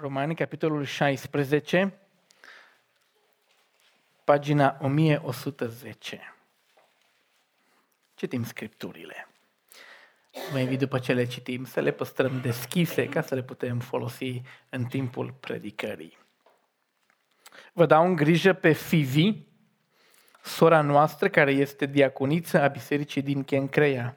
Romani, 0.00 0.34
capitolul 0.34 0.84
16, 0.84 1.98
pagina 4.24 4.78
1110. 4.80 6.34
Citim 8.14 8.44
scripturile. 8.44 9.28
Vă 10.52 10.58
invit 10.58 10.78
după 10.78 10.98
ce 10.98 11.12
le 11.12 11.24
citim 11.24 11.64
să 11.64 11.80
le 11.80 11.90
păstrăm 11.90 12.40
deschise 12.40 13.08
ca 13.08 13.20
să 13.20 13.34
le 13.34 13.42
putem 13.42 13.78
folosi 13.78 14.42
în 14.68 14.84
timpul 14.84 15.34
predicării. 15.40 16.18
Vă 17.72 17.86
dau 17.86 18.06
în 18.06 18.14
grijă 18.14 18.52
pe 18.52 18.72
Fivi, 18.72 19.32
sora 20.42 20.80
noastră 20.80 21.28
care 21.28 21.52
este 21.52 21.86
diaconiță 21.86 22.60
a 22.60 22.68
bisericii 22.68 23.22
din 23.22 23.44
Chencreia. 23.44 24.16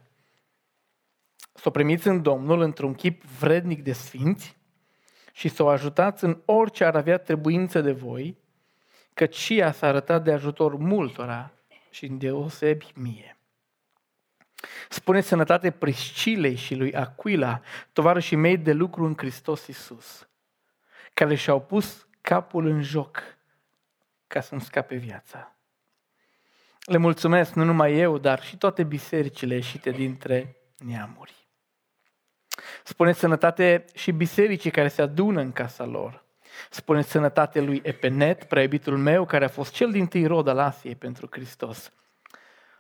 Să 1.54 1.64
o 1.68 1.72
primiți 1.72 2.08
în 2.08 2.22
Domnul 2.22 2.62
într-un 2.62 2.94
chip 2.94 3.24
vrednic 3.24 3.84
de 3.84 3.94
sfinți 3.94 4.62
și 5.36 5.48
să 5.50 5.64
o 5.64 5.68
ajutați 5.68 6.24
în 6.24 6.42
orice 6.46 6.84
ar 6.84 6.96
avea 6.96 7.18
trebuință 7.18 7.82
de 7.82 7.92
voi, 7.92 8.38
căci 9.14 9.36
și 9.36 9.58
ea 9.58 9.72
s-a 9.72 9.88
arătat 9.88 10.24
de 10.24 10.32
ajutor 10.32 10.76
multora 10.76 11.52
și 11.90 12.06
în 12.06 12.18
deosebi 12.18 12.92
mie. 12.96 13.38
Spune 14.90 15.22
sănătate 15.22 15.72
Priscilei 15.72 16.56
și 16.56 16.76
lui 16.76 16.96
Aquila, 16.96 17.62
tovarășii 17.94 18.38
mei 18.38 18.58
de 18.58 18.74
lucru 18.74 19.06
în 19.06 19.14
Hristos 19.18 19.68
Iisus, 19.68 20.28
care 21.14 21.36
și-au 21.36 21.62
pus 21.62 22.08
capul 22.22 22.66
în 22.66 22.82
joc 22.82 23.24
ca 24.28 24.42
să-mi 24.42 24.62
scape 24.62 24.96
viața. 24.96 25.56
Le 26.86 26.98
mulțumesc 26.98 27.54
nu 27.54 27.64
numai 27.64 27.98
eu, 27.98 28.18
dar 28.18 28.44
și 28.44 28.58
toate 28.58 28.84
bisericile 28.84 29.56
ieșite 29.56 29.90
dintre 29.90 30.56
neamuri. 30.78 31.43
Spune 32.84 33.14
sănătate 33.14 33.86
și 33.94 34.12
bisericii 34.12 34.72
care 34.72 34.88
se 34.88 35.02
adună 35.02 35.42
în 35.42 35.52
casa 35.52 35.86
lor. 35.86 36.24
Spune 36.70 37.02
sănătate 37.02 37.62
lui 37.62 37.82
Epenet, 37.84 38.44
preibitul 38.44 38.98
meu, 38.98 39.26
care 39.26 39.46
a 39.46 39.48
fost 39.48 39.74
cel 39.74 39.92
din 39.92 40.08
tâi 40.08 40.26
rod 40.26 40.48
al 40.48 40.60
Asiei 40.60 40.96
pentru 40.96 41.28
Hristos. 41.32 41.92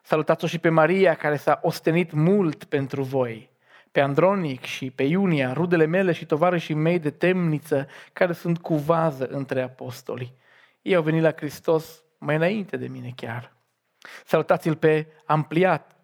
Salutați-o 0.01 0.47
și 0.47 0.59
pe 0.59 0.69
Maria, 0.69 1.15
care 1.15 1.35
s-a 1.35 1.59
ostenit 1.61 2.11
mult 2.11 2.63
pentru 2.63 3.03
voi, 3.03 3.49
pe 3.91 4.01
Andronic 4.01 4.63
și 4.63 4.91
pe 4.91 5.03
Iunia, 5.03 5.53
rudele 5.53 5.85
mele 5.85 6.11
și 6.11 6.25
tovarășii 6.25 6.73
mei 6.73 6.99
de 6.99 7.09
temniță, 7.09 7.87
care 8.13 8.33
sunt 8.33 8.57
cu 8.57 8.75
vază 8.75 9.27
între 9.27 9.61
apostoli. 9.61 10.33
Ei 10.81 10.95
au 10.95 11.01
venit 11.01 11.21
la 11.21 11.31
Hristos 11.31 12.03
mai 12.17 12.35
înainte 12.35 12.77
de 12.77 12.87
mine 12.87 13.13
chiar. 13.15 13.51
Salutați-l 14.25 14.75
pe 14.75 15.07
Ampliat, 15.25 15.95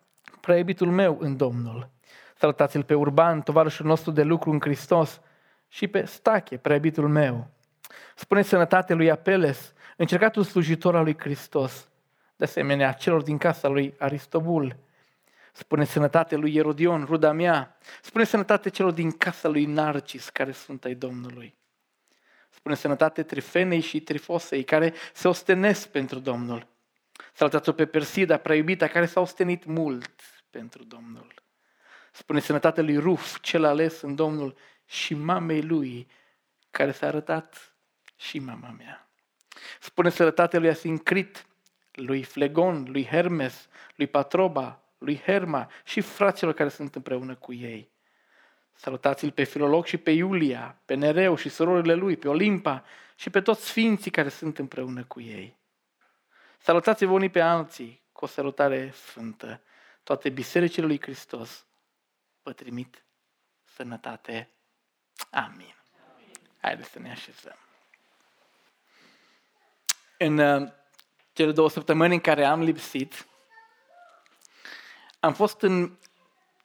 preibitul 0.42 0.92
meu 0.92 1.18
în 1.20 1.38
Domnul. 1.38 1.90
Salutați-l 2.40 2.84
pe 2.84 2.94
Urban, 2.94 3.42
tovarășul 3.42 3.86
nostru 3.86 4.12
de 4.12 4.24
lucru 4.24 4.52
în 4.52 4.60
Hristos, 4.60 5.22
și 5.68 5.88
pe 5.88 6.06
Stache, 6.06 6.58
preibitul 6.58 7.08
meu. 7.08 7.48
Spune 8.16 8.42
sănătate 8.42 8.94
lui 8.94 9.12
Apeles, 9.12 9.74
încercatul 9.98 10.44
slujitor 10.44 10.96
al 10.96 11.04
lui 11.04 11.18
Hristos, 11.20 11.90
de 12.36 12.44
asemenea 12.44 12.92
celor 12.92 13.22
din 13.22 13.38
casa 13.38 13.68
lui 13.68 13.96
Aristobul. 13.98 14.76
Spune 15.52 15.86
sănătate 15.86 16.36
lui 16.36 16.56
Erodion, 16.56 17.04
ruda 17.04 17.32
mea. 17.32 17.78
Spune 18.02 18.24
sănătate 18.24 18.70
celor 18.70 18.92
din 18.92 19.12
casa 19.12 19.48
lui 19.48 19.66
Narcis, 19.66 20.30
care 20.30 20.52
sunt 20.52 20.84
ai 20.84 20.96
Domnului. 20.96 21.56
Spune 22.50 22.76
sănătate 22.76 23.24
Trifenei 23.24 23.80
și 23.80 24.00
Trifosei, 24.00 24.64
care 24.64 24.94
se 25.14 25.28
ostenesc 25.28 25.88
pentru 25.88 26.20
Domnul. 26.20 26.68
Salutați-o 27.34 27.72
pe 27.72 27.86
Persida, 27.86 28.38
prea 28.38 28.56
iubita, 28.56 28.88
care 28.88 29.06
s-a 29.06 29.20
ostenit 29.20 29.66
mult 29.66 30.12
pentru 30.50 30.84
Domnul. 30.84 31.48
Spune 32.12 32.40
sănătate 32.40 32.82
lui 32.82 32.98
Ruf, 32.98 33.40
cel 33.40 33.66
ales 33.66 34.02
în 34.02 34.16
Domnul, 34.16 34.56
și 34.86 35.14
mamei 35.14 35.62
lui, 35.62 36.08
care 36.72 36.92
s-a 36.92 37.08
arătat 37.08 37.76
și 38.16 38.40
mama 38.40 38.70
mea. 38.78 39.10
Spune 39.80 40.10
sănătate 40.10 40.58
lui 40.58 40.70
Asincrit, 40.70 41.46
lui 41.92 42.24
Flegon, 42.24 42.86
lui 42.88 43.06
Hermes, 43.06 43.68
lui 43.96 44.08
Patroba, 44.08 44.84
lui 44.98 45.18
Herma 45.18 45.70
și 45.84 46.02
fraților 46.02 46.54
care 46.54 46.70
sunt 46.70 46.96
împreună 46.96 47.36
cu 47.36 47.54
ei. 47.54 47.92
Salutați-l 48.74 49.32
pe 49.32 49.44
Filolog 49.44 49.86
și 49.86 49.98
pe 49.98 50.12
Iulia, 50.12 50.82
pe 50.86 50.94
Nereu 50.94 51.36
și 51.36 51.50
surorile 51.50 51.94
lui, 51.94 52.18
pe 52.18 52.28
Olimpa 52.28 52.84
și 53.16 53.30
pe 53.30 53.42
toți 53.42 53.68
sfinții 53.68 54.12
care 54.12 54.30
sunt 54.30 54.60
împreună 54.60 55.04
cu 55.04 55.22
ei. 55.22 55.58
Salutați-vă 56.58 57.12
unii 57.12 57.30
pe 57.30 57.40
alții 57.40 58.02
cu 58.12 58.24
o 58.24 58.28
salutare 58.28 58.92
sfântă. 58.94 59.62
Toate 60.04 60.30
bisericile 60.30 60.86
lui 60.86 61.02
Hristos 61.02 61.66
vă 62.50 62.56
trimit 62.56 63.04
sănătate. 63.76 64.50
Amin. 65.32 65.76
Haideți 66.62 66.90
să 66.90 67.00
ne 67.00 67.12
așezăm. 67.12 67.58
În 70.18 70.38
uh, 70.38 70.72
cele 71.34 71.52
două 71.52 71.70
săptămâni 71.70 72.14
în 72.14 72.20
care 72.20 72.46
am 72.46 72.62
lipsit, 72.62 73.28
am 75.20 75.34
fost 75.34 75.62
în 75.62 75.98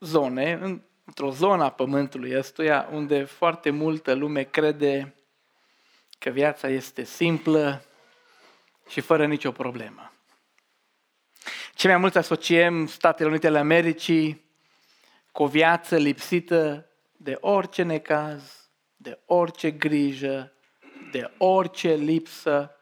zone, 0.01 0.53
într-o 1.07 1.31
zonă 1.31 1.65
a 1.65 1.71
pământului 1.71 2.37
ăstuia, 2.39 2.89
unde 2.91 3.25
foarte 3.25 3.71
multă 3.71 4.15
lume 4.15 4.43
crede 4.43 5.15
că 6.19 6.31
viața 6.31 6.69
este 6.69 7.03
simplă 7.03 7.85
și 8.89 9.01
fără 9.01 9.27
nicio 9.27 9.53
problemă. 9.53 10.13
Cei 11.75 11.91
mai 11.91 11.99
mulți 11.99 12.19
asociem 12.19 12.87
Statele 12.87 13.29
Unite 13.29 13.47
ale 13.47 13.59
Americii 13.59 14.44
cu 15.35 15.43
o 15.43 15.47
viață 15.47 15.97
lipsită 15.97 16.87
de 17.17 17.37
orice 17.41 17.83
necaz, 17.83 18.71
de 18.97 19.21
orice 19.27 19.71
grijă, 19.71 20.53
de 21.11 21.31
orice 21.39 21.95
lipsă. 21.95 22.77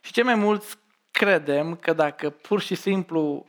Și 0.00 0.12
cei 0.12 0.22
mai 0.22 0.34
mulți 0.34 0.76
credem 1.10 1.76
că 1.76 1.92
dacă 1.92 2.30
pur 2.30 2.60
și 2.60 2.74
simplu 2.74 3.46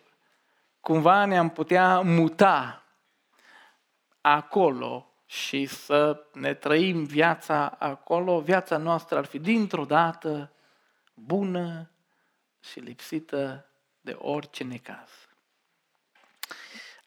cumva 0.79 1.25
ne-am 1.25 1.49
putea 1.49 2.01
muta 2.01 2.83
acolo 4.21 5.13
și 5.25 5.65
să 5.65 6.25
ne 6.33 6.53
trăim 6.53 7.03
viața 7.03 7.67
acolo, 7.67 8.39
viața 8.39 8.77
noastră 8.77 9.17
ar 9.17 9.25
fi 9.25 9.39
dintr-o 9.39 9.85
dată 9.85 10.51
bună 11.13 11.91
și 12.59 12.79
lipsită 12.79 13.69
de 14.01 14.15
orice 14.19 14.63
necaz. 14.63 15.26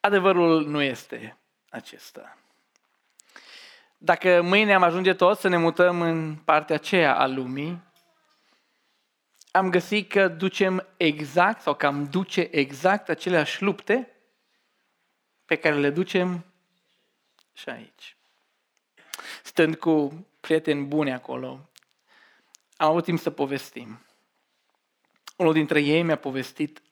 Adevărul 0.00 0.66
nu 0.66 0.82
este 0.82 1.36
acesta. 1.70 2.38
Dacă 3.98 4.42
mâine 4.42 4.74
am 4.74 4.82
ajunge 4.82 5.14
toți 5.14 5.40
să 5.40 5.48
ne 5.48 5.56
mutăm 5.56 6.00
în 6.00 6.36
partea 6.36 6.74
aceea 6.74 7.16
a 7.16 7.26
lumii, 7.26 7.82
am 9.50 9.70
găsit 9.70 10.08
că 10.08 10.28
ducem 10.28 10.86
exact 10.96 11.60
sau 11.60 11.74
că 11.74 11.86
am 11.86 12.08
duce 12.10 12.48
exact 12.50 13.08
aceleași 13.08 13.62
lupte 13.62 14.10
pe 15.44 15.56
care 15.56 15.78
le 15.78 15.90
ducem 15.90 16.44
și 17.52 17.68
aici. 17.68 18.16
Stând 19.42 19.76
cu 19.76 20.26
prieteni 20.40 20.84
buni 20.84 21.12
acolo, 21.12 21.68
am 22.76 22.88
avut 22.88 23.04
timp 23.04 23.18
să 23.18 23.30
povestim. 23.30 24.00
Unul 25.36 25.52
dintre 25.52 25.80
ei 25.80 26.02
mi-a 26.02 26.16
povestit 26.16 26.82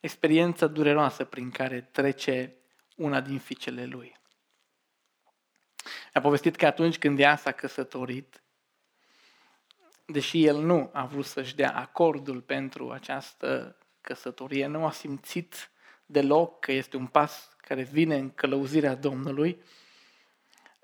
experiența 0.00 0.66
dureroasă 0.66 1.24
prin 1.24 1.50
care 1.50 1.80
trece 1.80 2.56
una 2.96 3.20
din 3.20 3.38
fiicele 3.38 3.84
lui. 3.84 4.16
A 6.12 6.20
povestit 6.20 6.56
că 6.56 6.66
atunci 6.66 6.98
când 6.98 7.18
ea 7.18 7.36
s-a 7.36 7.52
căsătorit, 7.52 8.42
deși 10.06 10.44
el 10.44 10.56
nu 10.56 10.90
a 10.92 11.06
vrut 11.06 11.24
să-și 11.24 11.54
dea 11.54 11.76
acordul 11.76 12.40
pentru 12.40 12.90
această 12.90 13.76
căsătorie, 14.00 14.66
nu 14.66 14.86
a 14.86 14.90
simțit 14.90 15.70
deloc 16.06 16.60
că 16.60 16.72
este 16.72 16.96
un 16.96 17.06
pas 17.06 17.56
care 17.56 17.82
vine 17.82 18.16
în 18.16 18.30
călăuzirea 18.30 18.94
Domnului, 18.94 19.62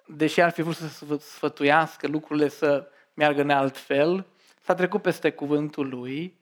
deși 0.06 0.40
ar 0.40 0.50
fi 0.50 0.62
vrut 0.62 0.76
să 0.76 1.16
sfătuiască 1.18 2.06
lucrurile 2.06 2.48
să 2.48 2.88
meargă 3.14 3.40
în 3.40 3.50
alt 3.50 3.76
fel, 3.76 4.26
s-a 4.62 4.74
trecut 4.74 5.02
peste 5.02 5.32
cuvântul 5.32 5.88
lui 5.88 6.38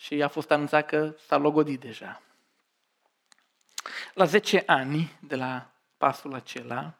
și 0.00 0.22
a 0.22 0.28
fost 0.28 0.50
anunțat 0.50 0.86
că 0.86 1.14
s-a 1.26 1.36
logodit 1.36 1.80
deja. 1.80 2.22
La 4.14 4.24
10 4.24 4.62
ani 4.66 5.18
de 5.20 5.36
la 5.36 5.70
pasul 5.96 6.34
acela, 6.34 6.94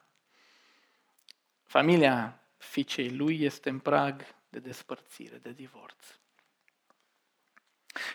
familia 1.65 2.41
fiicei 2.57 3.11
lui 3.11 3.43
este 3.43 3.69
în 3.69 3.79
prag 3.79 4.23
de 4.49 4.59
despărțire, 4.59 5.37
de 5.37 5.53
divorț. 5.53 6.05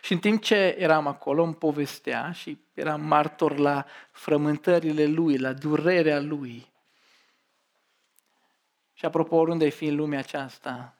Și 0.01 0.13
în 0.13 0.19
timp 0.19 0.41
ce 0.41 0.75
eram 0.77 1.07
acolo, 1.07 1.43
îmi 1.43 1.55
povestea 1.55 2.31
și 2.31 2.59
eram 2.73 3.01
martor 3.01 3.57
la 3.57 3.85
frământările 4.11 5.05
lui, 5.05 5.38
la 5.38 5.53
durerea 5.53 6.19
lui. 6.19 6.73
Și 8.93 9.05
apropo, 9.05 9.35
oriunde 9.35 9.63
ai 9.63 9.71
fi 9.71 9.85
în 9.85 9.95
lumea 9.95 10.19
aceasta, 10.19 10.97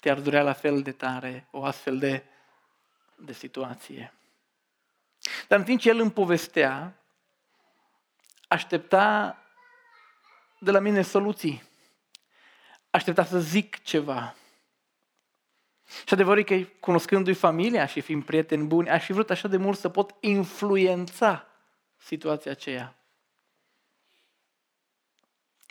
te-ar 0.00 0.20
durea 0.20 0.42
la 0.42 0.52
fel 0.52 0.82
de 0.82 0.92
tare 0.92 1.48
o 1.50 1.64
astfel 1.64 1.98
de, 1.98 2.24
de 3.16 3.32
situație. 3.32 4.12
Dar 5.48 5.58
în 5.58 5.64
timp 5.64 5.80
ce 5.80 5.88
el 5.88 5.98
îmi 5.98 6.12
povestea, 6.12 6.96
aștepta 8.48 9.38
de 10.58 10.70
la 10.70 10.78
mine 10.78 11.02
soluții. 11.02 11.62
aștepta 12.90 13.24
să 13.24 13.40
zic 13.40 13.82
ceva. 13.82 14.34
Și 16.06 16.14
adevărul 16.14 16.44
că, 16.44 16.60
cunoscându-i 16.80 17.34
familia 17.34 17.86
și 17.86 18.00
fiind 18.00 18.24
prieteni 18.24 18.66
buni, 18.66 18.90
aș 18.90 19.04
fi 19.04 19.12
vrut 19.12 19.30
așa 19.30 19.48
de 19.48 19.56
mult 19.56 19.78
să 19.78 19.88
pot 19.88 20.14
influența 20.20 21.46
situația 21.96 22.50
aceea. 22.50 22.96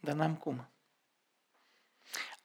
Dar 0.01 0.15
n-am 0.15 0.35
cum. 0.35 0.67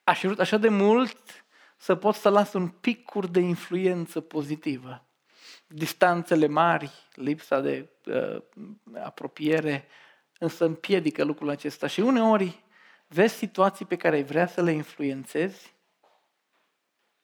Aș 0.04 0.18
fi 0.18 0.26
vrut 0.26 0.40
așa 0.40 0.56
de 0.56 0.68
mult 0.68 1.44
să 1.80 1.94
pot 1.94 2.14
să 2.14 2.28
las 2.28 2.52
un 2.52 2.68
picur 2.68 3.26
de 3.26 3.40
influență 3.40 4.20
pozitivă. 4.20 5.04
Distanțele 5.66 6.46
mari, 6.46 6.90
lipsa 7.14 7.60
de 7.60 7.88
uh, 8.04 8.42
apropiere, 9.02 9.86
însă 10.38 10.64
împiedică 10.64 11.24
lucrul 11.24 11.48
acesta. 11.48 11.86
Și 11.86 12.00
uneori 12.00 12.64
vezi 13.06 13.34
situații 13.34 13.84
pe 13.84 13.96
care 13.96 14.16
ai 14.16 14.22
vrea 14.22 14.46
să 14.46 14.62
le 14.62 14.72
influențezi 14.72 15.74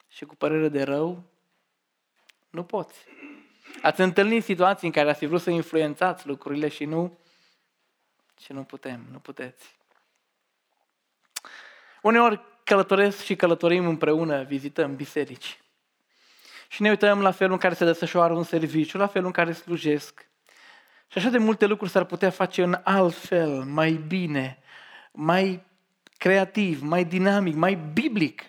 și 0.07 0.25
cu 0.25 0.35
părere 0.35 0.69
de 0.69 0.83
rău, 0.83 1.23
nu 2.49 2.63
poți. 2.63 3.05
Ați 3.81 4.01
întâlnit 4.01 4.43
situații 4.43 4.87
în 4.87 4.93
care 4.93 5.09
ați 5.09 5.19
fi 5.19 5.25
vrut 5.25 5.41
să 5.41 5.49
influențați 5.49 6.27
lucrurile 6.27 6.67
și 6.67 6.85
nu, 6.85 7.19
și 8.39 8.53
nu 8.53 8.63
putem, 8.63 9.05
nu 9.11 9.19
puteți. 9.19 9.77
Uneori 12.01 12.55
călătoresc 12.67 13.23
și 13.23 13.35
călătorim 13.35 13.87
împreună, 13.87 14.43
vizităm 14.43 14.95
biserici. 14.95 15.59
Și 16.67 16.81
ne 16.81 16.89
uităm 16.89 17.21
la 17.21 17.31
felul 17.31 17.53
în 17.53 17.59
care 17.59 17.73
se 17.73 17.85
desfășoară 17.85 18.33
un 18.33 18.43
serviciu, 18.43 18.97
la 18.97 19.07
felul 19.07 19.27
în 19.27 19.33
care 19.33 19.51
slujesc. 19.51 20.27
Și 21.07 21.17
așa 21.17 21.29
de 21.29 21.37
multe 21.37 21.65
lucruri 21.65 21.91
s-ar 21.91 22.03
putea 22.03 22.29
face 22.29 22.63
în 22.63 22.79
alt 22.83 23.15
fel, 23.15 23.63
mai 23.63 23.91
bine, 23.91 24.59
mai 25.11 25.65
creativ, 26.17 26.81
mai 26.81 27.05
dinamic, 27.05 27.55
mai 27.55 27.75
biblic. 27.75 28.43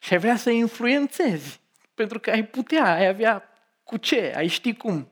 Și 0.00 0.12
ai 0.12 0.18
vrea 0.18 0.36
să 0.36 0.50
influențezi, 0.50 1.60
pentru 1.94 2.20
că 2.20 2.30
ai 2.30 2.44
putea, 2.44 2.94
ai 2.94 3.06
avea 3.06 3.48
cu 3.82 3.96
ce, 3.96 4.32
ai 4.36 4.46
ști 4.46 4.74
cum. 4.74 5.08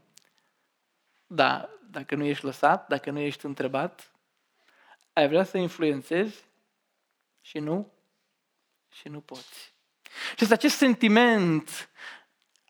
Da, 1.27 1.69
dacă 1.91 2.15
nu 2.15 2.25
ești 2.25 2.45
lăsat, 2.45 2.89
dacă 2.89 3.11
nu 3.11 3.19
ești 3.19 3.47
întrebat, 3.47 4.13
ai 5.13 5.29
vrea 5.29 5.45
să 5.45 5.59
influențezi 5.59 6.51
și 7.43 7.59
nu, 7.59 7.93
și 8.89 9.09
nu 9.09 9.21
poți. 9.21 9.75
Și 10.37 10.43
este 10.43 10.55
acest 10.55 10.77
sentiment 10.77 11.91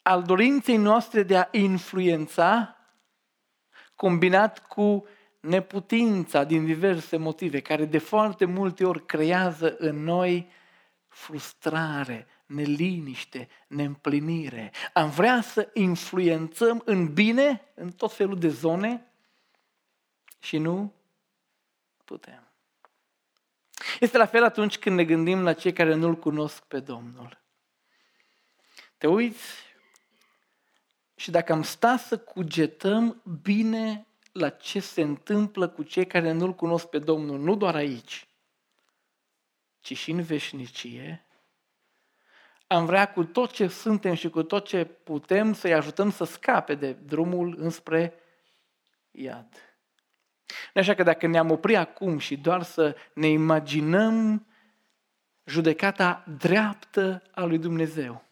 al 0.03 0.23
dorinței 0.23 0.77
noastre 0.77 1.23
de 1.23 1.37
a 1.37 1.49
influența, 1.51 2.77
combinat 3.95 4.67
cu 4.67 5.07
neputința 5.41 6.45
din 6.45 6.65
diverse 6.65 7.17
motive, 7.17 7.61
care 7.61 7.85
de 7.85 7.99
foarte 7.99 8.45
multe 8.45 8.85
ori 8.85 9.07
creează 9.07 9.77
în 9.79 10.05
noi 10.05 10.51
frustrare, 11.09 12.27
neliniște, 12.47 13.49
neîmplinire. 13.69 14.73
Am 14.93 15.11
vrea 15.11 15.41
să 15.41 15.71
influențăm 15.75 16.83
în 16.85 17.13
bine, 17.13 17.73
în 17.75 17.91
tot 17.91 18.13
felul 18.13 18.39
de 18.39 18.49
zone 18.49 19.07
și 20.39 20.59
nu 20.59 20.93
putem. 22.05 22.42
Este 24.01 24.19
la 24.19 24.27
fel 24.27 24.45
atunci 24.45 24.79
când 24.79 24.97
ne 24.97 25.05
gândim 25.05 25.43
la 25.43 25.53
cei 25.53 25.73
care 25.73 25.95
nu-L 25.95 26.15
cunosc 26.15 26.65
pe 26.65 26.81
Domnul. 26.81 27.41
Te 28.99 29.07
uiți 29.07 29.71
și 31.15 31.31
dacă 31.31 31.53
am 31.53 31.63
sta 31.63 31.97
să 31.97 32.19
cugetăm 32.19 33.23
bine 33.43 34.07
la 34.33 34.49
ce 34.49 34.81
se 34.81 35.03
întâmplă 35.03 35.69
cu 35.69 35.83
cei 35.83 36.07
care 36.07 36.33
nu-L 36.33 36.55
cunosc 36.55 36.87
pe 36.87 36.99
Domnul, 36.99 37.39
nu 37.39 37.57
doar 37.57 37.75
aici, 37.75 38.29
ci 39.81 39.97
și 39.97 40.11
în 40.11 40.23
veșnicie, 40.23 41.27
am 42.67 42.87
vrea 42.87 43.13
cu 43.13 43.25
tot 43.25 43.51
ce 43.51 43.69
suntem 43.69 44.15
și 44.15 44.29
cu 44.29 44.43
tot 44.43 44.67
ce 44.67 44.85
putem 44.85 45.53
să-i 45.53 45.75
ajutăm 45.75 46.11
să 46.11 46.25
scape 46.25 46.75
de 46.75 46.93
drumul 46.93 47.57
înspre 47.59 48.15
iad. 49.11 49.72
Așa 50.75 50.95
că 50.95 51.03
dacă 51.03 51.27
ne-am 51.27 51.51
oprit 51.51 51.77
acum 51.77 52.19
și 52.19 52.37
doar 52.37 52.63
să 52.63 52.97
ne 53.15 53.27
imaginăm 53.27 54.47
judecata 55.45 56.25
dreaptă 56.39 57.23
a 57.35 57.45
lui 57.45 57.59
Dumnezeu, 57.59 58.25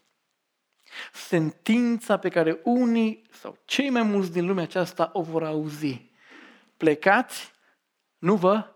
sentința 1.12 2.16
pe 2.16 2.28
care 2.28 2.60
unii 2.64 3.22
sau 3.30 3.58
cei 3.64 3.90
mai 3.90 4.02
mulți 4.02 4.32
din 4.32 4.46
lumea 4.46 4.62
aceasta 4.62 5.10
o 5.12 5.22
vor 5.22 5.44
auzi. 5.44 6.10
Plecați, 6.76 7.52
nu 8.18 8.34
vă 8.34 8.66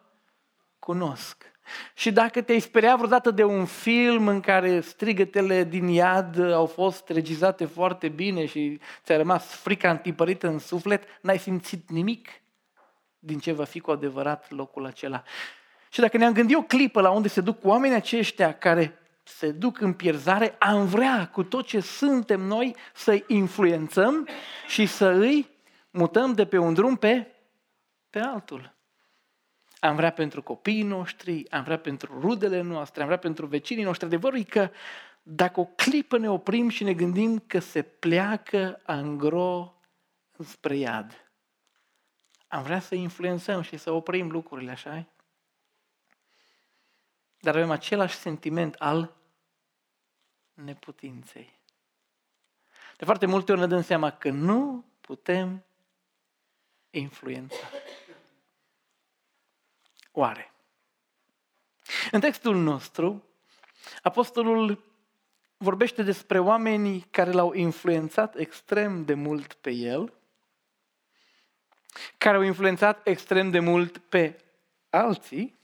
cunosc. 0.78 1.52
Și 1.94 2.12
dacă 2.12 2.42
te-ai 2.42 2.60
speriat 2.60 2.96
vreodată 2.96 3.30
de 3.30 3.44
un 3.44 3.64
film 3.64 4.28
în 4.28 4.40
care 4.40 4.80
strigătele 4.80 5.64
din 5.64 5.88
iad 5.88 6.52
au 6.52 6.66
fost 6.66 7.08
regizate 7.08 7.64
foarte 7.64 8.08
bine 8.08 8.46
și 8.46 8.80
ți-a 9.04 9.16
rămas 9.16 9.44
frica 9.44 9.90
întipărită 9.90 10.48
în 10.48 10.58
suflet, 10.58 11.04
n-ai 11.20 11.38
simțit 11.38 11.90
nimic 11.90 12.28
din 13.24 13.38
ce 13.38 13.52
va 13.52 13.64
fi 13.64 13.80
cu 13.80 13.90
adevărat 13.90 14.50
locul 14.50 14.86
acela. 14.86 15.22
Și 15.88 16.00
dacă 16.00 16.16
ne-am 16.16 16.32
gândit 16.32 16.56
o 16.56 16.62
clipă 16.62 17.00
la 17.00 17.10
unde 17.10 17.28
se 17.28 17.40
duc 17.40 17.64
oamenii 17.64 17.96
aceștia 17.96 18.52
care 18.52 18.98
se 19.22 19.50
duc 19.50 19.80
în 19.80 19.92
pierzare, 19.92 20.56
am 20.58 20.86
vrea 20.86 21.28
cu 21.28 21.42
tot 21.42 21.66
ce 21.66 21.80
suntem 21.80 22.40
noi 22.40 22.76
să-i 22.94 23.24
influențăm 23.26 24.28
și 24.66 24.86
să 24.86 25.06
îi 25.06 25.48
mutăm 25.90 26.32
de 26.32 26.46
pe 26.46 26.58
un 26.58 26.74
drum 26.74 26.96
pe, 26.96 27.26
pe 28.10 28.18
altul. 28.18 28.74
Am 29.80 29.96
vrea 29.96 30.10
pentru 30.10 30.42
copiii 30.42 30.82
noștri, 30.82 31.50
am 31.50 31.62
vrea 31.62 31.78
pentru 31.78 32.20
rudele 32.20 32.60
noastre, 32.60 33.00
am 33.00 33.06
vrea 33.06 33.18
pentru 33.18 33.46
vecinii 33.46 33.84
noștri. 33.84 34.06
Adevărul 34.06 34.38
e 34.38 34.42
că 34.42 34.70
dacă 35.22 35.60
o 35.60 35.64
clipă 35.64 36.18
ne 36.18 36.30
oprim 36.30 36.68
și 36.68 36.84
ne 36.84 36.92
gândim 36.92 37.38
că 37.46 37.58
se 37.58 37.82
pleacă 37.82 38.80
angro 38.82 39.74
spre 40.38 40.76
iad, 40.76 41.23
am 42.54 42.62
vrea 42.62 42.80
să 42.80 42.94
influențăm 42.94 43.62
și 43.62 43.76
să 43.76 43.90
oprim 43.90 44.30
lucrurile, 44.30 44.70
așa 44.70 45.06
Dar 47.40 47.54
avem 47.56 47.70
același 47.70 48.16
sentiment 48.16 48.74
al 48.74 49.16
neputinței. 50.54 51.58
De 52.96 53.04
foarte 53.04 53.26
multe 53.26 53.52
ori 53.52 53.60
ne 53.60 53.66
dăm 53.66 53.82
seama 53.82 54.10
că 54.10 54.30
nu 54.30 54.84
putem 55.00 55.64
influența. 56.90 57.70
Oare? 60.12 60.52
În 62.10 62.20
textul 62.20 62.56
nostru, 62.56 63.24
apostolul 64.02 64.84
vorbește 65.56 66.02
despre 66.02 66.38
oamenii 66.38 67.00
care 67.00 67.30
l-au 67.30 67.52
influențat 67.52 68.36
extrem 68.36 69.04
de 69.04 69.14
mult 69.14 69.52
pe 69.52 69.70
el 69.70 70.12
care 72.18 72.36
au 72.36 72.42
influențat 72.42 73.06
extrem 73.06 73.50
de 73.50 73.58
mult 73.58 73.98
pe 73.98 74.38
alții. 74.90 75.58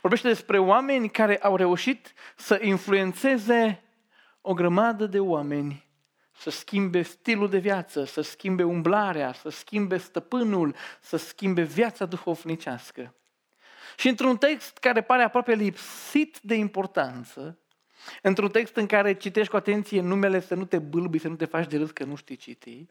Vorbește 0.00 0.28
despre 0.28 0.58
oameni 0.58 1.10
care 1.10 1.38
au 1.38 1.56
reușit 1.56 2.12
să 2.36 2.58
influențeze 2.62 3.82
o 4.40 4.54
grămadă 4.54 5.06
de 5.06 5.20
oameni 5.20 5.84
să 6.36 6.50
schimbe 6.50 7.02
stilul 7.02 7.48
de 7.48 7.58
viață, 7.58 8.04
să 8.04 8.20
schimbe 8.20 8.62
umblarea, 8.62 9.32
să 9.32 9.48
schimbe 9.48 9.96
stăpânul, 9.96 10.74
să 11.00 11.16
schimbe 11.16 11.62
viața 11.62 12.06
duhovnicească. 12.06 13.14
Și 13.96 14.08
într-un 14.08 14.36
text 14.36 14.78
care 14.78 15.02
pare 15.02 15.22
aproape 15.22 15.54
lipsit 15.54 16.38
de 16.42 16.54
importanță, 16.54 17.58
într-un 18.22 18.50
text 18.50 18.76
în 18.76 18.86
care 18.86 19.14
citești 19.14 19.50
cu 19.50 19.56
atenție 19.56 20.00
numele 20.00 20.40
să 20.40 20.54
nu 20.54 20.64
te 20.64 20.78
bâlbi, 20.78 21.18
să 21.18 21.28
nu 21.28 21.36
te 21.36 21.44
faci 21.44 21.66
de 21.66 21.76
râs 21.76 21.90
că 21.90 22.04
nu 22.04 22.14
știi 22.14 22.36
citi, 22.36 22.86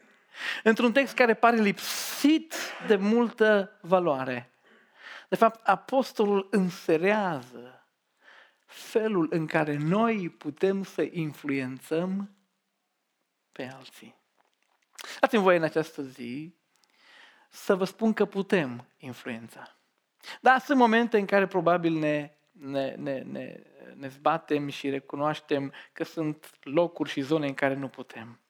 Într-un 0.62 0.92
text 0.92 1.14
care 1.14 1.34
pare 1.34 1.56
lipsit 1.56 2.54
de 2.86 2.96
multă 2.96 3.78
valoare. 3.80 4.50
De 5.28 5.36
fapt, 5.36 5.66
apostolul 5.66 6.48
înserează 6.50 7.88
felul 8.66 9.26
în 9.30 9.46
care 9.46 9.76
noi 9.76 10.28
putem 10.28 10.82
să 10.82 11.08
influențăm 11.10 12.36
pe 13.52 13.70
alții. 13.76 14.14
Dați-mi 15.20 15.42
voie 15.42 15.56
în 15.56 15.62
această 15.62 16.02
zi 16.02 16.54
să 17.50 17.74
vă 17.74 17.84
spun 17.84 18.12
că 18.12 18.24
putem 18.24 18.86
influența. 18.98 19.76
Da, 20.40 20.58
sunt 20.58 20.78
momente 20.78 21.18
în 21.18 21.26
care 21.26 21.46
probabil 21.46 21.92
ne, 21.92 22.30
ne, 22.50 22.94
ne, 22.94 23.18
ne, 23.18 23.62
ne 23.94 24.08
zbatem 24.08 24.68
și 24.68 24.90
recunoaștem 24.90 25.72
că 25.92 26.04
sunt 26.04 26.50
locuri 26.62 27.10
și 27.10 27.20
zone 27.20 27.46
în 27.46 27.54
care 27.54 27.74
nu 27.74 27.88
putem. 27.88 28.43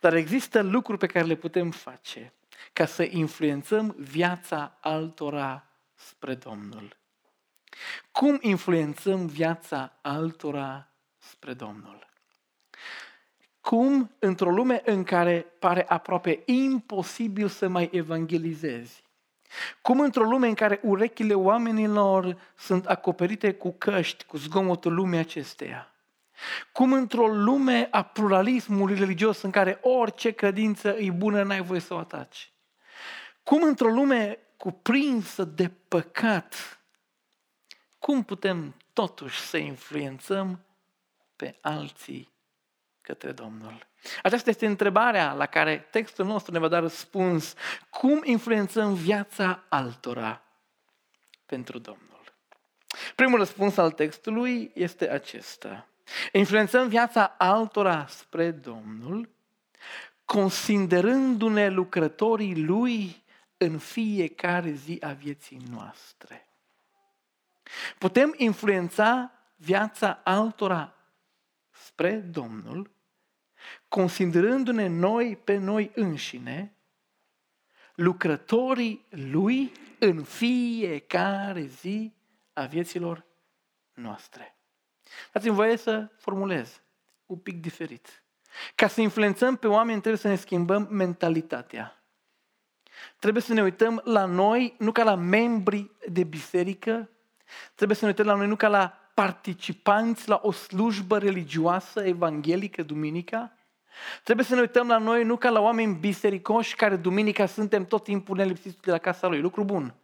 Dar 0.00 0.14
există 0.14 0.62
lucruri 0.62 0.98
pe 0.98 1.06
care 1.06 1.24
le 1.24 1.34
putem 1.34 1.70
face 1.70 2.32
ca 2.72 2.86
să 2.86 3.02
influențăm 3.02 3.94
viața 3.98 4.78
altora 4.80 5.66
spre 5.94 6.34
Domnul. 6.34 6.96
Cum 8.12 8.38
influențăm 8.40 9.26
viața 9.26 9.98
altora 10.02 10.88
spre 11.18 11.52
Domnul? 11.52 12.08
Cum, 13.60 14.10
într-o 14.18 14.50
lume 14.50 14.82
în 14.84 15.04
care 15.04 15.46
pare 15.58 15.88
aproape 15.88 16.42
imposibil 16.44 17.48
să 17.48 17.68
mai 17.68 17.88
evangelizezi, 17.92 19.02
Cum 19.82 20.00
într-o 20.00 20.24
lume 20.24 20.46
în 20.46 20.54
care 20.54 20.80
urechile 20.82 21.34
oamenilor 21.34 22.36
sunt 22.56 22.86
acoperite 22.86 23.54
cu 23.54 23.72
căști, 23.72 24.24
cu 24.24 24.36
zgomotul 24.36 24.94
lumii 24.94 25.18
acesteia, 25.18 25.92
cum 26.72 26.92
într-o 26.92 27.26
lume 27.26 27.88
a 27.90 28.02
pluralismului 28.02 28.98
religios 28.98 29.42
în 29.42 29.50
care 29.50 29.78
orice 29.82 30.30
credință 30.30 30.88
e 30.88 31.10
bună, 31.10 31.42
n-ai 31.42 31.62
voie 31.62 31.80
să 31.80 31.94
o 31.94 31.98
ataci. 31.98 32.52
Cum 33.42 33.62
într-o 33.62 33.88
lume 33.88 34.38
cuprinsă 34.56 35.44
de 35.44 35.70
păcat, 35.88 36.80
cum 37.98 38.24
putem 38.24 38.74
totuși 38.92 39.40
să 39.40 39.56
influențăm 39.56 40.64
pe 41.36 41.58
alții 41.60 42.32
către 43.00 43.32
Domnul? 43.32 43.88
Aceasta 44.22 44.50
este 44.50 44.66
întrebarea 44.66 45.32
la 45.32 45.46
care 45.46 45.88
textul 45.90 46.26
nostru 46.26 46.52
ne 46.52 46.58
va 46.58 46.68
da 46.68 46.78
răspuns. 46.78 47.54
Cum 47.90 48.20
influențăm 48.24 48.94
viața 48.94 49.64
altora 49.68 50.42
pentru 51.46 51.78
Domnul? 51.78 52.08
Primul 53.14 53.38
răspuns 53.38 53.76
al 53.76 53.90
textului 53.90 54.70
este 54.74 55.10
acesta. 55.10 55.88
Influențăm 56.32 56.88
viața 56.88 57.34
altora 57.38 58.06
spre 58.06 58.50
Domnul, 58.50 59.28
considerându-ne 60.24 61.68
lucrătorii 61.68 62.64
Lui 62.64 63.22
în 63.56 63.78
fiecare 63.78 64.70
zi 64.70 64.98
a 65.00 65.12
vieții 65.12 65.62
noastre. 65.70 66.48
Putem 67.98 68.34
influența 68.36 69.32
viața 69.56 70.20
altora 70.24 70.94
spre 71.70 72.16
Domnul, 72.16 72.90
considerându-ne 73.88 74.86
noi 74.86 75.36
pe 75.36 75.56
noi 75.56 75.90
înșine, 75.94 76.74
lucrătorii 77.94 79.06
Lui 79.08 79.72
în 79.98 80.22
fiecare 80.22 81.64
zi 81.64 82.12
a 82.52 82.64
vieților 82.64 83.24
noastre. 83.94 84.54
Dați-mi 85.32 85.54
voie 85.54 85.76
să 85.76 86.08
formulez 86.16 86.80
un 87.26 87.36
pic 87.36 87.60
diferit. 87.60 88.24
Ca 88.74 88.86
să 88.86 89.00
influențăm 89.00 89.56
pe 89.56 89.66
oameni 89.66 90.00
trebuie 90.00 90.20
să 90.20 90.28
ne 90.28 90.36
schimbăm 90.36 90.88
mentalitatea. 90.90 92.02
Trebuie 93.18 93.42
să 93.42 93.52
ne 93.52 93.62
uităm 93.62 94.00
la 94.04 94.24
noi 94.24 94.74
nu 94.78 94.92
ca 94.92 95.02
la 95.02 95.14
membri 95.14 95.90
de 96.08 96.24
biserică, 96.24 97.10
trebuie 97.74 97.96
să 97.96 98.04
ne 98.04 98.10
uităm 98.10 98.26
la 98.26 98.34
noi 98.34 98.46
nu 98.46 98.56
ca 98.56 98.68
la 98.68 99.10
participanți 99.14 100.28
la 100.28 100.40
o 100.42 100.52
slujbă 100.52 101.18
religioasă 101.18 102.00
evanghelică 102.04 102.82
duminica, 102.82 103.54
Trebuie 104.22 104.46
să 104.46 104.54
ne 104.54 104.60
uităm 104.60 104.88
la 104.88 104.98
noi 104.98 105.24
nu 105.24 105.36
ca 105.36 105.50
la 105.50 105.60
oameni 105.60 105.94
bisericoși 105.94 106.74
care 106.74 106.96
duminica 106.96 107.46
suntem 107.46 107.84
tot 107.84 108.04
timpul 108.04 108.36
nelipsiți 108.36 108.80
de 108.80 108.90
la 108.90 108.98
casa 108.98 109.28
lui. 109.28 109.40
Lucru 109.40 109.64
bun. 109.64 109.94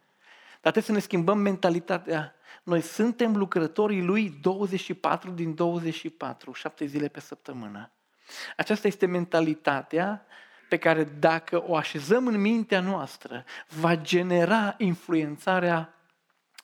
Dar 0.61 0.71
trebuie 0.71 0.83
să 0.83 0.91
ne 0.91 0.99
schimbăm 0.99 1.37
mentalitatea. 1.37 2.35
Noi 2.63 2.81
suntem 2.81 3.35
lucrătorii 3.35 4.01
lui 4.01 4.29
24 4.41 5.31
din 5.31 5.55
24, 5.55 6.51
7 6.51 6.85
zile 6.85 7.07
pe 7.07 7.19
săptămână. 7.19 7.91
Aceasta 8.57 8.87
este 8.87 9.05
mentalitatea 9.05 10.25
pe 10.69 10.77
care 10.77 11.03
dacă 11.03 11.63
o 11.67 11.75
așezăm 11.75 12.27
în 12.27 12.41
mintea 12.41 12.79
noastră, 12.79 13.43
va 13.67 13.95
genera 13.95 14.75
influențarea 14.77 15.93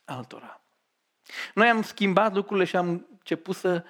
altora. 0.05 0.61
Noi 1.53 1.69
am 1.69 1.81
schimbat 1.81 2.33
lucrurile 2.33 2.65
și 2.65 2.75
am 2.75 3.07
început 3.11 3.55
să 3.55 3.83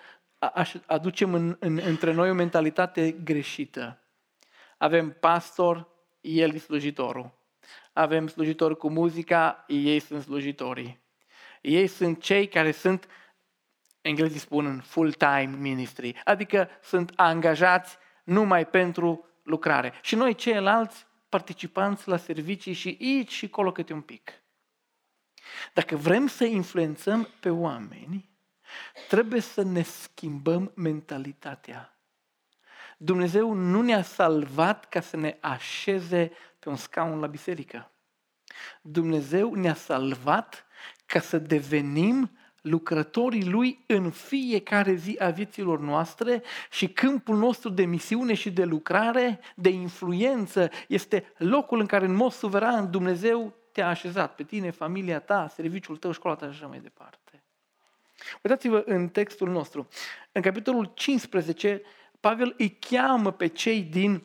aducem 0.85 1.33
în, 1.33 1.55
în, 1.59 1.79
între 1.83 2.13
noi 2.13 2.29
o 2.29 2.33
mentalitate 2.33 3.11
greșită. 3.11 3.99
Avem 4.77 5.11
pastor, 5.11 5.87
el 6.21 6.53
e 6.53 6.57
slujitorul. 6.57 7.31
Avem 7.93 8.27
slujitori 8.27 8.77
cu 8.77 8.89
muzica, 8.89 9.63
ei 9.67 9.99
sunt 9.99 10.23
slujitorii. 10.23 11.01
Ei 11.61 11.87
sunt 11.87 12.21
cei 12.21 12.47
care 12.47 12.71
sunt, 12.71 13.07
englezii 14.01 14.39
spun, 14.39 14.65
în 14.65 14.79
full-time 14.79 15.55
ministry, 15.57 16.21
adică 16.23 16.69
sunt 16.81 17.11
angajați 17.15 17.97
numai 18.23 18.67
pentru 18.67 19.25
lucrare. 19.43 19.93
Și 20.01 20.15
noi 20.15 20.35
ceilalți 20.35 21.05
participanți 21.29 22.07
la 22.07 22.17
servicii 22.17 22.73
și 22.73 22.97
aici 23.01 23.31
și 23.31 23.45
acolo 23.45 23.71
câte 23.71 23.93
un 23.93 24.01
pic. 24.01 24.31
Dacă 25.73 25.95
vrem 25.95 26.27
să 26.27 26.43
influențăm 26.43 27.27
pe 27.39 27.49
oameni, 27.49 28.29
trebuie 29.07 29.41
să 29.41 29.63
ne 29.63 29.81
schimbăm 29.81 30.71
mentalitatea. 30.75 31.97
Dumnezeu 32.97 33.53
nu 33.53 33.81
ne-a 33.81 34.01
salvat 34.01 34.89
ca 34.89 35.01
să 35.01 35.17
ne 35.17 35.37
așeze 35.41 36.31
pe 36.63 36.69
un 36.69 36.75
scaun 36.75 37.19
la 37.19 37.27
biserică. 37.27 37.91
Dumnezeu 38.81 39.53
ne-a 39.53 39.73
salvat 39.73 40.65
ca 41.05 41.19
să 41.19 41.37
devenim 41.37 42.37
lucrătorii 42.61 43.49
Lui 43.49 43.83
în 43.87 44.11
fiecare 44.11 44.93
zi 44.93 45.15
a 45.19 45.29
vieților 45.29 45.79
noastre 45.79 46.43
și 46.71 46.87
câmpul 46.87 47.37
nostru 47.37 47.69
de 47.69 47.85
misiune 47.85 48.33
și 48.33 48.51
de 48.51 48.63
lucrare, 48.63 49.39
de 49.55 49.69
influență, 49.69 50.69
este 50.87 51.33
locul 51.37 51.79
în 51.79 51.85
care 51.85 52.05
în 52.05 52.13
mod 52.13 52.31
suveran 52.31 52.91
Dumnezeu 52.91 53.53
te-a 53.71 53.87
așezat 53.87 54.35
pe 54.35 54.43
tine, 54.43 54.69
familia 54.69 55.19
ta, 55.19 55.47
serviciul 55.47 55.97
tău, 55.97 56.11
școala 56.11 56.35
ta 56.35 56.45
și 56.45 56.51
așa 56.51 56.67
mai 56.67 56.79
departe. 56.79 57.43
Uitați-vă 58.41 58.83
în 58.85 59.07
textul 59.07 59.49
nostru. 59.49 59.87
În 60.31 60.41
capitolul 60.41 60.91
15, 60.93 61.81
Pavel 62.19 62.53
îi 62.57 62.77
cheamă 62.79 63.31
pe 63.31 63.47
cei 63.47 63.81
din 63.81 64.23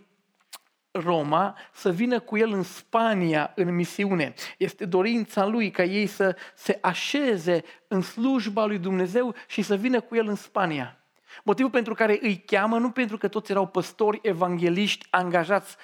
Roma 1.01 1.57
să 1.73 1.91
vină 1.91 2.21
cu 2.21 2.37
el 2.37 2.53
în 2.53 2.63
Spania 2.63 3.53
în 3.55 3.75
misiune. 3.75 4.35
Este 4.59 4.85
dorința 4.85 5.47
lui 5.47 5.71
ca 5.71 5.83
ei 5.83 6.07
să 6.07 6.37
se 6.55 6.79
așeze 6.83 7.65
în 7.89 8.03
slujba 8.03 8.65
lui 8.65 8.79
Dumnezeu 8.79 9.35
și 9.47 9.63
să 9.63 9.77
vină 9.77 10.01
cu 10.01 10.17
el 10.17 10.27
în 10.29 10.35
Spania. 10.35 10.99
Motivul 11.45 11.71
pentru 11.71 11.95
care 11.95 12.19
îi 12.23 12.39
cheamă 12.47 12.79
nu 12.79 12.91
pentru 12.91 13.19
că 13.19 13.29
toți 13.29 13.51
erau 13.51 13.67
păstori 13.67 14.19
evangeliști 14.23 15.07
angajați 15.11 15.77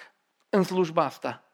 în 0.49 0.62
slujba 0.62 1.04
asta. 1.04 1.44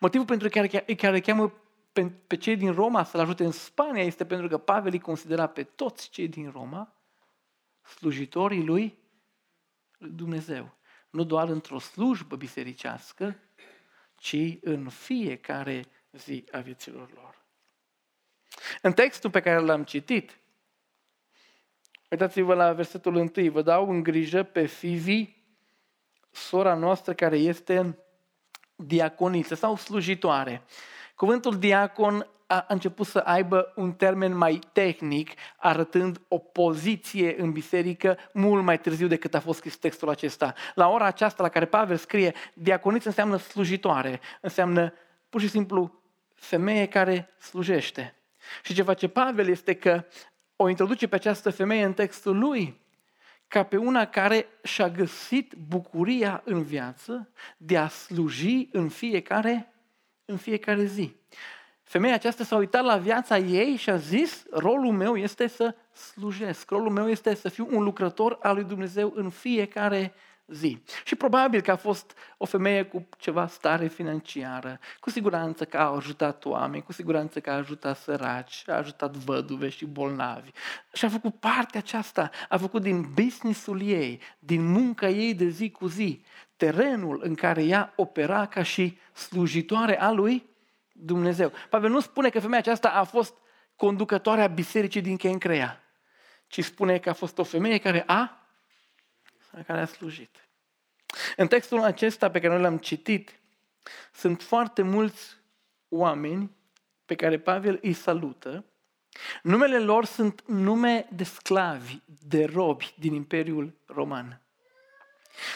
Motivul 0.00 0.26
pentru 0.26 0.48
care, 0.48 0.66
care 0.94 1.14
îi 1.14 1.20
cheamă 1.20 1.52
pe, 1.92 2.10
pe 2.26 2.36
cei 2.36 2.56
din 2.56 2.72
Roma 2.72 3.04
să-l 3.04 3.20
ajute 3.20 3.44
în 3.44 3.50
Spania 3.50 4.02
este 4.02 4.26
pentru 4.26 4.48
că 4.48 4.58
Pavel 4.58 4.92
îi 4.92 5.00
considera 5.00 5.46
pe 5.46 5.62
toți 5.62 6.10
cei 6.10 6.28
din 6.28 6.50
Roma 6.50 6.92
slujitorii 7.82 8.64
lui 8.64 8.98
Dumnezeu 9.98 10.77
nu 11.10 11.24
doar 11.24 11.48
într-o 11.48 11.78
slujbă 11.78 12.36
bisericească, 12.36 13.38
ci 14.14 14.36
în 14.60 14.88
fiecare 14.88 15.84
zi 16.12 16.44
a 16.52 16.58
vieților 16.58 17.10
lor. 17.14 17.46
În 18.82 18.92
textul 18.92 19.30
pe 19.30 19.40
care 19.40 19.58
l-am 19.58 19.84
citit, 19.84 20.38
uitați-vă 22.10 22.54
la 22.54 22.72
versetul 22.72 23.14
1, 23.14 23.50
vă 23.50 23.62
dau 23.62 23.90
în 23.90 24.02
grijă 24.02 24.42
pe 24.42 24.66
Fivi, 24.66 25.36
sora 26.30 26.74
noastră 26.74 27.14
care 27.14 27.36
este 27.36 27.98
diaconiță 28.76 29.54
sau 29.54 29.76
slujitoare. 29.76 30.62
Cuvântul 31.14 31.58
diacon 31.58 32.26
a 32.50 32.64
început 32.68 33.06
să 33.06 33.18
aibă 33.18 33.72
un 33.74 33.92
termen 33.92 34.36
mai 34.36 34.58
tehnic, 34.72 35.30
arătând 35.56 36.20
o 36.28 36.38
poziție 36.38 37.40
în 37.40 37.52
biserică 37.52 38.18
mult 38.32 38.64
mai 38.64 38.80
târziu 38.80 39.06
decât 39.06 39.34
a 39.34 39.40
fost 39.40 39.58
scris 39.58 39.76
textul 39.76 40.08
acesta. 40.08 40.54
La 40.74 40.88
ora 40.88 41.04
aceasta 41.04 41.42
la 41.42 41.48
care 41.48 41.64
Pavel 41.64 41.96
scrie, 41.96 42.34
diaconiță 42.54 43.08
înseamnă 43.08 43.36
slujitoare, 43.36 44.20
înseamnă 44.40 44.92
pur 45.28 45.40
și 45.40 45.48
simplu 45.48 46.02
femeie 46.34 46.86
care 46.86 47.34
slujește. 47.38 48.14
Și 48.62 48.74
ce 48.74 48.82
face 48.82 49.08
Pavel 49.08 49.48
este 49.48 49.74
că 49.74 50.04
o 50.56 50.68
introduce 50.68 51.08
pe 51.08 51.14
această 51.14 51.50
femeie 51.50 51.84
în 51.84 51.92
textul 51.92 52.38
lui 52.38 52.80
ca 53.48 53.62
pe 53.62 53.76
una 53.76 54.06
care 54.06 54.46
și-a 54.62 54.88
găsit 54.88 55.54
bucuria 55.68 56.42
în 56.44 56.62
viață 56.62 57.28
de 57.56 57.76
a 57.76 57.88
sluji 57.88 58.68
în 58.72 58.88
fiecare, 58.88 59.72
în 60.24 60.36
fiecare 60.36 60.84
zi. 60.84 61.16
Femeia 61.88 62.14
aceasta 62.14 62.44
s-a 62.44 62.56
uitat 62.56 62.84
la 62.84 62.96
viața 62.96 63.38
ei 63.38 63.76
și 63.76 63.90
a 63.90 63.96
zis, 63.96 64.44
rolul 64.50 64.92
meu 64.92 65.16
este 65.16 65.46
să 65.46 65.74
slujesc, 65.92 66.70
rolul 66.70 66.90
meu 66.90 67.08
este 67.08 67.34
să 67.34 67.48
fiu 67.48 67.68
un 67.70 67.82
lucrător 67.82 68.38
al 68.42 68.54
lui 68.54 68.64
Dumnezeu 68.64 69.12
în 69.14 69.30
fiecare 69.30 70.14
zi. 70.46 70.82
Și 71.04 71.14
probabil 71.14 71.60
că 71.60 71.70
a 71.70 71.76
fost 71.76 72.12
o 72.36 72.44
femeie 72.44 72.82
cu 72.82 73.08
ceva 73.18 73.46
stare 73.46 73.86
financiară, 73.86 74.78
cu 75.00 75.10
siguranță 75.10 75.64
că 75.64 75.76
a 75.76 75.94
ajutat 75.94 76.44
oameni, 76.44 76.82
cu 76.82 76.92
siguranță 76.92 77.40
că 77.40 77.50
a 77.50 77.54
ajutat 77.54 77.96
săraci, 77.96 78.64
a 78.66 78.72
ajutat 78.72 79.16
văduve 79.16 79.68
și 79.68 79.86
bolnavi. 79.86 80.50
Și 80.92 81.04
a 81.04 81.08
făcut 81.08 81.34
partea 81.34 81.80
aceasta, 81.80 82.30
a 82.48 82.56
făcut 82.56 82.82
din 82.82 83.12
businessul 83.14 83.82
ei, 83.82 84.20
din 84.38 84.66
munca 84.66 85.08
ei 85.08 85.34
de 85.34 85.48
zi 85.48 85.70
cu 85.70 85.86
zi, 85.86 86.22
terenul 86.56 87.20
în 87.22 87.34
care 87.34 87.64
ea 87.64 87.92
opera 87.96 88.46
ca 88.46 88.62
și 88.62 88.98
slujitoare 89.12 90.00
a 90.00 90.10
lui 90.10 90.56
Dumnezeu. 91.00 91.52
Pavel 91.70 91.90
nu 91.90 92.00
spune 92.00 92.28
că 92.30 92.40
femeia 92.40 92.58
aceasta 92.58 92.88
a 92.90 93.04
fost 93.04 93.34
conducătoarea 93.76 94.46
bisericii 94.46 95.00
din 95.00 95.16
Chencrea, 95.16 95.82
ci 96.46 96.64
spune 96.64 96.98
că 96.98 97.08
a 97.08 97.12
fost 97.12 97.38
o 97.38 97.42
femeie 97.42 97.78
care 97.78 98.04
a, 98.06 98.46
care 99.66 99.80
a 99.80 99.86
slujit. 99.86 100.48
În 101.36 101.46
textul 101.46 101.82
acesta 101.82 102.30
pe 102.30 102.40
care 102.40 102.52
noi 102.52 102.62
l-am 102.62 102.78
citit, 102.78 103.40
sunt 104.12 104.42
foarte 104.42 104.82
mulți 104.82 105.36
oameni 105.88 106.56
pe 107.04 107.14
care 107.14 107.38
Pavel 107.38 107.78
îi 107.82 107.92
salută. 107.92 108.64
Numele 109.42 109.78
lor 109.78 110.04
sunt 110.04 110.42
nume 110.46 111.08
de 111.12 111.24
sclavi, 111.24 112.00
de 112.04 112.44
robi 112.44 112.94
din 112.98 113.14
Imperiul 113.14 113.80
Roman. 113.86 114.42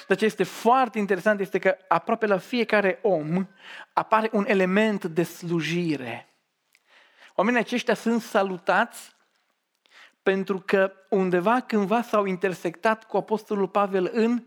Dar 0.06 0.16
ce 0.16 0.24
este 0.24 0.42
foarte 0.42 0.98
interesant 0.98 1.40
este 1.40 1.58
că 1.58 1.76
aproape 1.88 2.26
la 2.26 2.38
fiecare 2.38 2.98
om 3.02 3.46
apare 3.92 4.28
un 4.32 4.44
element 4.48 5.04
de 5.04 5.22
slujire. 5.22 6.26
Oamenii 7.34 7.60
aceștia 7.60 7.94
sunt 7.94 8.22
salutați 8.22 9.14
pentru 10.22 10.62
că 10.66 10.92
undeva 11.08 11.60
cândva 11.60 12.02
s-au 12.02 12.24
intersectat 12.24 13.06
cu 13.06 13.16
Apostolul 13.16 13.68
Pavel 13.68 14.10
în 14.12 14.42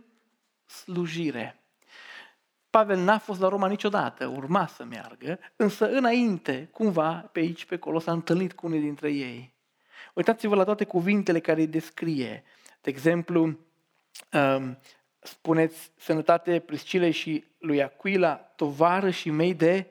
slujire. 0.65 1.59
Pavel 2.69 2.99
n-a 2.99 3.17
fost 3.17 3.39
la 3.39 3.47
Roma 3.47 3.67
niciodată, 3.67 4.25
urma 4.25 4.67
să 4.67 4.83
meargă, 4.83 5.39
însă 5.55 5.89
înainte, 5.89 6.69
cumva, 6.71 7.29
pe 7.31 7.39
aici, 7.39 7.65
pe 7.65 7.75
acolo, 7.75 7.99
s-a 7.99 8.11
întâlnit 8.11 8.53
cu 8.53 8.65
unii 8.65 8.79
dintre 8.79 9.11
ei. 9.11 9.53
Uitați-vă 10.13 10.55
la 10.55 10.63
toate 10.63 10.83
cuvintele 10.83 11.39
care 11.39 11.59
îi 11.59 11.67
descrie. 11.67 12.43
De 12.81 12.89
exemplu, 12.89 13.43
um, 14.31 14.77
spuneți 15.25 15.91
sănătate 15.97 16.59
Priscilei 16.59 17.11
și 17.11 17.43
lui 17.57 17.83
Aquila, 17.83 18.33
tovarășii 18.33 19.31
mei 19.31 19.53
de, 19.53 19.87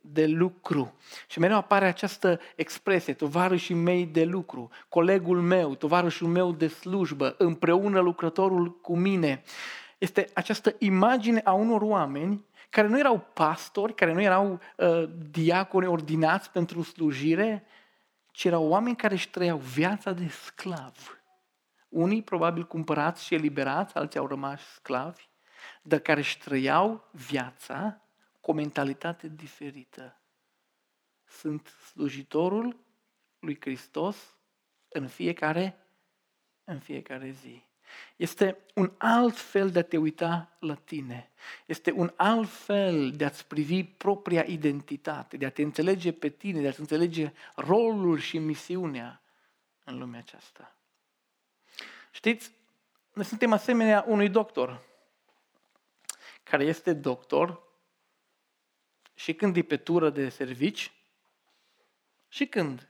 de 0.00 0.26
lucru. 0.26 0.94
Și 1.28 1.38
mereu 1.38 1.56
apare 1.56 1.86
această 1.86 2.40
expresie, 2.56 3.12
tovarășii 3.12 3.74
mei 3.74 4.06
de 4.06 4.24
lucru, 4.24 4.70
colegul 4.88 5.40
meu, 5.40 5.74
tovarășul 5.74 6.28
meu 6.28 6.52
de 6.52 6.68
slujbă, 6.68 7.34
împreună 7.38 8.00
lucrătorul 8.00 8.80
cu 8.80 8.96
mine. 8.96 9.42
Este 9.98 10.28
această 10.34 10.74
imagine 10.78 11.40
a 11.44 11.52
unor 11.52 11.82
oameni 11.82 12.44
care 12.70 12.88
nu 12.88 12.98
erau 12.98 13.26
pastori, 13.32 13.94
care 13.94 14.12
nu 14.12 14.22
erau 14.22 14.60
uh, 14.76 15.08
diaconi 15.30 15.86
ordinați 15.86 16.50
pentru 16.50 16.82
slujire, 16.82 17.66
ci 18.30 18.44
erau 18.44 18.68
oameni 18.68 18.96
care 18.96 19.14
își 19.14 19.30
trăiau 19.30 19.56
viața 19.56 20.12
de 20.12 20.28
sclav 20.28 21.15
unii 21.88 22.22
probabil 22.22 22.66
cumpărați 22.66 23.24
și 23.24 23.34
eliberați, 23.34 23.94
alții 23.94 24.18
au 24.18 24.26
rămas 24.26 24.60
sclavi, 24.74 25.28
dar 25.82 25.98
care 25.98 26.20
își 26.20 26.38
trăiau 26.38 27.08
viața 27.12 28.00
cu 28.40 28.50
o 28.50 28.54
mentalitate 28.54 29.28
diferită. 29.28 30.20
Sunt 31.24 31.66
slujitorul 31.66 32.76
lui 33.38 33.56
Hristos 33.60 34.36
în 34.88 35.08
fiecare, 35.08 35.86
în 36.64 36.78
fiecare 36.78 37.30
zi. 37.30 37.62
Este 38.16 38.58
un 38.74 38.92
alt 38.98 39.36
fel 39.36 39.70
de 39.70 39.78
a 39.78 39.82
te 39.82 39.96
uita 39.96 40.56
la 40.58 40.74
tine. 40.74 41.30
Este 41.66 41.92
un 41.92 42.12
alt 42.16 42.48
fel 42.48 43.10
de 43.10 43.24
a-ți 43.24 43.46
privi 43.46 43.84
propria 43.84 44.44
identitate, 44.46 45.36
de 45.36 45.46
a 45.46 45.50
te 45.50 45.62
înțelege 45.62 46.12
pe 46.12 46.28
tine, 46.28 46.60
de 46.60 46.68
a-ți 46.68 46.80
înțelege 46.80 47.32
rolul 47.54 48.18
și 48.18 48.38
misiunea 48.38 49.22
în 49.84 49.98
lumea 49.98 50.18
aceasta. 50.18 50.75
Știți, 52.16 52.52
noi 53.12 53.24
suntem 53.24 53.52
asemenea 53.52 54.04
unui 54.06 54.28
doctor 54.28 54.82
care 56.42 56.64
este 56.64 56.92
doctor 56.92 57.62
și 59.14 59.34
când 59.34 59.56
e 59.56 59.62
pe 59.62 59.76
tură 59.76 60.10
de 60.10 60.28
servici 60.28 60.92
și 62.28 62.46
când 62.46 62.88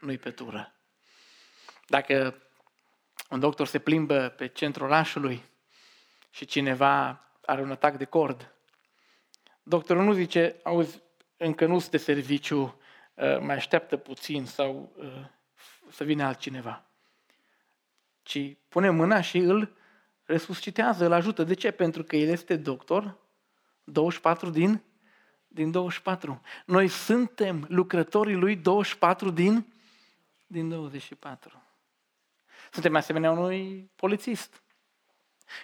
nu-i 0.00 0.18
pe 0.18 0.30
tură. 0.30 0.74
Dacă 1.86 2.42
un 3.30 3.40
doctor 3.40 3.66
se 3.66 3.78
plimbă 3.78 4.28
pe 4.28 4.48
centrul 4.48 4.86
orașului 4.86 5.44
și 6.30 6.44
cineva 6.44 7.24
are 7.44 7.62
un 7.62 7.70
atac 7.70 7.96
de 7.96 8.04
cord, 8.04 8.54
doctorul 9.62 10.04
nu 10.04 10.12
zice, 10.12 10.60
auzi, 10.62 11.02
încă 11.36 11.66
nu 11.66 11.86
de 11.90 11.98
serviciu, 11.98 12.80
uh, 13.14 13.38
mai 13.38 13.54
așteaptă 13.54 13.96
puțin 13.96 14.46
sau 14.46 14.92
uh, 14.96 15.24
să 15.90 16.04
vină 16.04 16.24
altcineva 16.24 16.87
ci 18.28 18.56
pune 18.68 18.90
mâna 18.90 19.20
și 19.20 19.38
îl 19.38 19.76
resuscitează, 20.24 21.04
îl 21.04 21.12
ajută. 21.12 21.44
De 21.44 21.54
ce? 21.54 21.70
Pentru 21.70 22.02
că 22.02 22.16
el 22.16 22.28
este 22.28 22.56
doctor 22.56 23.16
24 23.84 24.50
din, 24.50 24.82
din 25.48 25.70
24. 25.70 26.42
Noi 26.66 26.88
suntem 26.88 27.66
lucrătorii 27.68 28.34
lui 28.34 28.56
24 28.56 29.30
din, 29.30 29.66
din 30.46 30.68
24. 30.68 31.62
Suntem 32.70 32.96
asemenea 32.96 33.30
unui 33.30 33.90
polițist 33.96 34.62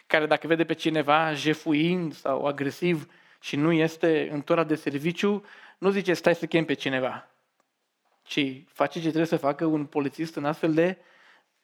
care 0.07 0.27
dacă 0.27 0.47
vede 0.47 0.65
pe 0.65 0.75
cineva 0.75 1.33
jefuind 1.33 2.15
sau 2.15 2.47
agresiv 2.47 3.09
și 3.41 3.57
nu 3.57 3.73
este 3.73 4.29
în 4.31 4.43
tura 4.43 4.65
de 4.65 4.75
serviciu, 4.75 5.45
nu 5.79 5.91
zice 5.91 6.15
stai 6.15 6.35
să 6.35 6.47
chem 6.47 6.65
pe 6.65 6.75
cineva, 6.75 7.29
ci 8.23 8.63
face 8.67 8.99
ce 8.99 9.07
trebuie 9.07 9.27
să 9.27 9.37
facă 9.37 9.65
un 9.65 9.87
polițist 9.87 10.35
în 10.35 10.45
astfel 10.45 10.75
de 10.75 10.99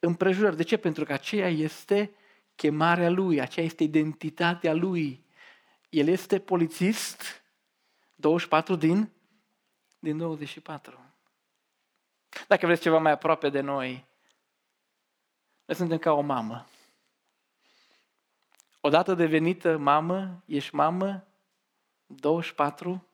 împrejurări. 0.01 0.57
De 0.57 0.63
ce? 0.63 0.77
Pentru 0.77 1.05
că 1.05 1.13
aceea 1.13 1.49
este 1.49 2.15
chemarea 2.55 3.11
lui, 3.11 3.41
aceea 3.41 3.67
este 3.67 3.83
identitatea 3.83 4.75
lui. 4.75 5.25
El 5.89 6.09
este 6.09 6.39
polițist 6.39 7.45
24 8.15 8.77
din, 8.77 9.11
din 9.99 10.19
24. 10.19 11.05
Dacă 12.49 12.67
vreți 12.67 12.83
ceva 12.83 12.99
mai 12.99 13.13
aproape 13.13 13.49
de 13.49 13.61
noi, 13.61 14.07
noi 15.65 15.77
suntem 15.77 15.99
ca 15.99 16.13
o 16.13 16.21
mamă. 16.21 16.67
Odată 18.81 19.15
devenită 19.15 19.77
mamă, 19.77 20.43
ești 20.47 20.75
mamă 20.75 21.27
24 22.07 23.07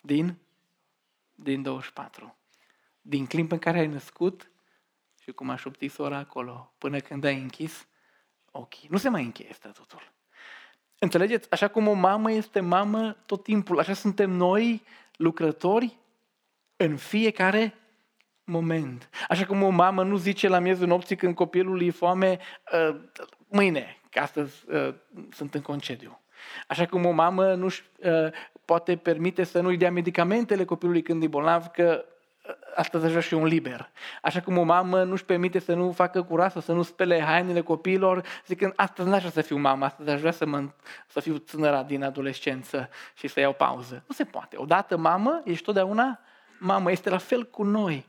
din, 0.00 0.38
din 1.34 1.62
24. 1.62 2.36
Din 3.00 3.26
clip 3.26 3.52
în 3.52 3.58
care 3.58 3.78
ai 3.78 3.86
născut 3.86 4.50
și 5.26 5.32
cum 5.32 5.50
a 5.50 5.56
șoptit 5.56 5.92
sora 5.92 6.16
acolo, 6.16 6.74
până 6.78 6.98
când 6.98 7.24
ai 7.24 7.40
închis 7.40 7.86
ochii. 8.50 8.88
Nu 8.90 8.96
se 8.96 9.08
mai 9.08 9.24
încheie 9.24 9.56
totul. 9.60 10.12
Înțelegeți? 10.98 11.50
Așa 11.50 11.68
cum 11.68 11.88
o 11.88 11.92
mamă 11.92 12.30
este 12.30 12.60
mamă 12.60 13.16
tot 13.26 13.42
timpul, 13.42 13.78
așa 13.78 13.92
suntem 13.92 14.30
noi 14.30 14.82
lucrători 15.16 15.98
în 16.76 16.96
fiecare 16.96 17.74
moment. 18.44 19.08
Așa 19.28 19.46
cum 19.46 19.62
o 19.62 19.68
mamă 19.68 20.04
nu 20.04 20.16
zice 20.16 20.48
la 20.48 20.58
miezul 20.58 20.86
nopții 20.86 21.16
când 21.16 21.34
copilul 21.34 21.82
e 21.82 21.90
foame, 21.90 22.38
ă, 22.72 23.00
mâine, 23.48 24.00
că 24.10 24.20
astăzi 24.20 24.64
ă, 24.70 24.94
sunt 25.30 25.54
în 25.54 25.62
concediu. 25.62 26.20
Așa 26.66 26.86
cum 26.86 27.04
o 27.04 27.10
mamă 27.10 27.54
nu 27.54 27.68
ă, 28.04 28.30
poate 28.64 28.96
permite 28.96 29.44
să 29.44 29.60
nu-i 29.60 29.76
dea 29.76 29.90
medicamentele 29.90 30.64
copilului 30.64 31.02
când 31.02 31.22
e 31.22 31.26
bolnav, 31.26 31.66
că 31.66 32.04
astăzi 32.74 33.04
aș 33.04 33.10
vrea 33.10 33.22
și 33.22 33.34
un 33.34 33.44
liber. 33.44 33.90
Așa 34.22 34.40
cum 34.40 34.58
o 34.58 34.62
mamă 34.62 35.02
nu-și 35.02 35.24
permite 35.24 35.58
să 35.58 35.74
nu 35.74 35.92
facă 35.92 36.22
curată, 36.22 36.60
să 36.60 36.72
nu 36.72 36.82
spele 36.82 37.22
hainele 37.22 37.60
copiilor, 37.60 38.26
zicând, 38.46 38.72
astăzi 38.76 39.08
n-aș 39.08 39.18
vrea 39.18 39.30
să 39.30 39.40
fiu 39.40 39.56
mamă, 39.56 39.84
astăzi 39.84 40.10
aș 40.10 40.20
vrea 40.20 40.32
să, 40.32 40.46
mă, 40.46 40.68
să 41.06 41.20
fiu 41.20 41.38
tânăra 41.38 41.82
din 41.82 42.02
adolescență 42.02 42.88
și 43.14 43.28
să 43.28 43.40
iau 43.40 43.52
pauză. 43.52 44.04
Nu 44.06 44.14
se 44.14 44.24
poate. 44.24 44.56
Odată 44.58 44.96
mamă, 44.96 45.42
ești 45.44 45.64
totdeauna 45.64 46.20
mamă. 46.58 46.90
Este 46.90 47.10
la 47.10 47.18
fel 47.18 47.44
cu 47.44 47.62
noi. 47.62 48.06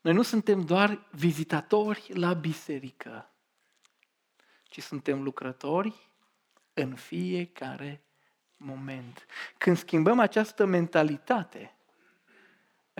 Noi 0.00 0.12
nu 0.12 0.22
suntem 0.22 0.60
doar 0.60 0.98
vizitatori 1.10 2.10
la 2.14 2.32
biserică, 2.32 3.30
ci 4.62 4.82
suntem 4.82 5.22
lucrători 5.22 5.94
în 6.74 6.94
fiecare 6.94 8.02
moment. 8.56 9.26
Când 9.58 9.76
schimbăm 9.76 10.18
această 10.18 10.64
mentalitate, 10.64 11.74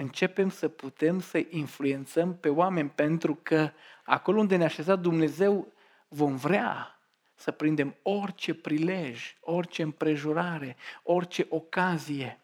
începem 0.01 0.51
să 0.51 0.69
putem 0.69 1.21
să 1.21 1.45
influențăm 1.49 2.37
pe 2.37 2.49
oameni, 2.49 2.91
pentru 2.91 3.39
că 3.43 3.71
acolo 4.05 4.39
unde 4.39 4.57
ne-a 4.57 4.67
așezat 4.67 5.01
Dumnezeu 5.01 5.73
vom 6.09 6.37
vrea 6.37 7.01
să 7.35 7.51
prindem 7.51 7.97
orice 8.03 8.55
prilej, 8.55 9.37
orice 9.41 9.83
împrejurare, 9.83 10.77
orice 11.03 11.47
ocazie. 11.49 12.41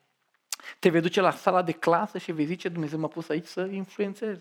Te 0.78 0.88
vei 0.88 1.00
duce 1.00 1.20
la 1.20 1.30
sala 1.30 1.62
de 1.62 1.72
clasă 1.72 2.18
și 2.18 2.32
vei 2.32 2.44
zice, 2.44 2.68
Dumnezeu 2.68 2.98
m-a 2.98 3.08
pus 3.08 3.28
aici 3.28 3.46
să 3.46 3.60
influențez. 3.60 4.38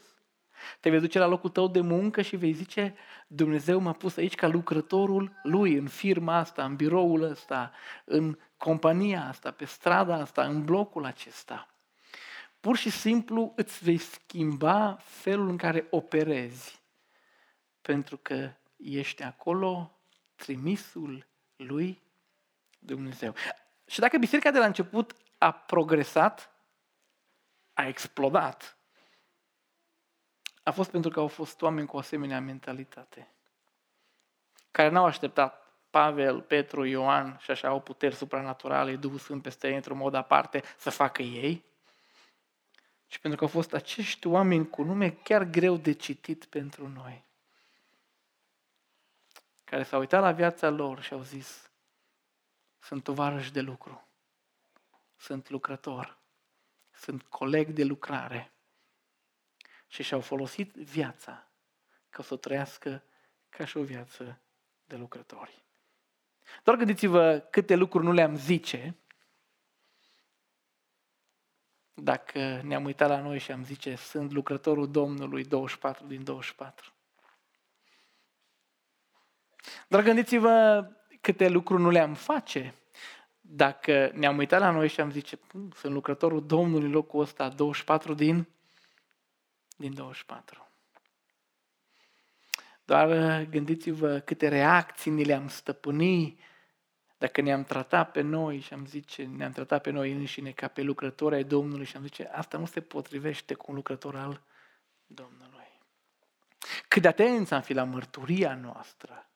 Te 0.79 0.89
vei 0.89 0.99
duce 0.99 1.19
la 1.19 1.27
locul 1.27 1.49
tău 1.49 1.67
de 1.67 1.81
muncă 1.81 2.21
și 2.21 2.35
vei 2.35 2.53
zice, 2.53 2.95
Dumnezeu 3.27 3.79
m-a 3.79 3.93
pus 3.93 4.17
aici 4.17 4.35
ca 4.35 4.47
lucrătorul 4.47 5.31
lui, 5.43 5.73
în 5.73 5.87
firma 5.87 6.35
asta, 6.35 6.63
în 6.63 6.75
biroul 6.75 7.21
ăsta, 7.21 7.71
în 8.05 8.37
compania 8.57 9.27
asta, 9.27 9.51
pe 9.51 9.65
strada 9.65 10.15
asta, 10.15 10.43
în 10.43 10.65
blocul 10.65 11.05
acesta 11.05 11.74
pur 12.65 12.77
și 12.77 12.89
simplu 12.89 13.53
îți 13.55 13.83
vei 13.83 13.97
schimba 13.97 14.97
felul 14.99 15.49
în 15.49 15.57
care 15.57 15.87
operezi. 15.89 16.81
Pentru 17.81 18.17
că 18.17 18.51
ești 18.77 19.23
acolo 19.23 19.99
trimisul 20.35 21.27
lui 21.55 22.01
Dumnezeu. 22.79 23.33
Și 23.85 23.99
dacă 23.99 24.17
biserica 24.17 24.51
de 24.51 24.59
la 24.59 24.65
început 24.65 25.15
a 25.37 25.51
progresat, 25.51 26.51
a 27.73 27.87
explodat, 27.87 28.77
a 30.63 30.71
fost 30.71 30.91
pentru 30.91 31.09
că 31.09 31.19
au 31.19 31.27
fost 31.27 31.61
oameni 31.61 31.87
cu 31.87 31.95
o 31.95 31.99
asemenea 31.99 32.39
mentalitate, 32.41 33.33
care 34.71 34.89
n-au 34.89 35.05
așteptat 35.05 35.73
Pavel, 35.89 36.41
Petru, 36.41 36.85
Ioan 36.85 37.37
și 37.41 37.51
așa 37.51 37.67
au 37.67 37.81
puteri 37.81 38.15
supranaturale, 38.15 38.95
Duhul 38.95 39.19
Sfânt 39.19 39.41
peste 39.41 39.67
ei 39.67 39.75
într-un 39.75 39.97
mod 39.97 40.13
aparte 40.13 40.63
să 40.77 40.89
facă 40.89 41.21
ei, 41.21 41.73
ci 43.15 43.19
pentru 43.19 43.39
că 43.39 43.45
au 43.45 43.51
fost 43.51 43.73
acești 43.73 44.27
oameni 44.27 44.69
cu 44.69 44.83
nume 44.83 45.09
chiar 45.09 45.43
greu 45.43 45.77
de 45.77 45.91
citit 45.91 46.45
pentru 46.45 46.87
noi, 46.87 47.23
care 49.63 49.83
s-au 49.83 49.99
uitat 49.99 50.21
la 50.21 50.31
viața 50.31 50.69
lor 50.69 51.01
și 51.01 51.13
au 51.13 51.21
zis, 51.21 51.71
sunt 52.79 53.03
tovarăși 53.03 53.51
de 53.51 53.61
lucru, 53.61 54.07
sunt 55.15 55.49
lucrător, 55.49 56.17
sunt 56.91 57.23
coleg 57.23 57.69
de 57.69 57.83
lucrare 57.83 58.51
și 59.87 60.03
și-au 60.03 60.21
folosit 60.21 60.73
viața 60.73 61.47
ca 62.09 62.23
să 62.23 62.33
o 62.33 62.37
trăiască 62.37 63.03
ca 63.49 63.65
și 63.65 63.77
o 63.77 63.83
viață 63.83 64.39
de 64.85 64.95
lucrători. 64.95 65.63
Doar 66.63 66.77
gândiți-vă 66.77 67.47
câte 67.49 67.75
lucruri 67.75 68.05
nu 68.05 68.11
le-am 68.11 68.35
zice 68.35 68.95
dacă 71.95 72.61
ne-am 72.63 72.85
uitat 72.85 73.09
la 73.09 73.21
noi 73.21 73.39
și 73.39 73.51
am 73.51 73.63
zice 73.63 73.95
sunt 73.95 74.31
lucrătorul 74.31 74.91
Domnului 74.91 75.43
24 75.43 76.05
din 76.05 76.23
24. 76.23 76.93
Doar 79.87 80.03
gândiți-vă 80.03 80.87
câte 81.21 81.49
lucruri 81.49 81.81
nu 81.81 81.89
le-am 81.89 82.13
face 82.13 82.75
dacă 83.41 84.11
ne-am 84.13 84.37
uitat 84.37 84.59
la 84.59 84.71
noi 84.71 84.87
și 84.87 85.01
am 85.01 85.11
zice 85.11 85.39
sunt 85.75 85.93
lucrătorul 85.93 86.45
Domnului 86.45 86.85
în 86.85 86.91
locul 86.91 87.21
ăsta 87.21 87.49
24 87.49 88.13
din, 88.13 88.47
din 89.77 89.93
24. 89.93 90.67
Doar 92.85 93.09
uh, 93.09 93.47
gândiți-vă 93.49 94.19
câte 94.19 94.47
reacții 94.47 95.11
ni 95.11 95.23
le-am 95.23 95.47
stăpâni 95.47 96.39
dacă 97.17 97.41
ne-am 97.41 97.63
tratat 97.63 98.11
pe 98.11 98.21
noi 98.21 98.59
și 98.59 98.73
am 98.73 98.85
zice, 98.85 99.23
ne-am 99.23 99.51
tratat 99.51 99.81
pe 99.81 99.89
noi 99.89 100.11
înșine 100.11 100.51
ca 100.51 100.67
pe 100.67 100.81
lucrători 100.81 101.35
ai 101.35 101.43
Domnului 101.43 101.85
și 101.85 101.95
am 101.95 102.03
zice, 102.03 102.23
asta 102.23 102.57
nu 102.57 102.65
se 102.65 102.81
potrivește 102.81 103.53
cu 103.53 103.65
un 103.69 103.75
lucrător 103.75 104.15
al 104.15 104.41
Domnului. 105.05 105.81
Cât 106.87 107.01
de 107.01 107.07
atenți 107.07 107.53
am 107.53 107.61
fi 107.61 107.73
la 107.73 107.83
mărturia 107.83 108.55
noastră, 108.55 109.29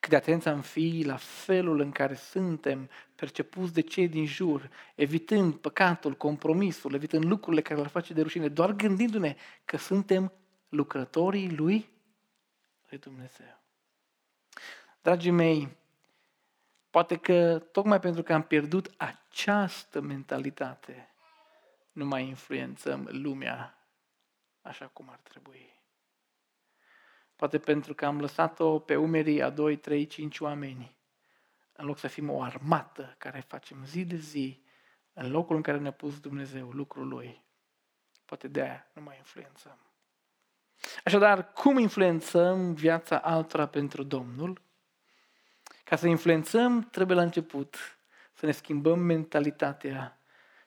cât 0.00 0.10
de 0.10 0.16
atenți 0.16 0.48
am 0.48 0.60
fi 0.60 1.02
la 1.06 1.16
felul 1.16 1.80
în 1.80 1.90
care 1.90 2.14
suntem 2.14 2.90
percepuți 3.14 3.72
de 3.72 3.80
cei 3.80 4.08
din 4.08 4.26
jur, 4.26 4.70
evitând 4.94 5.54
păcatul, 5.54 6.14
compromisul, 6.14 6.94
evitând 6.94 7.24
lucrurile 7.24 7.62
care 7.62 7.80
le 7.80 7.86
face 7.86 8.12
de 8.12 8.22
rușine, 8.22 8.48
doar 8.48 8.72
gândindu-ne 8.72 9.36
că 9.64 9.76
suntem 9.76 10.32
lucrătorii 10.68 11.56
lui 11.56 11.90
lui 12.92 13.00
Dumnezeu. 13.00 13.60
Dragii 15.02 15.30
mei, 15.30 15.76
poate 16.92 17.16
că 17.16 17.58
tocmai 17.58 18.00
pentru 18.00 18.22
că 18.22 18.32
am 18.32 18.42
pierdut 18.42 18.94
această 18.96 20.00
mentalitate, 20.00 21.14
nu 21.92 22.04
mai 22.04 22.26
influențăm 22.26 23.08
lumea 23.10 23.88
așa 24.60 24.86
cum 24.86 25.08
ar 25.08 25.18
trebui. 25.22 25.82
Poate 27.36 27.58
pentru 27.58 27.94
că 27.94 28.06
am 28.06 28.20
lăsat-o 28.20 28.78
pe 28.78 28.96
umerii 28.96 29.42
a 29.42 29.50
2, 29.50 29.76
3, 29.76 30.06
5 30.06 30.40
oameni, 30.40 30.96
în 31.72 31.86
loc 31.86 31.98
să 31.98 32.06
fim 32.06 32.30
o 32.30 32.42
armată 32.42 33.14
care 33.18 33.40
facem 33.40 33.84
zi 33.84 34.04
de 34.04 34.16
zi 34.16 34.64
în 35.12 35.30
locul 35.30 35.56
în 35.56 35.62
care 35.62 35.78
ne-a 35.78 35.92
pus 35.92 36.20
Dumnezeu 36.20 36.70
lucrul 36.70 37.08
Lui. 37.08 37.44
Poate 38.24 38.48
de 38.48 38.60
aia 38.60 38.90
nu 38.94 39.02
mai 39.02 39.16
influențăm. 39.16 39.78
Așadar, 41.04 41.52
cum 41.52 41.78
influențăm 41.78 42.74
viața 42.74 43.18
altora 43.18 43.66
pentru 43.66 44.02
Domnul? 44.02 44.60
Ca 45.92 45.98
să 45.98 46.06
influențăm, 46.06 46.88
trebuie 46.90 47.16
la 47.16 47.22
început 47.22 47.76
să 48.32 48.46
ne 48.46 48.52
schimbăm 48.52 48.98
mentalitatea 48.98 50.18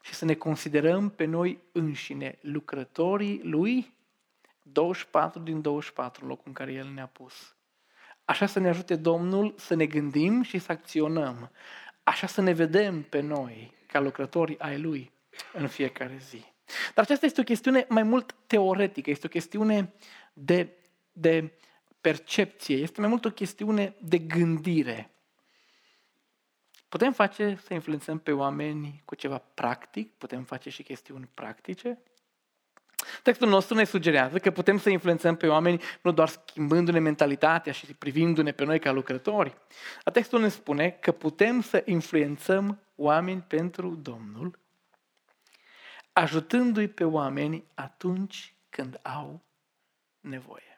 și 0.02 0.14
să 0.14 0.26
ne 0.26 0.34
considerăm 0.34 1.10
pe 1.10 1.26
noi 1.26 1.60
înșine 1.72 2.38
lucrătorii 2.42 3.42
Lui 3.44 3.94
24 4.62 5.40
din 5.40 5.62
24, 5.62 6.24
în 6.24 6.30
locul 6.30 6.44
în 6.48 6.54
care 6.54 6.74
El 6.74 6.92
ne-a 6.94 7.06
pus. 7.06 7.56
Așa 8.26 8.46
să 8.46 8.60
ne 8.60 8.70
ajute 8.70 8.96
Domnul 8.96 9.54
să 9.58 9.76
ne 9.76 9.86
gândim 9.86 10.42
și 10.42 10.60
să 10.60 10.72
acționăm. 10.72 11.52
Așa 12.04 12.28
să 12.28 12.42
ne 12.42 12.52
vedem 12.52 13.02
pe 13.02 13.20
noi 13.20 13.74
ca 13.88 14.00
lucrători 14.00 14.60
ai 14.60 14.80
Lui 14.80 15.12
în 15.54 15.68
fiecare 15.68 16.18
zi. 16.30 16.46
Dar 16.94 17.04
aceasta 17.04 17.26
este 17.26 17.42
o 17.42 17.44
chestiune 17.44 17.86
mai 17.90 18.04
mult 18.04 18.36
teoretică, 18.48 19.10
este 19.10 19.26
o 19.26 19.30
chestiune 19.30 19.94
de, 20.34 20.70
de 21.12 21.52
percepție, 22.02 22.76
este 22.76 23.00
mai 23.00 23.10
mult 23.10 23.26
o 23.26 23.32
chestiune 23.32 23.96
de 24.00 24.18
gândire. 24.18 25.10
Putem 26.96 27.14
face 27.14 27.58
să 27.66 27.74
influențăm 27.74 28.20
pe 28.20 28.32
oameni 28.32 29.02
cu 29.06 29.16
ceva 29.16 29.38
practic, 29.38 30.14
putem 30.18 30.44
face 30.44 30.70
și 30.70 30.84
chestiuni 30.84 31.30
practice. 31.34 32.00
Textul 33.24 33.48
nostru 33.48 33.76
ne 33.76 33.84
sugerează 33.84 34.38
că 34.38 34.52
putem 34.52 34.78
să 34.78 34.90
influențăm 34.90 35.36
pe 35.36 35.48
oameni 35.48 35.82
nu 36.02 36.12
doar 36.12 36.28
schimbându-ne 36.28 37.00
mentalitatea 37.00 37.72
și 37.72 37.86
privindu-ne 37.86 38.52
pe 38.52 38.64
noi 38.64 38.80
ca 38.80 38.92
lucrători. 38.92 39.58
Dar 40.04 40.14
textul 40.14 40.42
ne 40.42 40.48
spune 40.48 40.90
că 40.90 41.12
putem 41.12 41.62
să 41.62 41.82
influențăm 41.86 42.80
oameni 42.96 43.42
pentru 43.42 43.96
Domnul 43.96 44.60
ajutându-i 46.14 46.88
pe 46.88 47.04
oameni 47.04 47.64
atunci 47.74 48.56
când 48.70 49.00
au 49.04 49.42
nevoie. 50.20 50.75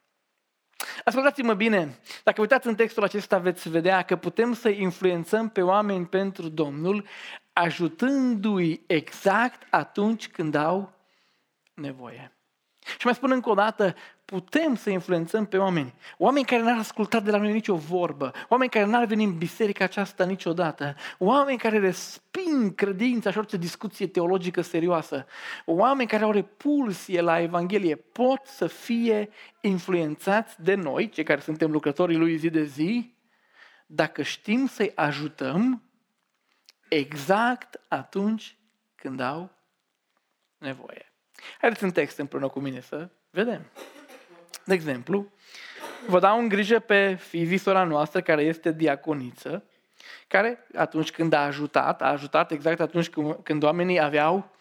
Ascultați-mă 1.04 1.54
bine, 1.54 2.00
dacă 2.24 2.42
uitați 2.42 2.68
în 2.68 2.76
textul 2.76 3.04
acesta 3.04 3.38
veți 3.38 3.70
vedea 3.70 4.02
că 4.02 4.16
putem 4.16 4.54
să 4.54 4.70
influențăm 4.70 5.50
pe 5.50 5.62
oameni 5.62 6.06
pentru 6.06 6.48
Domnul 6.50 7.06
ajutându-i 7.54 8.84
exact 8.88 9.68
atunci 9.70 10.28
când 10.28 10.56
au 10.56 10.94
nevoie. 11.74 12.37
Și 12.97 13.06
mai 13.06 13.15
spun 13.15 13.32
încă 13.32 13.50
o 13.50 13.54
dată, 13.54 13.95
putem 14.26 14.76
să 14.76 14.89
influențăm 14.89 15.45
pe 15.45 15.58
oameni. 15.58 15.93
Oameni 16.17 16.45
care 16.45 16.62
n-ar 16.62 16.78
ascultat 16.78 17.23
de 17.23 17.32
la 17.32 17.38
noi 17.38 17.52
nicio 17.52 17.76
vorbă, 17.76 18.32
oameni 18.50 18.69
care 18.69 18.86
n-ar 18.86 19.06
veni 19.06 19.23
în 19.23 19.38
biserica 19.38 19.84
aceasta 19.84 20.26
niciodată, 20.26 20.95
oameni 21.17 21.58
care 21.58 21.80
resping 21.80 22.76
credința 22.76 23.32
și 23.32 23.38
orice 23.38 23.58
discuție 23.58 24.08
teologică 24.08 24.62
serioasă, 24.62 25.26
oameni 25.65 26.10
care 26.10 26.23
au 26.23 26.32
repulsie 26.32 27.21
la 27.21 27.39
Evanghelie, 27.39 27.95
pot 27.95 28.45
să 28.45 28.67
fie 28.67 29.30
influențați 29.62 30.62
de 30.62 30.76
noi, 30.76 31.10
cei 31.10 31.23
care 31.23 31.39
suntem 31.39 31.71
lucrătorii 31.71 32.17
lui 32.17 32.38
zi 32.38 32.50
de 32.50 32.63
zi, 32.63 33.15
dacă 33.86 34.21
știm 34.21 34.67
să-i 34.67 34.91
ajutăm 34.95 35.82
exact 36.89 37.80
atunci 37.88 38.58
când 38.95 39.19
au 39.19 39.52
nevoie. 40.58 41.12
Haideți 41.62 41.84
în 41.84 41.91
text 41.91 42.17
împreună 42.17 42.47
cu 42.47 42.60
mine 42.60 42.80
să 42.80 43.10
vedem. 43.30 43.71
De 44.65 44.73
exemplu, 44.73 45.32
vă 46.08 46.19
dau 46.19 46.39
în 46.39 46.47
grijă 46.47 46.80
pe 46.80 47.15
Fivi, 47.15 47.58
sora 47.58 47.84
noastră, 47.84 48.21
care 48.21 48.41
este 48.41 48.71
diaconiță, 48.71 49.63
care 50.28 50.67
atunci 50.76 51.12
când 51.12 51.34
a 51.34 51.45
ajutat, 51.45 52.02
a 52.02 52.08
ajutat 52.08 52.52
exact 52.52 52.80
atunci 52.80 53.10
când 53.43 53.63
oamenii 53.63 54.02
aveau 54.02 54.56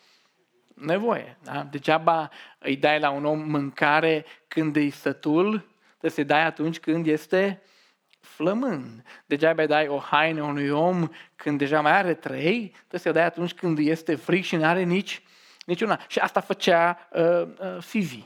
nevoie. 0.75 1.37
Da? 1.43 1.67
Degeaba 1.71 2.31
îi 2.59 2.77
dai 2.77 3.01
la 3.01 3.11
un 3.11 3.25
om 3.25 3.39
mâncare 3.39 4.25
când 4.49 4.77
e 4.77 4.91
sătul, 4.91 5.69
trebuie 5.89 6.11
să-i 6.11 6.25
dai 6.25 6.45
atunci 6.45 6.79
când 6.79 7.07
este 7.07 7.63
flămând. 8.21 9.03
Degeaba 9.27 9.63
îi 9.63 9.69
dai 9.69 9.89
o 9.89 9.99
haină 9.99 10.43
unui 10.43 10.69
om 10.69 11.09
când 11.37 11.59
deja 11.59 11.81
mai 11.81 11.93
are 11.93 12.15
trei, 12.15 12.69
trebuie 12.77 13.01
să-i 13.01 13.13
dai 13.13 13.25
atunci 13.25 13.55
când 13.55 13.79
este 13.79 14.15
fric 14.15 14.45
și 14.45 14.57
nu 14.57 14.65
are 14.65 14.83
nici 14.83 15.23
Niciuna. 15.67 16.01
Și 16.09 16.19
asta 16.19 16.41
făcea 16.41 17.09
uh, 17.13 17.43
uh, 17.43 17.77
Fivi. 17.81 18.23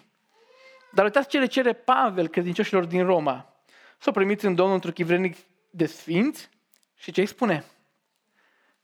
Dar 0.93 1.05
uitați 1.05 1.29
ce 1.29 1.39
le 1.39 1.47
cere 1.47 1.73
Pavel 1.73 2.29
credincioșilor 2.29 2.85
din 2.85 3.05
Roma. 3.05 3.63
Să 3.99 4.09
o 4.09 4.13
primiți 4.13 4.45
în 4.45 4.55
Domnul 4.55 4.75
într-un 4.75 4.93
chivrenic 4.93 5.37
de 5.71 5.87
sfinți 5.87 6.49
și 6.95 7.13
ce 7.13 7.21
îi 7.21 7.27
spune? 7.27 7.65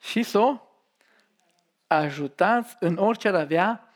Și 0.00 0.22
să 0.22 0.38
o 0.38 0.60
ajutați 1.86 2.76
în 2.80 2.96
orice 2.96 3.28
ar 3.28 3.34
avea 3.34 3.94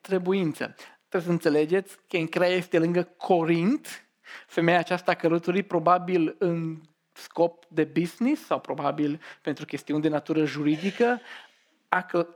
trebuință. 0.00 0.74
Trebuie 1.08 1.22
să 1.22 1.30
înțelegeți 1.30 1.96
că 2.08 2.16
Encrea 2.16 2.48
este 2.48 2.78
lângă 2.78 3.02
Corint, 3.02 4.08
femeia 4.46 4.78
aceasta 4.78 5.14
călătorit 5.14 5.66
probabil 5.66 6.36
în 6.38 6.80
scop 7.12 7.64
de 7.68 7.84
business 7.84 8.44
sau 8.44 8.60
probabil 8.60 9.20
pentru 9.42 9.64
chestiuni 9.64 10.02
de 10.02 10.08
natură 10.08 10.44
juridică, 10.44 11.20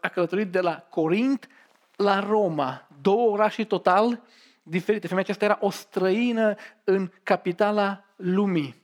a 0.00 0.08
călătorit 0.08 0.50
de 0.50 0.60
la 0.60 0.86
Corint 0.88 1.48
la 1.96 2.20
Roma, 2.20 2.86
două 3.00 3.30
orașe 3.30 3.64
total 3.64 4.20
diferite. 4.62 5.06
Femeia 5.06 5.24
aceasta 5.24 5.44
era 5.44 5.58
o 5.60 5.70
străină 5.70 6.54
în 6.84 7.10
capitala 7.22 8.04
lumii. 8.16 8.82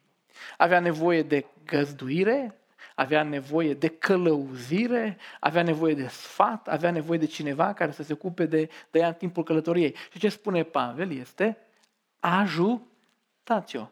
Avea 0.57 0.81
nevoie 0.81 1.23
de 1.23 1.47
găzduire, 1.65 2.61
avea 2.95 3.23
nevoie 3.23 3.75
de 3.75 3.89
călăuzire, 3.89 5.17
avea 5.41 5.63
nevoie 5.63 5.95
de 5.95 6.07
sfat, 6.07 6.69
avea 6.69 6.91
nevoie 6.91 7.19
de 7.19 7.27
cineva 7.27 7.73
care 7.73 7.91
să 7.91 8.03
se 8.03 8.13
ocupe 8.13 8.47
de, 8.47 8.69
de 8.91 8.99
ea 8.99 9.07
în 9.07 9.15
timpul 9.15 9.43
călătoriei. 9.43 9.95
Și 10.13 10.19
ce 10.19 10.29
spune 10.29 10.63
Pavel 10.63 11.13
este, 11.13 11.59
ajutați-o. 12.21 13.89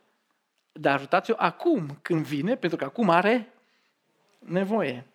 dar 0.72 0.94
ajutați-o 0.94 1.34
acum, 1.36 1.98
când 2.02 2.24
vine, 2.24 2.56
pentru 2.56 2.78
că 2.78 2.84
acum 2.84 3.10
are 3.10 3.52
nevoie. 4.38 5.06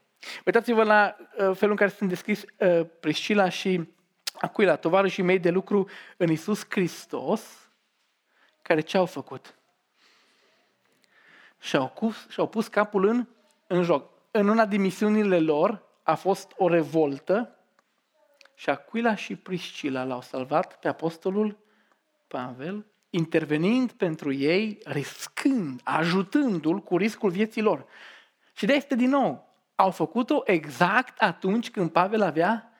Uitați-vă 0.45 0.83
la 0.83 1.15
uh, 1.17 1.37
felul 1.37 1.71
în 1.71 1.75
care 1.75 1.89
sunt 1.89 2.09
descris 2.09 2.43
uh, 2.57 2.85
Priscila 2.99 3.49
și 3.49 3.89
Aquila, 4.33 4.75
tovarășii 4.75 5.23
mei 5.23 5.39
de 5.39 5.49
lucru 5.49 5.89
în 6.17 6.29
Isus 6.29 6.65
Hristos, 6.69 7.69
care 8.61 8.81
ce 8.81 8.97
au 8.97 9.05
făcut? 9.05 9.55
Și-au 11.59 11.87
pus, 11.87 12.29
și-au 12.29 12.47
pus 12.47 12.67
capul 12.67 13.07
în, 13.07 13.27
în 13.67 13.83
joc. 13.83 14.11
În 14.31 14.47
una 14.47 14.65
din 14.65 14.81
misiunile 14.81 15.39
lor 15.39 15.83
a 16.03 16.15
fost 16.15 16.51
o 16.55 16.67
revoltă 16.67 17.57
și 18.55 18.69
Aquila 18.69 19.15
și 19.15 19.35
Priscila 19.35 20.03
l-au 20.03 20.21
salvat 20.21 20.79
pe 20.79 20.87
apostolul 20.87 21.57
Pavel, 22.27 22.85
intervenind 23.09 23.91
pentru 23.91 24.31
ei, 24.31 24.79
riscând, 24.83 25.81
ajutându-l 25.83 26.79
cu 26.79 26.97
riscul 26.97 27.29
vieții 27.29 27.61
lor. 27.61 27.85
Și 28.53 28.65
de 28.65 28.73
este 28.73 28.95
din 28.95 29.09
nou, 29.09 29.52
au 29.75 29.91
făcut-o 29.91 30.41
exact 30.45 31.21
atunci 31.21 31.71
când 31.71 31.91
Pavel 31.91 32.21
avea 32.21 32.71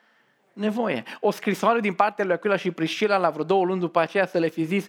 nevoie. 0.52 1.02
O 1.20 1.30
scrisoare 1.30 1.80
din 1.80 1.94
partea 1.94 2.24
lui 2.24 2.34
Aquila 2.34 2.56
și 2.56 2.70
Priscila 2.70 3.16
la 3.16 3.30
vreo 3.30 3.44
două 3.44 3.64
luni 3.64 3.80
după 3.80 4.00
aceea 4.00 4.26
să 4.26 4.38
le 4.38 4.48
fi 4.48 4.64
zis, 4.64 4.86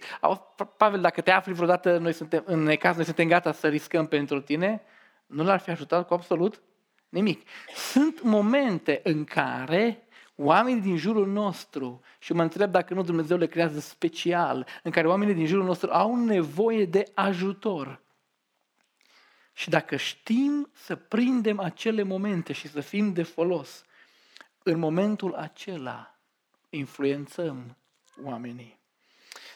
Pavel, 0.78 1.02
dacă 1.02 1.22
te 1.22 1.32
afli 1.32 1.54
vreodată 1.54 1.98
noi 1.98 2.13
suntem, 2.13 2.44
în 2.46 2.63
necaz, 2.63 2.96
noi 2.96 3.06
suntem 3.06 3.28
gata 3.28 3.52
să 3.52 3.68
riscăm 3.68 4.06
pentru 4.06 4.41
tine, 4.41 4.82
nu 5.26 5.44
l-ar 5.44 5.60
fi 5.60 5.70
ajutat 5.70 6.08
cu 6.08 6.13
absolut 6.13 6.62
nimic. 7.10 7.48
Sunt 7.76 8.22
momente 8.22 9.00
în 9.04 9.24
care 9.24 10.00
oamenii 10.36 10.82
din 10.82 10.98
jurul 10.98 11.28
nostru, 11.28 12.02
și 12.20 12.34
mă 12.34 12.41
întreb 12.41 12.72
dacă 12.72 12.94
nu 12.94 13.02
Dumnezeu 13.02 13.38
le 13.38 13.48
creează 13.48 13.80
special, 13.80 14.68
în 14.84 14.91
care 14.91 15.08
oamenii 15.08 15.34
din 15.34 15.46
jurul 15.46 15.65
nostru 15.65 15.89
au 15.91 16.15
nevoie 16.15 16.86
de 16.86 17.04
ajutor. 17.13 18.02
Și 19.58 19.70
dacă 19.70 19.96
știm 19.96 20.70
să 20.74 20.96
prindem 20.96 21.60
acele 21.60 22.04
momente 22.04 22.54
și 22.54 22.68
să 22.68 22.82
fim 22.82 23.13
de 23.13 23.24
folos, 23.24 23.86
în 24.63 24.80
momentul 24.80 25.34
acela 25.34 26.18
influențăm 26.70 27.78
oamenii. 28.24 28.80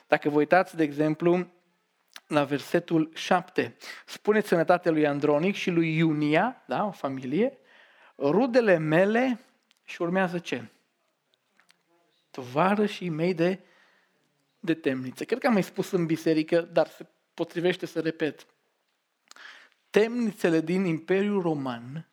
Dacă 0.07 0.29
vă 0.29 0.37
uitați, 0.37 0.75
de 0.75 0.83
exemplu, 0.83 1.47
la 2.27 2.43
versetul 2.43 3.11
7, 3.13 3.75
spune 4.05 4.41
sănătatea 4.41 4.91
lui 4.91 5.07
Andronic 5.07 5.55
și 5.55 5.69
lui 5.69 5.95
Iunia, 5.95 6.63
da, 6.67 6.85
o 6.85 6.91
familie, 6.91 7.57
rudele 8.17 8.77
mele 8.77 9.39
și 9.83 10.01
urmează 10.01 10.39
ce? 10.39 10.65
Tovarășii 12.31 13.09
mei 13.09 13.33
de, 13.33 13.59
de 14.59 14.73
temniță. 14.73 15.23
Cred 15.23 15.39
că 15.39 15.47
am 15.47 15.53
mai 15.53 15.63
spus 15.63 15.91
în 15.91 16.05
biserică, 16.05 16.61
dar 16.61 16.87
se 16.87 17.05
potrivește 17.33 17.85
să 17.85 17.99
repet. 17.99 18.45
Temnițele 19.89 20.61
din 20.61 20.85
Imperiul 20.85 21.41
Roman 21.41 22.09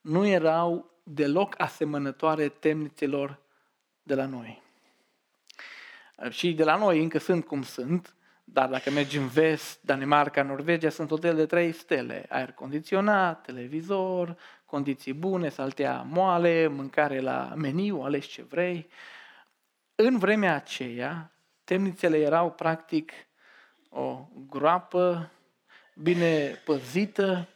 nu 0.00 0.26
erau 0.26 0.90
deloc 1.02 1.54
asemănătoare 1.60 2.48
temnițelor 2.48 3.40
de 4.02 4.14
la 4.14 4.26
noi. 4.26 4.62
Și 6.28 6.52
de 6.52 6.64
la 6.64 6.76
noi 6.76 7.02
încă 7.02 7.18
sunt 7.18 7.44
cum 7.46 7.62
sunt, 7.62 8.14
dar 8.44 8.68
dacă 8.68 8.90
mergi 8.90 9.16
în 9.16 9.26
vest, 9.26 9.82
Danemarca, 9.82 10.42
Norvegia, 10.42 10.88
sunt 10.88 11.08
hotele 11.08 11.34
de 11.34 11.46
trei 11.46 11.72
stele. 11.72 12.26
Aer 12.28 12.52
condiționat, 12.52 13.42
televizor, 13.42 14.36
condiții 14.64 15.12
bune, 15.12 15.48
saltea 15.48 16.02
moale, 16.02 16.66
mâncare 16.66 17.20
la 17.20 17.52
meniu, 17.56 18.00
alegi 18.00 18.28
ce 18.28 18.42
vrei. 18.42 18.88
În 19.94 20.18
vremea 20.18 20.54
aceea, 20.54 21.32
temnițele 21.64 22.18
erau 22.18 22.50
practic 22.50 23.12
o 23.88 24.28
groapă 24.48 25.30
bine 25.94 26.62
păzită, 26.64 27.48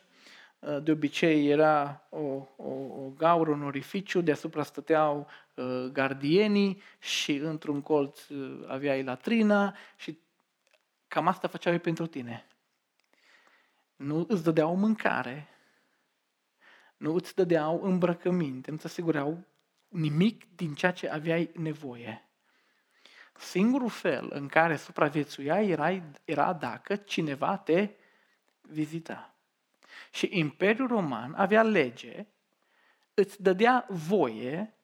de 0.83 0.91
obicei 0.91 1.49
era 1.49 2.07
o, 2.09 2.47
o, 2.57 2.71
o 2.73 3.13
gaură, 3.17 3.51
un 3.51 3.63
orificiu, 3.63 4.21
deasupra 4.21 4.63
stăteau 4.63 5.27
uh, 5.55 5.65
gardienii 5.93 6.83
și 6.99 7.33
într-un 7.35 7.81
colț 7.83 8.29
uh, 8.29 8.65
aveai 8.67 9.03
latrina 9.03 9.77
și 9.97 10.19
cam 11.09 11.27
asta 11.27 11.49
făceau 11.49 11.73
ei 11.73 11.79
pentru 11.79 12.07
tine. 12.07 12.47
Nu 13.97 14.27
îți 14.29 14.45
dădeau 14.45 14.77
mâncare, 14.77 15.49
nu 16.97 17.15
îți 17.15 17.35
dădeau 17.35 17.83
îmbrăcăminte, 17.83 18.71
nu-ți 18.71 18.87
asigurau 18.87 19.45
nimic 19.89 20.55
din 20.57 20.75
ceea 20.75 20.93
ce 20.93 21.09
aveai 21.09 21.51
nevoie. 21.55 22.29
Singurul 23.37 23.89
fel 23.89 24.29
în 24.33 24.49
care 24.49 24.77
supraviețuiai 24.77 25.69
era, 25.69 26.03
era 26.25 26.53
dacă 26.53 26.97
cineva 26.97 27.57
te 27.57 27.91
vizita. 28.71 29.35
Și 30.11 30.29
Imperiul 30.33 30.89
Roman 30.89 31.35
avea 31.35 31.63
lege, 31.63 32.27
îți 33.15 33.43
dădea 33.43 33.87
voie 33.89 34.75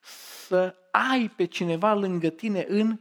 să 0.00 0.74
ai 0.90 1.32
pe 1.36 1.44
cineva 1.44 1.94
lângă 1.94 2.28
tine 2.28 2.64
în 2.68 3.00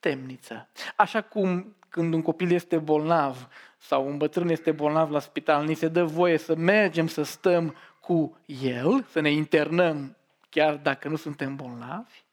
temniță. 0.00 0.68
Așa 0.96 1.22
cum 1.22 1.76
când 1.88 2.14
un 2.14 2.22
copil 2.22 2.50
este 2.50 2.78
bolnav 2.78 3.48
sau 3.78 4.06
un 4.06 4.16
bătrân 4.16 4.48
este 4.48 4.72
bolnav 4.72 5.10
la 5.10 5.18
spital, 5.18 5.64
ni 5.64 5.74
se 5.74 5.88
dă 5.88 6.04
voie 6.04 6.36
să 6.36 6.54
mergem 6.54 7.06
să 7.06 7.22
stăm 7.22 7.76
cu 8.00 8.40
el, 8.46 9.04
să 9.10 9.20
ne 9.20 9.30
internăm 9.30 10.16
chiar 10.48 10.76
dacă 10.76 11.08
nu 11.08 11.16
suntem 11.16 11.56
bolnavi, 11.56 12.24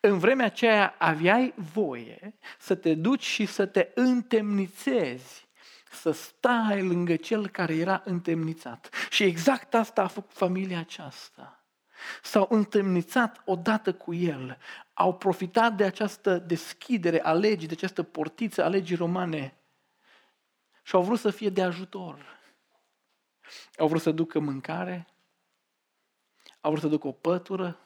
în 0.00 0.18
vremea 0.18 0.46
aceea 0.46 0.94
aveai 0.98 1.54
voie 1.72 2.34
să 2.58 2.74
te 2.74 2.94
duci 2.94 3.24
și 3.24 3.46
să 3.46 3.66
te 3.66 3.90
întemnițezi 3.94 5.46
să 5.92 6.10
stai 6.10 6.82
lângă 6.82 7.16
cel 7.16 7.48
care 7.48 7.74
era 7.74 8.02
întemnițat. 8.04 8.88
Și 9.10 9.22
exact 9.24 9.74
asta 9.74 10.02
a 10.02 10.06
făcut 10.06 10.32
familia 10.32 10.78
aceasta. 10.78 11.64
S-au 12.22 12.46
întemnițat 12.50 13.42
odată 13.44 13.94
cu 13.94 14.14
el, 14.14 14.58
au 14.92 15.14
profitat 15.14 15.74
de 15.74 15.84
această 15.84 16.38
deschidere 16.38 17.22
a 17.22 17.32
legii, 17.32 17.68
de 17.68 17.74
această 17.76 18.02
portiță 18.02 18.64
a 18.64 18.68
legii 18.68 18.96
romane 18.96 19.56
și 20.82 20.94
au 20.94 21.02
vrut 21.02 21.18
să 21.18 21.30
fie 21.30 21.48
de 21.48 21.62
ajutor. 21.62 22.40
Au 23.78 23.88
vrut 23.88 24.00
să 24.00 24.10
ducă 24.10 24.38
mâncare, 24.38 25.06
au 26.60 26.70
vrut 26.70 26.82
să 26.82 26.88
ducă 26.88 27.06
o 27.06 27.12
pătură, 27.12 27.78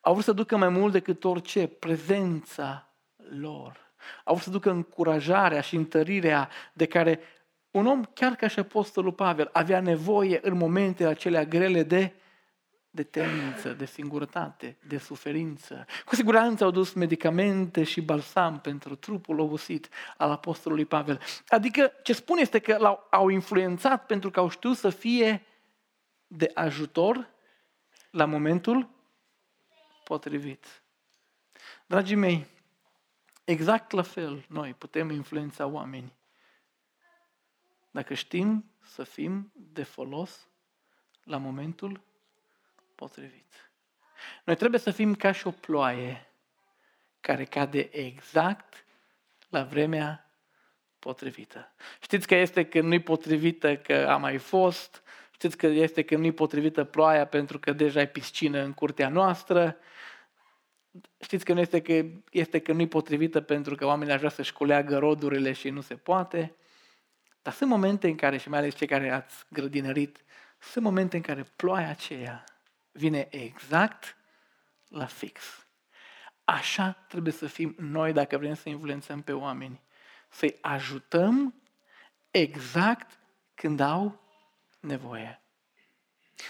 au 0.00 0.12
vrut 0.12 0.24
să 0.24 0.32
ducă 0.32 0.56
mai 0.56 0.68
mult 0.68 0.92
decât 0.92 1.24
orice, 1.24 1.66
prezența 1.66 2.92
lor. 3.16 3.87
Au 4.24 4.34
vrut 4.34 4.44
să 4.44 4.50
ducă 4.50 4.70
încurajarea 4.70 5.60
și 5.60 5.76
întărirea 5.76 6.48
de 6.72 6.86
care 6.86 7.20
un 7.70 7.86
om, 7.86 8.04
chiar 8.04 8.34
ca 8.34 8.46
și 8.46 8.58
Apostolul 8.58 9.12
Pavel, 9.12 9.48
avea 9.52 9.80
nevoie 9.80 10.38
în 10.42 10.56
momentele 10.56 11.08
acelea 11.08 11.44
grele 11.44 11.82
de, 11.82 12.12
de 12.90 13.02
temniță, 13.02 13.72
de 13.72 13.86
singurătate, 13.86 14.76
de 14.86 14.98
suferință. 14.98 15.86
Cu 16.04 16.14
siguranță 16.14 16.64
au 16.64 16.70
dus 16.70 16.92
medicamente 16.92 17.82
și 17.82 18.00
balsam 18.00 18.60
pentru 18.60 18.94
trupul 18.94 19.38
obosit 19.38 19.88
al 20.16 20.30
Apostolului 20.30 20.84
Pavel. 20.84 21.20
Adică 21.48 21.92
ce 22.02 22.12
spune 22.12 22.40
este 22.40 22.58
că 22.58 22.76
l-au, 22.76 23.06
au 23.10 23.28
influențat 23.28 24.06
pentru 24.06 24.30
că 24.30 24.40
au 24.40 24.48
știut 24.48 24.76
să 24.76 24.90
fie 24.90 25.46
de 26.26 26.50
ajutor 26.54 27.28
la 28.10 28.24
momentul 28.24 28.88
potrivit. 30.04 30.82
Dragii 31.86 32.16
mei, 32.16 32.46
Exact 33.48 33.90
la 33.90 34.02
fel, 34.02 34.44
noi 34.48 34.74
putem 34.74 35.10
influența 35.10 35.66
oameni. 35.66 36.12
Dacă 37.90 38.14
știm 38.14 38.70
să 38.82 39.02
fim 39.04 39.52
de 39.54 39.82
folos 39.82 40.48
la 41.24 41.36
momentul 41.36 42.00
potrivit. 42.94 43.70
Noi 44.44 44.56
trebuie 44.56 44.80
să 44.80 44.90
fim 44.90 45.14
ca 45.14 45.32
și 45.32 45.46
o 45.46 45.50
ploaie 45.50 46.30
care 47.20 47.44
cade 47.44 47.88
exact 47.92 48.84
la 49.48 49.64
vremea 49.64 50.30
potrivită. 50.98 51.72
Știți 52.00 52.26
că 52.26 52.34
este 52.34 52.66
când 52.66 52.88
nu-i 52.88 53.02
potrivită 53.02 53.76
că 53.76 54.06
a 54.08 54.16
mai 54.16 54.38
fost, 54.38 55.02
știți 55.30 55.56
că 55.56 55.66
este 55.66 56.02
când 56.02 56.20
nu-i 56.20 56.32
potrivită 56.32 56.84
ploaia 56.84 57.26
pentru 57.26 57.58
că 57.58 57.72
deja 57.72 57.98
ai 57.98 58.08
piscină 58.08 58.60
în 58.60 58.72
curtea 58.72 59.08
noastră, 59.08 59.76
Știți 61.20 61.44
că 61.44 61.52
nu 61.52 61.60
este 61.60 61.82
că, 61.82 62.04
este 62.30 62.58
că 62.58 62.72
nu-i 62.72 62.88
potrivită 62.88 63.40
pentru 63.40 63.74
că 63.74 63.86
oamenii 63.86 64.12
ar 64.12 64.18
vrea 64.18 64.30
să-și 64.30 64.52
culeagă 64.52 64.98
rodurile 64.98 65.52
și 65.52 65.70
nu 65.70 65.80
se 65.80 65.96
poate. 65.96 66.54
Dar 67.42 67.52
sunt 67.52 67.70
momente 67.70 68.08
în 68.08 68.16
care, 68.16 68.36
și 68.36 68.48
mai 68.48 68.58
ales 68.58 68.74
cei 68.74 68.86
care 68.86 69.10
ați 69.10 69.44
grădinărit, 69.48 70.24
sunt 70.58 70.84
momente 70.84 71.16
în 71.16 71.22
care 71.22 71.42
ploaia 71.56 71.88
aceea 71.88 72.44
vine 72.92 73.26
exact 73.30 74.16
la 74.88 75.06
fix. 75.06 75.66
Așa 76.44 77.04
trebuie 77.08 77.32
să 77.32 77.46
fim 77.46 77.74
noi 77.78 78.12
dacă 78.12 78.38
vrem 78.38 78.54
să 78.54 78.68
influențăm 78.68 79.22
pe 79.22 79.32
oameni. 79.32 79.82
Să-i 80.28 80.58
ajutăm 80.60 81.62
exact 82.30 83.18
când 83.54 83.80
au 83.80 84.20
nevoie. 84.80 85.42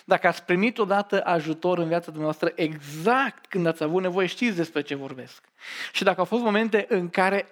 Dacă 0.04 0.26
ați 0.26 0.44
primit 0.44 0.78
odată 0.78 1.24
ajutor 1.24 1.78
în 1.78 1.88
viața 1.88 2.10
dumneavoastră 2.10 2.52
exact 2.54 3.46
când 3.46 3.66
ați 3.66 3.82
avut 3.82 4.02
nevoie, 4.02 4.26
știți 4.26 4.56
despre 4.56 4.82
ce 4.82 4.94
vorbesc. 4.94 5.44
Și 5.92 6.04
dacă 6.04 6.18
au 6.18 6.24
fost 6.24 6.42
momente 6.42 6.86
în 6.88 7.08
care 7.08 7.48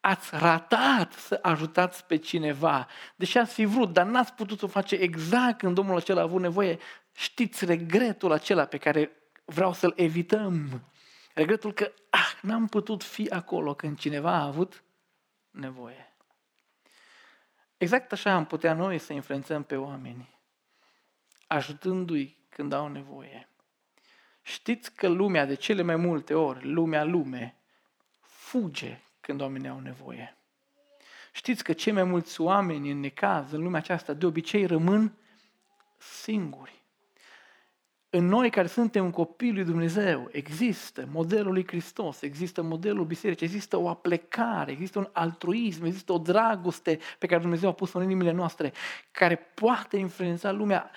ați 0.00 0.28
ratat 0.32 1.12
să 1.12 1.38
ajutați 1.42 2.04
pe 2.04 2.16
cineva, 2.16 2.86
deși 3.16 3.38
ați 3.38 3.54
fi 3.54 3.64
vrut, 3.64 3.92
dar 3.92 4.06
n-ați 4.06 4.32
putut 4.32 4.58
să 4.58 4.64
o 4.64 4.68
face 4.68 4.94
exact 4.94 5.58
când 5.58 5.74
Domnul 5.74 5.96
acela 5.96 6.20
a 6.20 6.24
avut 6.24 6.40
nevoie, 6.40 6.78
știți 7.12 7.64
regretul 7.64 8.32
acela 8.32 8.64
pe 8.64 8.78
care 8.78 9.10
vreau 9.44 9.72
să-l 9.72 9.92
evităm. 9.96 10.82
Regretul 11.34 11.72
că 11.72 11.92
ah, 12.10 12.32
n-am 12.42 12.66
putut 12.66 13.02
fi 13.02 13.28
acolo 13.28 13.74
când 13.74 13.98
cineva 13.98 14.30
a 14.30 14.44
avut 14.44 14.82
nevoie. 15.50 16.14
Exact 17.76 18.12
așa 18.12 18.34
am 18.34 18.44
putea 18.44 18.72
noi 18.72 18.98
să 18.98 19.12
influențăm 19.12 19.62
pe 19.62 19.76
oameni, 19.76 20.35
ajutându-i 21.46 22.36
când 22.48 22.72
au 22.72 22.88
nevoie. 22.88 23.48
Știți 24.42 24.94
că 24.94 25.08
lumea, 25.08 25.46
de 25.46 25.54
cele 25.54 25.82
mai 25.82 25.96
multe 25.96 26.34
ori, 26.34 26.72
lumea 26.72 27.04
lume, 27.04 27.56
fuge 28.20 28.98
când 29.20 29.40
oamenii 29.40 29.68
au 29.68 29.78
nevoie. 29.78 30.36
Știți 31.32 31.64
că 31.64 31.72
cei 31.72 31.92
mai 31.92 32.04
mulți 32.04 32.40
oameni 32.40 32.90
în 32.90 33.00
necaz, 33.00 33.52
în 33.52 33.62
lumea 33.62 33.80
aceasta, 33.80 34.12
de 34.12 34.26
obicei 34.26 34.66
rămân 34.66 35.12
singuri. 35.98 36.84
În 38.10 38.26
noi 38.26 38.50
care 38.50 38.66
suntem 38.66 39.10
copii 39.10 39.52
lui 39.52 39.64
Dumnezeu, 39.64 40.28
există 40.32 41.08
modelul 41.12 41.52
lui 41.52 41.66
Hristos, 41.66 42.22
există 42.22 42.62
modelul 42.62 43.04
bisericii, 43.04 43.46
există 43.46 43.76
o 43.76 43.88
aplecare, 43.88 44.72
există 44.72 44.98
un 44.98 45.08
altruism, 45.12 45.84
există 45.84 46.12
o 46.12 46.18
dragoste 46.18 46.98
pe 47.18 47.26
care 47.26 47.40
Dumnezeu 47.40 47.68
a 47.68 47.72
pus-o 47.72 47.98
în 47.98 48.04
inimile 48.04 48.30
noastre, 48.30 48.72
care 49.10 49.36
poate 49.36 49.96
influența 49.96 50.50
lumea, 50.50 50.90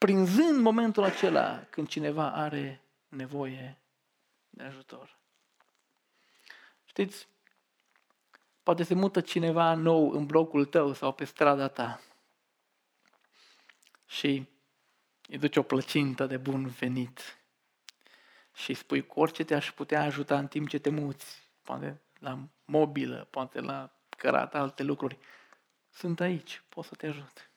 prinzând 0.00 0.60
momentul 0.60 1.02
acela 1.02 1.66
când 1.70 1.88
cineva 1.88 2.32
are 2.32 2.80
nevoie 3.08 3.78
de 4.48 4.62
ajutor. 4.62 5.18
Știți, 6.84 7.28
poate 8.62 8.82
se 8.82 8.94
mută 8.94 9.20
cineva 9.20 9.74
nou 9.74 10.10
în 10.10 10.26
blocul 10.26 10.64
tău 10.64 10.92
sau 10.92 11.12
pe 11.12 11.24
strada 11.24 11.68
ta 11.68 12.00
și 14.06 14.46
îi 15.28 15.38
duci 15.38 15.56
o 15.56 15.62
plăcintă 15.62 16.26
de 16.26 16.36
bun 16.36 16.66
venit 16.66 17.38
și 18.54 18.74
spui 18.74 19.06
cu 19.06 19.20
orice 19.20 19.44
te-aș 19.44 19.72
putea 19.72 20.02
ajuta 20.02 20.38
în 20.38 20.46
timp 20.46 20.68
ce 20.68 20.78
te 20.78 20.90
muți, 20.90 21.50
poate 21.62 22.00
la 22.18 22.38
mobilă, 22.64 23.26
poate 23.30 23.60
la 23.60 23.90
cărat 24.16 24.54
alte 24.54 24.82
lucruri. 24.82 25.18
Sunt 25.90 26.20
aici, 26.20 26.62
pot 26.68 26.84
să 26.84 26.94
te 26.94 27.06
ajut. 27.06 27.49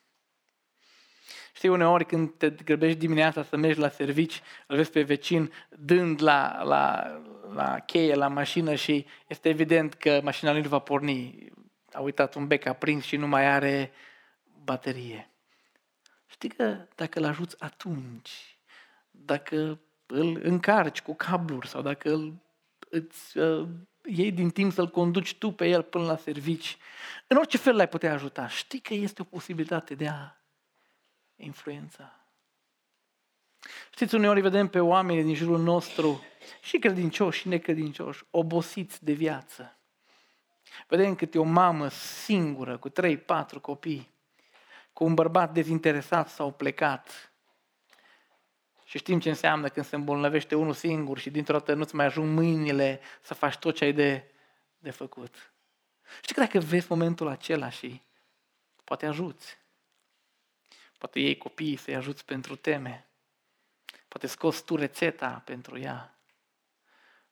Știi, 1.56 1.68
uneori 1.68 2.04
când 2.06 2.32
te 2.36 2.50
grăbești 2.50 2.98
dimineața 2.98 3.42
să 3.42 3.56
mergi 3.56 3.80
la 3.80 3.88
servici, 3.88 4.42
îl 4.66 4.76
vezi 4.76 4.90
pe 4.90 5.02
vecin 5.02 5.52
dând 5.68 6.22
la, 6.22 6.62
la, 6.62 7.12
la 7.54 7.78
cheie, 7.78 8.14
la 8.14 8.28
mașină 8.28 8.74
și 8.74 9.06
este 9.26 9.48
evident 9.48 9.94
că 9.94 10.20
mașina 10.22 10.52
lui 10.52 10.60
nu 10.60 10.68
va 10.68 10.78
porni. 10.78 11.48
A 11.92 12.00
uitat 12.00 12.34
un 12.34 12.46
bec 12.46 12.66
aprins 12.66 13.04
și 13.04 13.16
nu 13.16 13.26
mai 13.26 13.46
are 13.46 13.92
baterie. 14.64 15.30
Știi 16.26 16.48
că 16.48 16.76
dacă 16.94 17.18
îl 17.18 17.24
ajuți 17.24 17.62
atunci, 17.62 18.58
dacă 19.10 19.80
îl 20.06 20.40
încarci 20.42 21.02
cu 21.02 21.14
cabluri 21.14 21.68
sau 21.68 21.82
dacă 21.82 22.12
îl, 22.12 22.34
îți 22.88 23.38
uh, 23.38 23.68
iei 24.04 24.32
din 24.32 24.50
timp 24.50 24.72
să-l 24.72 24.90
conduci 24.90 25.34
tu 25.34 25.50
pe 25.50 25.68
el 25.68 25.82
până 25.82 26.04
la 26.04 26.16
servici, 26.16 26.76
în 27.26 27.36
orice 27.36 27.56
fel 27.56 27.76
l-ai 27.76 27.88
putea 27.88 28.12
ajuta. 28.12 28.48
Știi 28.48 28.78
că 28.78 28.94
este 28.94 29.22
o 29.22 29.24
posibilitate 29.24 29.94
de 29.94 30.08
a 30.08 30.43
influența. 31.44 32.18
Știți, 33.92 34.14
uneori 34.14 34.40
vedem 34.40 34.68
pe 34.68 34.80
oameni 34.80 35.22
din 35.22 35.34
jurul 35.34 35.58
nostru, 35.58 36.22
și 36.62 36.78
credincioși 36.78 37.40
și 37.40 37.48
necredincioși, 37.48 38.24
obosiți 38.30 39.04
de 39.04 39.12
viață. 39.12 39.76
Vedem 40.88 41.14
câte 41.14 41.38
o 41.38 41.42
mamă 41.42 41.88
singură, 41.88 42.78
cu 42.78 42.88
trei, 42.88 43.18
patru 43.18 43.60
copii, 43.60 44.10
cu 44.92 45.04
un 45.04 45.14
bărbat 45.14 45.52
dezinteresat 45.52 46.28
sau 46.28 46.52
plecat. 46.52 47.32
Și 48.84 48.98
știm 48.98 49.20
ce 49.20 49.28
înseamnă 49.28 49.68
când 49.68 49.86
se 49.86 49.96
îmbolnăvește 49.96 50.54
unul 50.54 50.72
singur 50.72 51.18
și 51.18 51.30
dintr-o 51.30 51.58
dată 51.58 51.74
nu-ți 51.74 51.94
mai 51.94 52.04
ajung 52.04 52.34
mâinile 52.34 53.00
să 53.20 53.34
faci 53.34 53.56
tot 53.56 53.74
ce 53.74 53.84
ai 53.84 53.92
de, 53.92 54.24
de 54.78 54.90
făcut. 54.90 55.52
Știi 56.22 56.34
că 56.34 56.40
dacă 56.40 56.58
vezi 56.58 56.86
momentul 56.88 57.28
acela 57.28 57.68
și 57.68 58.02
poate 58.84 59.06
ajuți, 59.06 59.58
Poate 60.98 61.18
iei 61.20 61.36
copiii 61.36 61.76
să-i 61.76 61.94
ajuți 61.94 62.24
pentru 62.24 62.56
teme. 62.56 63.08
Poate 64.08 64.26
scoți 64.26 64.64
tu 64.64 64.76
rețeta 64.76 65.42
pentru 65.44 65.78
ea. 65.78 66.18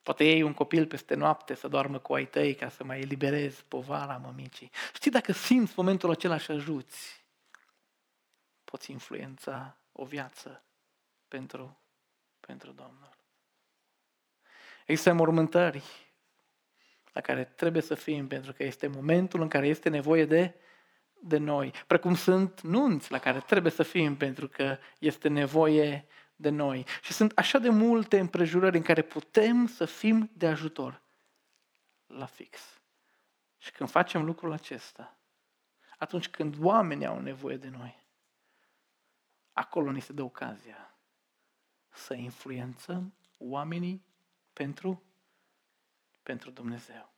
Poate 0.03 0.23
iei 0.23 0.41
un 0.41 0.53
copil 0.53 0.87
peste 0.87 1.15
noapte 1.15 1.53
să 1.53 1.67
doarmă 1.67 1.99
cu 1.99 2.13
ai 2.13 2.25
tăi 2.25 2.55
ca 2.55 2.69
să 2.69 2.83
mai 2.83 2.99
eliberezi 2.99 3.63
povara 3.63 4.17
mămicii. 4.17 4.71
Știi, 4.93 5.11
dacă 5.11 5.31
simți 5.31 5.73
momentul 5.75 6.09
acela 6.09 6.37
și 6.37 6.51
ajuți, 6.51 7.25
poți 8.63 8.91
influența 8.91 9.77
o 9.91 10.05
viață 10.05 10.63
pentru, 11.27 11.77
pentru 12.39 12.71
Domnul. 12.71 13.17
Există 14.85 15.13
mormântări 15.13 15.83
la 17.13 17.21
care 17.21 17.43
trebuie 17.45 17.81
să 17.81 17.95
fim 17.95 18.27
pentru 18.27 18.53
că 18.53 18.63
este 18.63 18.87
momentul 18.87 19.41
în 19.41 19.47
care 19.47 19.67
este 19.67 19.89
nevoie 19.89 20.25
de 20.25 20.55
de 21.25 21.37
noi, 21.37 21.73
precum 21.87 22.15
sunt 22.15 22.61
nunți 22.61 23.11
la 23.11 23.19
care 23.19 23.39
trebuie 23.39 23.71
să 23.71 23.83
fim 23.83 24.15
pentru 24.15 24.47
că 24.47 24.77
este 24.99 25.27
nevoie 25.27 26.07
de 26.35 26.49
noi. 26.49 26.85
Și 27.01 27.13
sunt 27.13 27.31
așa 27.35 27.57
de 27.57 27.69
multe 27.69 28.19
împrejurări 28.19 28.77
în 28.77 28.83
care 28.83 29.01
putem 29.01 29.67
să 29.67 29.85
fim 29.85 30.31
de 30.33 30.47
ajutor 30.47 31.01
la 32.07 32.25
fix. 32.25 32.81
Și 33.57 33.71
când 33.71 33.89
facem 33.89 34.25
lucrul 34.25 34.51
acesta, 34.51 35.17
atunci 35.97 36.29
când 36.29 36.55
oamenii 36.59 37.05
au 37.05 37.19
nevoie 37.19 37.57
de 37.57 37.69
noi, 37.69 38.05
acolo 39.53 39.91
ni 39.91 40.01
se 40.01 40.13
dă 40.13 40.21
ocazia 40.21 40.97
să 41.89 42.13
influențăm 42.13 43.13
oamenii 43.37 44.05
pentru, 44.53 45.03
pentru 46.23 46.49
Dumnezeu. 46.49 47.11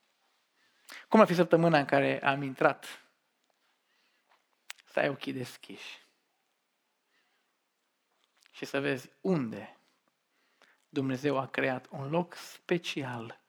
Cum 1.07 1.19
ar 1.19 1.27
fi 1.27 1.33
săptămâna 1.33 1.79
în 1.79 1.85
care 1.85 2.23
am 2.23 2.41
intrat 2.41 2.85
să 2.85 3.04
ai 4.99 5.10
ochii 5.10 5.34
deschiși 5.34 6.03
și 8.51 8.65
să 8.65 8.79
vezi 8.79 9.10
unde 9.21 9.77
Dumnezeu 10.89 11.38
a 11.38 11.47
creat 11.47 11.88
un 11.89 12.10
loc 12.10 12.36
special 12.36 13.39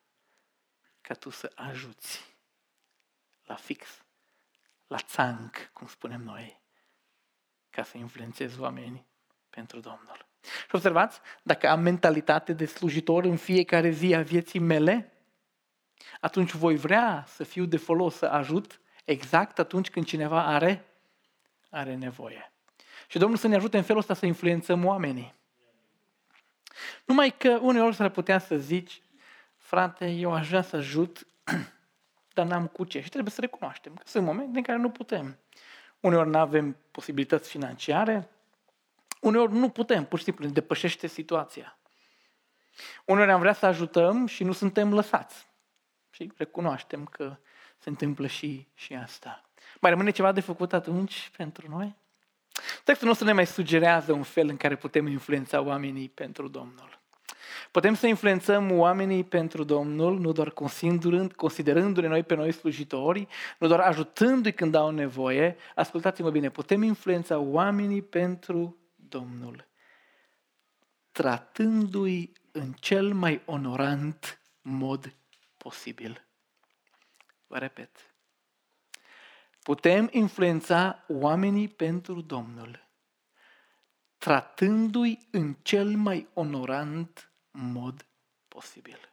ca 1.01 1.15
tu 1.15 1.31
să 1.31 1.53
ajuți 1.55 2.35
la 3.45 3.55
fix, 3.55 4.05
la 4.87 4.99
țanc, 4.99 5.71
cum 5.73 5.87
spunem 5.87 6.23
noi, 6.23 6.61
ca 7.71 7.83
să 7.83 7.99
influențezi 7.99 8.61
oamenii 8.61 9.07
pentru 9.51 9.81
Domnul. 9.81 10.27
Și 10.43 10.75
observați, 10.75 11.21
dacă 11.43 11.69
am 11.69 11.81
mentalitate 11.81 12.53
de 12.53 12.67
slujitor 12.67 13.25
în 13.25 13.37
fiecare 13.37 13.91
zi 13.91 14.15
a 14.15 14.23
vieții 14.23 14.61
mele, 14.61 15.13
atunci 16.21 16.53
voi 16.53 16.77
vrea 16.77 17.25
să 17.27 17.45
fiu 17.45 17.65
de 17.65 17.77
folos, 17.77 18.17
să 18.17 18.27
ajut 18.27 18.81
exact 19.05 19.59
atunci 19.59 19.91
când 19.91 20.07
cineva 20.07 20.45
are 20.45 20.85
are 21.77 21.95
nevoie. 21.95 22.53
Și 23.09 23.19
Domnul 23.19 23.39
să 23.39 23.49
ne 23.49 23.57
ajute 23.57 23.77
în 23.77 23.83
felul 23.83 24.01
ăsta 24.01 24.15
să 24.15 24.27
influențăm 24.27 24.85
oamenii. 24.85 25.35
Numai 27.05 27.37
că 27.37 27.59
uneori 27.63 27.95
s-ar 27.95 28.09
putea 28.09 28.39
să 28.39 28.57
zici, 28.57 29.03
frate, 29.57 30.11
eu 30.11 30.35
aș 30.35 30.49
vrea 30.49 30.63
să 30.63 30.77
ajut, 30.77 31.27
dar 32.35 32.47
n-am 32.47 32.67
cu 32.67 32.85
ce. 32.85 33.01
Și 33.01 33.09
trebuie 33.09 33.33
să 33.33 33.41
recunoaștem 33.41 33.95
că 33.95 34.03
sunt 34.07 34.25
momente 34.25 34.57
în 34.57 34.65
care 34.65 34.79
nu 34.79 34.91
putem. 34.91 35.39
Uneori 36.01 36.29
nu 36.29 36.39
avem 36.39 36.77
posibilități 36.91 37.49
financiare, 37.49 38.31
uneori 39.21 39.53
nu 39.53 39.69
putem, 39.69 40.05
pur 40.05 40.19
și 40.19 40.25
simplu 40.25 40.45
ne 40.45 40.53
depășește 40.53 41.07
situația. 41.07 41.79
Uneori 43.05 43.31
am 43.31 43.41
vrea 43.41 43.53
să 43.53 43.67
ajutăm 43.67 44.27
și 44.27 44.45
nu 44.45 44.53
suntem 44.53 44.95
lăsați. 44.95 45.47
Și 46.11 46.33
recunoaștem 46.37 47.05
că 47.05 47.37
se 47.79 47.89
întâmplă 47.89 48.27
și, 48.27 48.69
și 48.75 48.95
asta. 48.95 49.46
Mai 49.81 49.91
rămâne 49.91 50.11
ceva 50.11 50.33
de 50.33 50.41
făcut 50.41 50.73
atunci 50.73 51.31
pentru 51.37 51.69
noi? 51.69 51.97
Textul 52.85 53.09
nostru 53.09 53.27
ne 53.27 53.33
mai 53.33 53.47
sugerează 53.47 54.13
un 54.13 54.23
fel 54.23 54.49
în 54.49 54.57
care 54.57 54.77
putem 54.77 55.07
influența 55.07 55.61
oamenii 55.61 56.09
pentru 56.09 56.49
Domnul. 56.49 57.01
Putem 57.71 57.95
să 57.95 58.07
influențăm 58.07 58.79
oamenii 58.79 59.25
pentru 59.25 59.65
Domnul, 59.65 60.19
nu 60.19 60.33
doar 60.33 60.51
considerând, 60.51 61.33
considerându-ne 61.33 62.07
noi 62.07 62.23
pe 62.23 62.35
noi 62.35 62.53
slujitori, 62.53 63.29
nu 63.59 63.67
doar 63.67 63.81
ajutându-i 63.81 64.53
când 64.53 64.75
au 64.75 64.91
nevoie. 64.91 65.57
Ascultați-mă 65.75 66.31
bine, 66.31 66.51
putem 66.51 66.83
influența 66.83 67.39
oamenii 67.39 68.03
pentru 68.03 68.77
Domnul, 68.95 69.67
tratându-i 71.13 72.33
în 72.53 72.73
cel 72.73 73.13
mai 73.13 73.43
onorant 73.45 74.41
mod 74.61 75.15
posibil. 75.57 76.27
Vă 77.47 77.59
repet, 77.59 78.16
Putem 79.67 80.09
influența 80.13 81.05
oamenii 81.09 81.69
pentru 81.69 82.21
Domnul, 82.21 82.89
tratându-i 84.19 85.29
în 85.31 85.57
cel 85.63 85.97
mai 85.97 86.29
onorant 86.35 87.31
mod 87.51 88.07
posibil. 88.49 89.13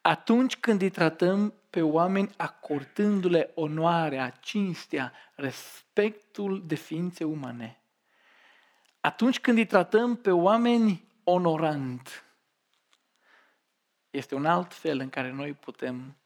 Atunci 0.00 0.56
când 0.56 0.82
îi 0.82 0.90
tratăm 0.90 1.54
pe 1.70 1.82
oameni 1.82 2.30
acordându-le 2.36 3.50
onoarea, 3.54 4.30
cinstea, 4.30 5.12
respectul 5.34 6.66
de 6.66 6.74
ființe 6.74 7.24
umane. 7.24 7.80
Atunci 9.00 9.40
când 9.40 9.58
îi 9.58 9.66
tratăm 9.66 10.16
pe 10.16 10.30
oameni 10.30 11.08
onorant, 11.24 12.24
este 14.10 14.34
un 14.34 14.46
alt 14.46 14.74
fel 14.74 14.98
în 14.98 15.08
care 15.08 15.30
noi 15.30 15.52
putem 15.52 16.16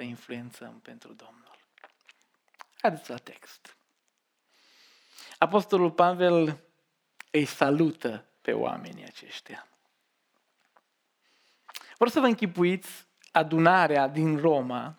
să 0.00 0.06
influențăm 0.06 0.80
pentru 0.82 1.12
Domnul. 1.12 1.56
Haideți 2.80 3.10
la 3.10 3.16
text. 3.16 3.76
Apostolul 5.38 5.90
Pavel 5.90 6.60
îi 7.30 7.44
salută 7.44 8.24
pe 8.40 8.52
oamenii 8.52 9.04
aceștia. 9.04 9.68
Vreau 11.94 12.10
să 12.10 12.20
vă 12.20 12.26
închipuiți 12.26 13.06
adunarea 13.32 14.08
din 14.08 14.36
Roma 14.36 14.98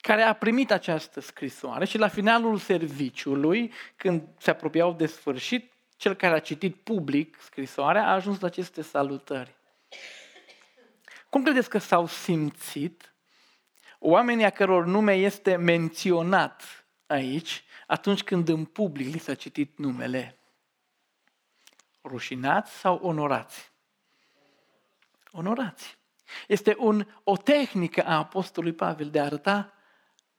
care 0.00 0.22
a 0.22 0.32
primit 0.32 0.70
această 0.70 1.20
scrisoare 1.20 1.84
și 1.84 1.98
la 1.98 2.08
finalul 2.08 2.58
serviciului, 2.58 3.72
când 3.96 4.28
se 4.38 4.50
apropiau 4.50 4.92
de 4.92 5.06
sfârșit, 5.06 5.72
cel 5.96 6.14
care 6.14 6.34
a 6.34 6.40
citit 6.40 6.76
public 6.76 7.40
scrisoarea 7.40 8.06
a 8.06 8.12
ajuns 8.12 8.40
la 8.40 8.46
aceste 8.46 8.82
salutări. 8.82 9.54
Cum 11.30 11.42
credeți 11.42 11.68
că 11.68 11.78
s-au 11.78 12.06
simțit 12.06 13.10
oamenii 14.08 14.44
a 14.44 14.50
căror 14.50 14.84
nume 14.84 15.12
este 15.12 15.56
menționat 15.56 16.86
aici 17.06 17.64
atunci 17.86 18.22
când 18.22 18.48
în 18.48 18.64
public 18.64 19.12
li 19.12 19.18
s-a 19.18 19.34
citit 19.34 19.78
numele? 19.78 20.38
Rușinați 22.04 22.72
sau 22.72 22.98
onorați? 23.02 23.72
Onorați. 25.30 25.98
Este 26.48 26.76
un, 26.78 27.06
o 27.24 27.36
tehnică 27.36 28.02
a 28.04 28.16
Apostolului 28.16 28.76
Pavel 28.76 29.10
de 29.10 29.20
a 29.20 29.24
arăta 29.24 29.72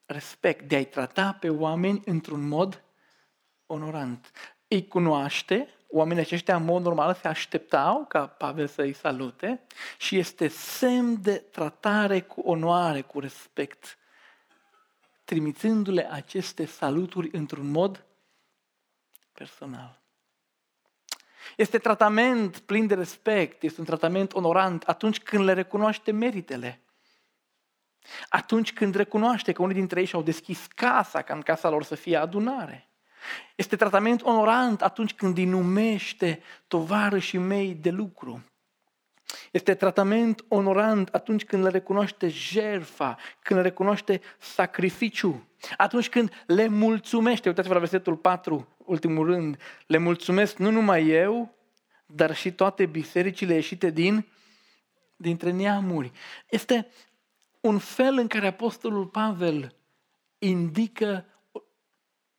respect, 0.05 0.67
de 0.67 0.75
a-i 0.75 0.85
trata 0.85 1.33
pe 1.33 1.49
oameni 1.49 2.01
într-un 2.05 2.47
mod 2.47 2.83
onorant. 3.65 4.31
Îi 4.67 4.87
cunoaște, 4.87 5.76
oamenii 5.87 6.21
aceștia 6.21 6.55
în 6.55 6.63
mod 6.63 6.83
normal 6.83 7.13
se 7.13 7.27
așteptau 7.27 8.05
ca 8.05 8.27
Pavel 8.27 8.67
să-i 8.67 8.93
salute 8.93 9.61
și 9.97 10.17
este 10.17 10.47
semn 10.47 11.21
de 11.21 11.37
tratare 11.37 12.21
cu 12.21 12.41
onoare, 12.41 13.01
cu 13.01 13.19
respect, 13.19 13.97
trimițându-le 15.23 16.11
aceste 16.11 16.65
saluturi 16.65 17.29
într-un 17.31 17.71
mod 17.71 18.05
personal. 19.33 19.99
Este 21.55 21.77
tratament 21.77 22.57
plin 22.57 22.87
de 22.87 22.95
respect, 22.95 23.63
este 23.63 23.79
un 23.79 23.85
tratament 23.85 24.33
onorant 24.33 24.83
atunci 24.83 25.19
când 25.19 25.43
le 25.43 25.53
recunoaște 25.53 26.11
meritele. 26.11 26.81
Atunci 28.29 28.73
când 28.73 28.95
recunoaște 28.95 29.51
că 29.51 29.61
unii 29.61 29.75
dintre 29.75 29.99
ei 29.99 30.05
și-au 30.05 30.21
deschis 30.21 30.65
casa 30.65 31.21
ca 31.21 31.33
în 31.33 31.41
casa 31.41 31.69
lor 31.69 31.83
să 31.83 31.95
fie 31.95 32.17
adunare. 32.17 32.89
Este 33.55 33.75
tratament 33.75 34.21
onorant 34.21 34.81
atunci 34.81 35.13
când 35.13 35.37
îi 35.37 35.45
numește 35.45 36.41
tovarășii 36.67 37.39
mei 37.39 37.73
de 37.73 37.89
lucru. 37.89 38.43
Este 39.51 39.73
tratament 39.73 40.45
onorant 40.47 41.07
atunci 41.07 41.45
când 41.45 41.63
le 41.63 41.69
recunoaște 41.69 42.27
jerfa, 42.27 43.17
când 43.41 43.59
le 43.59 43.65
recunoaște 43.65 44.21
sacrificiu, 44.39 45.47
atunci 45.77 46.09
când 46.09 46.43
le 46.45 46.67
mulțumește. 46.67 47.49
Uitați-vă 47.49 47.73
la 47.73 47.79
versetul 47.79 48.15
4, 48.15 48.75
ultimul 48.77 49.25
rând. 49.25 49.57
Le 49.87 49.97
mulțumesc 49.97 50.57
nu 50.57 50.71
numai 50.71 51.07
eu, 51.07 51.55
dar 52.05 52.35
și 52.35 52.51
toate 52.51 52.85
bisericile 52.85 53.53
ieșite 53.53 53.89
din, 53.89 54.25
dintre 55.15 55.51
neamuri. 55.51 56.11
Este 56.49 56.87
un 57.59 57.77
fel 57.77 58.17
în 58.17 58.27
care 58.27 58.47
Apostolul 58.47 59.05
Pavel 59.05 59.75
indică 60.37 61.25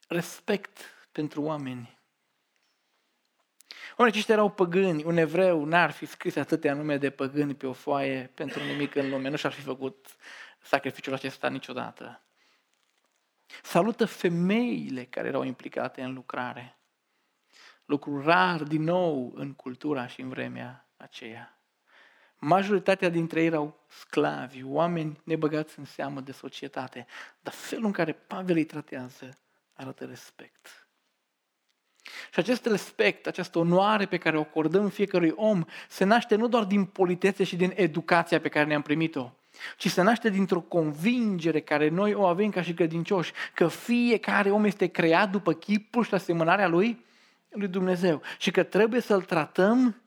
respect 0.08 0.78
pentru 1.12 1.42
oameni. 1.42 1.98
Oamenii 3.96 4.18
aceștia 4.18 4.34
erau 4.34 4.50
păgâni, 4.50 5.04
un 5.04 5.16
evreu 5.16 5.64
n-ar 5.64 5.90
fi 5.90 6.06
scris 6.06 6.36
atâtea 6.36 6.74
nume 6.74 6.96
de 6.96 7.10
păgâni 7.10 7.54
pe 7.54 7.66
o 7.66 7.72
foaie 7.72 8.30
pentru 8.34 8.62
nimic 8.62 8.94
în 8.94 9.10
lume, 9.10 9.28
nu 9.28 9.36
și-ar 9.36 9.52
fi 9.52 9.60
făcut 9.60 10.16
sacrificiul 10.60 11.14
acesta 11.14 11.48
niciodată. 11.48 12.22
Salută 13.62 14.04
femeile 14.04 15.04
care 15.04 15.28
erau 15.28 15.42
implicate 15.42 16.02
în 16.02 16.14
lucrare. 16.14 16.78
Lucru 17.84 18.22
rar 18.22 18.62
din 18.62 18.82
nou 18.82 19.32
în 19.34 19.54
cultura 19.54 20.06
și 20.06 20.20
în 20.20 20.28
vremea 20.28 20.88
aceea. 20.96 21.60
Majoritatea 22.36 23.08
dintre 23.08 23.40
ei 23.40 23.46
erau 23.46 23.86
sclavi, 23.88 24.62
oameni 24.62 25.20
nebăgați 25.24 25.78
în 25.78 25.84
seamă 25.84 26.20
de 26.20 26.32
societate, 26.32 27.06
dar 27.40 27.52
felul 27.52 27.84
în 27.84 27.92
care 27.92 28.12
Pavel 28.12 28.56
îi 28.56 28.64
tratează 28.64 29.38
arată 29.78 30.04
respect. 30.04 30.88
Și 32.32 32.38
acest 32.38 32.66
respect, 32.66 33.26
această 33.26 33.58
onoare 33.58 34.06
pe 34.06 34.18
care 34.18 34.36
o 34.36 34.40
acordăm 34.40 34.88
fiecărui 34.88 35.32
om, 35.36 35.64
se 35.88 36.04
naște 36.04 36.34
nu 36.34 36.48
doar 36.48 36.64
din 36.64 36.84
politețe 36.84 37.44
și 37.44 37.56
din 37.56 37.72
educația 37.74 38.40
pe 38.40 38.48
care 38.48 38.66
ne-am 38.66 38.82
primit-o, 38.82 39.32
ci 39.76 39.88
se 39.88 40.02
naște 40.02 40.30
dintr-o 40.30 40.60
convingere 40.60 41.60
care 41.60 41.88
noi 41.88 42.14
o 42.14 42.26
avem 42.26 42.50
ca 42.50 42.62
și 42.62 42.74
credincioși, 42.74 43.32
că 43.54 43.68
fiecare 43.68 44.50
om 44.50 44.64
este 44.64 44.86
creat 44.86 45.30
după 45.30 45.52
chipul 45.52 46.04
și 46.04 46.14
asemănarea 46.14 46.68
lui, 46.68 47.04
lui 47.48 47.68
Dumnezeu 47.68 48.22
și 48.38 48.50
că 48.50 48.62
trebuie 48.62 49.00
să-l 49.00 49.22
tratăm 49.22 50.02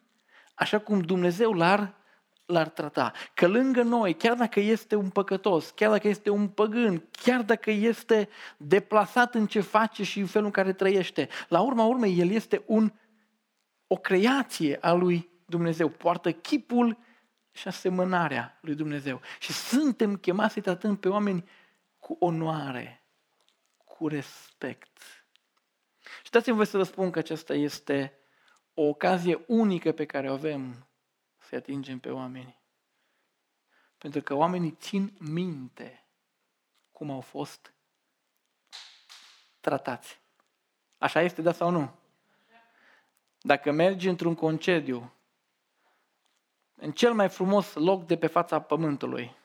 așa 0.54 0.80
cum 0.80 1.00
Dumnezeu 1.00 1.54
l-ar 1.54 1.94
l-ar 2.52 2.70
trata. 2.70 3.12
Că 3.34 3.48
lângă 3.48 3.82
noi, 3.82 4.14
chiar 4.14 4.36
dacă 4.36 4.60
este 4.60 4.96
un 4.96 5.10
păcătos, 5.10 5.70
chiar 5.70 5.92
dacă 5.92 6.08
este 6.08 6.30
un 6.30 6.48
păgân, 6.48 7.04
chiar 7.12 7.42
dacă 7.42 7.72
este 7.72 8.30
deplasat 8.58 9.36
în 9.36 9.48
ce 9.48 9.60
face 9.60 10.04
și 10.04 10.20
în 10.20 10.26
felul 10.26 10.46
în 10.46 10.52
care 10.52 10.74
trăiește, 10.74 11.30
la 11.48 11.62
urma 11.62 11.86
urmei, 11.86 12.20
el 12.20 12.30
este 12.30 12.64
un, 12.66 12.94
o 13.88 13.96
creație 13.96 14.78
a 14.82 14.92
lui 14.92 15.30
Dumnezeu. 15.46 15.90
Poartă 15.90 16.32
chipul 16.32 16.98
și 17.52 17.68
asemănarea 17.68 18.60
lui 18.62 18.76
Dumnezeu. 18.76 19.22
Și 19.40 19.52
suntem 19.52 20.16
chemați 20.16 20.54
să-i 20.54 20.62
tratăm 20.62 20.96
pe 20.96 21.10
oameni 21.10 21.50
cu 22.00 22.18
onoare, 22.20 23.04
cu 23.84 24.08
respect. 24.08 24.98
Și 26.24 26.32
dați-mi 26.32 26.56
voi 26.56 26.66
să 26.66 26.78
vă 26.78 26.84
spun 26.84 27.12
că 27.12 27.20
aceasta 27.20 27.54
este 27.54 28.14
o 28.74 28.82
ocazie 28.82 29.44
unică 29.48 29.92
pe 29.92 30.06
care 30.06 30.30
o 30.30 30.34
avem 30.34 30.88
să 31.52 31.58
atingem 31.58 32.00
pe 32.00 32.10
oameni. 32.10 32.60
Pentru 33.98 34.22
că 34.22 34.34
oamenii 34.34 34.72
țin 34.72 35.14
minte 35.20 36.06
cum 36.92 37.12
au 37.12 37.22
fost 37.22 37.74
tratați. 39.60 40.22
Așa 40.98 41.22
este, 41.22 41.42
da 41.42 41.52
sau 41.52 41.70
nu? 41.70 42.00
Dacă 43.42 43.72
mergi 43.72 44.08
într-un 44.08 44.36
concediu, 44.36 45.14
în 46.76 46.92
cel 46.92 47.14
mai 47.14 47.30
frumos 47.30 47.74
loc 47.74 48.06
de 48.06 48.18
pe 48.18 48.28
fața 48.28 48.62
pământului, 48.62 49.36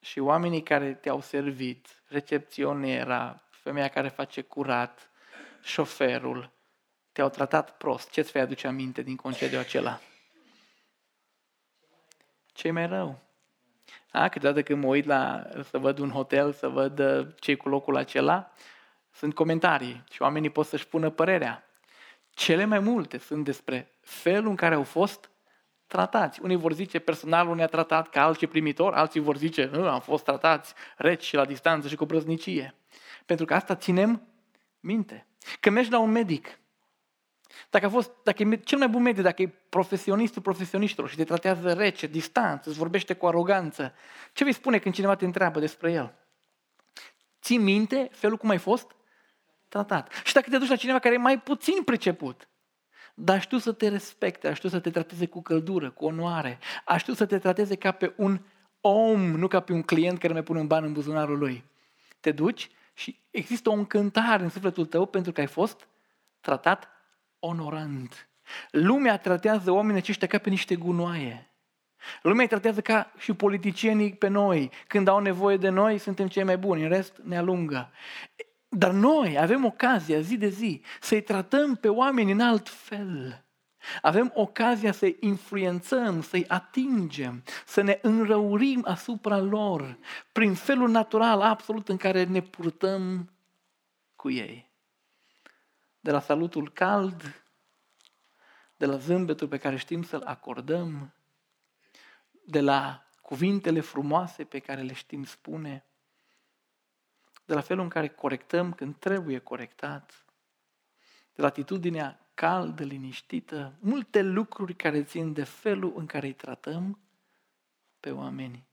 și 0.00 0.18
oamenii 0.18 0.62
care 0.62 0.94
te-au 0.94 1.20
servit, 1.20 2.02
recepționiera, 2.06 3.42
femeia 3.50 3.88
care 3.88 4.08
face 4.08 4.42
curat, 4.42 5.10
șoferul, 5.62 6.57
te-au 7.18 7.30
tratat 7.30 7.76
prost, 7.76 8.10
ce-ți 8.10 8.30
vei 8.30 8.42
aduce 8.42 8.66
aminte 8.66 9.02
din 9.02 9.16
concediu 9.16 9.58
acela? 9.58 10.00
ce 12.58 12.70
mai 12.70 12.86
rău. 12.86 13.18
Da? 14.10 14.28
Câteodată 14.28 14.62
când 14.62 14.82
mă 14.82 14.88
uit 14.88 15.04
la, 15.04 15.46
să 15.62 15.78
văd 15.78 15.98
un 15.98 16.10
hotel, 16.10 16.52
să 16.52 16.68
văd 16.68 16.98
uh, 16.98 17.26
ce 17.38 17.54
cu 17.54 17.68
locul 17.68 17.96
acela, 17.96 18.52
sunt 19.10 19.34
comentarii 19.34 20.04
și 20.10 20.22
oamenii 20.22 20.50
pot 20.50 20.66
să-și 20.66 20.86
pună 20.86 21.10
părerea. 21.10 21.64
Cele 22.30 22.64
mai 22.64 22.78
multe 22.78 23.18
sunt 23.18 23.44
despre 23.44 23.92
felul 24.00 24.48
în 24.48 24.56
care 24.56 24.74
au 24.74 24.82
fost 24.82 25.30
tratați. 25.86 26.42
Unii 26.42 26.56
vor 26.56 26.72
zice 26.72 26.98
personalul 26.98 27.56
ne-a 27.56 27.66
tratat 27.66 28.08
ca 28.08 28.22
alții 28.22 28.46
primitor, 28.46 28.94
alții 28.94 29.20
vor 29.20 29.36
zice 29.36 29.70
nu, 29.72 29.88
am 29.88 30.00
fost 30.00 30.24
tratați 30.24 30.74
reci 30.96 31.24
și 31.24 31.34
la 31.34 31.44
distanță 31.44 31.88
și 31.88 31.96
cu 31.96 32.04
brăznicie. 32.04 32.74
Pentru 33.26 33.46
că 33.46 33.54
asta 33.54 33.74
ținem 33.74 34.22
minte. 34.80 35.26
Când 35.60 35.74
mergi 35.74 35.90
la 35.90 35.98
un 35.98 36.10
medic, 36.10 36.58
dacă, 37.70 37.86
a 37.86 37.88
fost, 37.88 38.10
dacă 38.22 38.42
e 38.42 38.56
cel 38.56 38.78
mai 38.78 38.88
bun 38.88 39.02
medic, 39.02 39.22
dacă 39.22 39.42
e 39.42 39.54
profesionistul 39.68 40.42
profesioniștilor 40.42 41.08
și 41.08 41.16
te 41.16 41.24
tratează 41.24 41.72
rece, 41.72 42.06
distant, 42.06 42.64
îți 42.64 42.78
vorbește 42.78 43.14
cu 43.14 43.26
aroganță, 43.26 43.94
ce 44.32 44.44
vei 44.44 44.52
spune 44.52 44.78
când 44.78 44.94
cineva 44.94 45.14
te 45.14 45.24
întreabă 45.24 45.60
despre 45.60 45.92
el? 45.92 46.14
Ții 47.42 47.58
minte 47.58 48.08
felul 48.12 48.36
cum 48.36 48.48
ai 48.48 48.58
fost 48.58 48.94
tratat. 49.68 50.12
Și 50.24 50.32
dacă 50.32 50.50
te 50.50 50.58
duci 50.58 50.68
la 50.68 50.76
cineva 50.76 50.98
care 50.98 51.14
e 51.14 51.18
mai 51.18 51.40
puțin 51.40 51.82
priceput, 51.84 52.48
dar 53.14 53.40
știu 53.40 53.58
să 53.58 53.72
te 53.72 53.88
respecte, 53.88 54.52
știu 54.54 54.68
să 54.68 54.80
te 54.80 54.90
trateze 54.90 55.26
cu 55.26 55.42
căldură, 55.42 55.90
cu 55.90 56.04
onoare, 56.04 56.58
a 56.84 56.96
știu 56.96 57.12
să 57.12 57.26
te 57.26 57.38
trateze 57.38 57.74
ca 57.74 57.92
pe 57.92 58.12
un 58.16 58.40
om, 58.80 59.20
nu 59.20 59.48
ca 59.48 59.60
pe 59.60 59.72
un 59.72 59.82
client 59.82 60.18
care 60.18 60.32
mai 60.32 60.42
pune 60.42 60.60
un 60.60 60.66
ban 60.66 60.84
în 60.84 60.92
buzunarul 60.92 61.38
lui. 61.38 61.64
Te 62.20 62.32
duci 62.32 62.70
și 62.94 63.20
există 63.30 63.70
o 63.70 63.72
încântare 63.72 64.42
în 64.42 64.48
sufletul 64.48 64.86
tău 64.86 65.06
pentru 65.06 65.32
că 65.32 65.40
ai 65.40 65.46
fost 65.46 65.88
tratat 66.40 66.97
onorant. 67.38 68.30
Lumea 68.70 69.18
tratează 69.18 69.70
oamenii 69.70 70.00
aceștia 70.00 70.26
ca 70.26 70.38
pe 70.38 70.50
niște 70.50 70.76
gunoaie. 70.76 71.52
Lumea 72.22 72.42
îi 72.42 72.48
tratează 72.48 72.80
ca 72.80 73.12
și 73.18 73.32
politicienii 73.32 74.14
pe 74.14 74.28
noi. 74.28 74.70
Când 74.86 75.08
au 75.08 75.18
nevoie 75.18 75.56
de 75.56 75.68
noi, 75.68 75.98
suntem 75.98 76.28
cei 76.28 76.44
mai 76.44 76.58
buni, 76.58 76.82
în 76.82 76.88
rest 76.88 77.16
ne 77.22 77.36
alungă. 77.36 77.90
Dar 78.68 78.90
noi 78.90 79.38
avem 79.38 79.64
ocazia 79.64 80.20
zi 80.20 80.36
de 80.36 80.48
zi 80.48 80.82
să-i 81.00 81.22
tratăm 81.22 81.76
pe 81.76 81.88
oameni 81.88 82.32
în 82.32 82.40
alt 82.40 82.68
fel. 82.68 83.42
Avem 84.02 84.32
ocazia 84.34 84.92
să-i 84.92 85.16
influențăm, 85.20 86.22
să-i 86.22 86.44
atingem, 86.48 87.42
să 87.66 87.80
ne 87.80 87.98
înrăurim 88.02 88.84
asupra 88.86 89.38
lor 89.38 89.98
prin 90.32 90.54
felul 90.54 90.88
natural 90.88 91.40
absolut 91.40 91.88
în 91.88 91.96
care 91.96 92.24
ne 92.24 92.40
purtăm 92.40 93.30
cu 94.16 94.30
ei. 94.30 94.67
De 96.08 96.14
la 96.14 96.20
salutul 96.20 96.70
cald, 96.70 97.44
de 98.76 98.86
la 98.86 98.96
zâmbetul 98.96 99.48
pe 99.48 99.58
care 99.58 99.76
știm 99.76 100.02
să-l 100.02 100.22
acordăm, 100.22 101.14
de 102.44 102.60
la 102.60 103.06
cuvintele 103.22 103.80
frumoase 103.80 104.44
pe 104.44 104.58
care 104.58 104.82
le 104.82 104.92
știm 104.92 105.24
spune, 105.24 105.84
de 107.44 107.54
la 107.54 107.60
felul 107.60 107.82
în 107.82 107.88
care 107.88 108.08
corectăm 108.08 108.72
când 108.72 108.96
trebuie 108.96 109.38
corectat, 109.38 110.24
de 111.34 111.42
la 111.42 111.46
atitudinea 111.46 112.28
caldă, 112.34 112.84
liniștită, 112.84 113.74
multe 113.80 114.22
lucruri 114.22 114.74
care 114.74 115.04
țin 115.04 115.32
de 115.32 115.44
felul 115.44 115.92
în 115.96 116.06
care 116.06 116.26
îi 116.26 116.34
tratăm 116.34 116.98
pe 118.00 118.10
oameni 118.10 118.66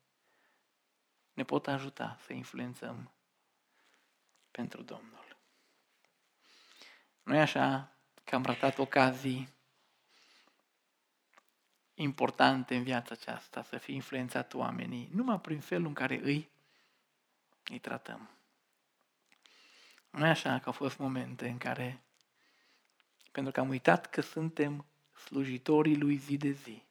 ne 1.33 1.43
pot 1.43 1.67
ajuta 1.67 2.17
să 2.19 2.33
influențăm 2.33 3.11
pentru 4.51 4.81
Domnul. 4.81 5.24
Nu 7.26 7.36
e 7.36 7.39
așa 7.39 7.95
că 8.23 8.36
am 8.36 8.43
ratat 8.43 8.78
ocazii 8.78 9.49
importante 11.93 12.76
în 12.76 12.84
viața 12.84 13.13
aceasta, 13.19 13.63
să 13.63 13.78
fie 13.78 13.93
influențat 13.93 14.53
oamenii, 14.53 15.09
numai 15.13 15.39
prin 15.39 15.59
felul 15.59 15.88
în 15.88 15.93
care 15.93 16.19
îi, 16.23 16.49
îi 17.63 17.80
tratăm. 17.80 18.30
Nu 20.09 20.26
e 20.26 20.30
așa 20.30 20.59
că 20.59 20.63
au 20.65 20.71
fost 20.71 20.97
momente 20.97 21.47
în 21.47 21.57
care, 21.57 22.01
pentru 23.32 23.51
că 23.51 23.59
am 23.59 23.69
uitat 23.69 24.09
că 24.09 24.21
suntem 24.21 24.86
slujitorii 25.26 25.97
lui 25.97 26.15
zi 26.15 26.38
de 26.38 26.51
zi, 26.51 26.84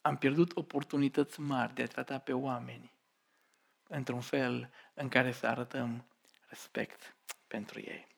am 0.00 0.16
pierdut 0.16 0.56
oportunități 0.56 1.40
mari 1.40 1.74
de 1.74 1.82
a 1.82 1.86
trata 1.86 2.18
pe 2.18 2.32
oameni 2.32 2.92
într-un 3.88 4.20
fel 4.20 4.72
în 4.94 5.08
care 5.08 5.32
să 5.32 5.46
arătăm 5.46 6.04
respect 6.48 7.16
pentru 7.46 7.80
ei. 7.80 8.13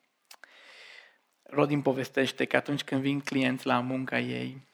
Rodin 1.49 1.81
povestește 1.81 2.45
că 2.45 2.55
atunci 2.55 2.83
când 2.83 3.01
vin 3.01 3.19
clienți 3.19 3.65
la 3.65 3.79
munca 3.79 4.19
ei, 4.19 4.67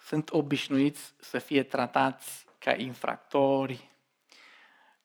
sunt 0.00 0.32
obișnuiți 0.32 1.14
să 1.20 1.38
fie 1.38 1.62
tratați 1.62 2.46
ca 2.58 2.74
infractori. 2.74 3.90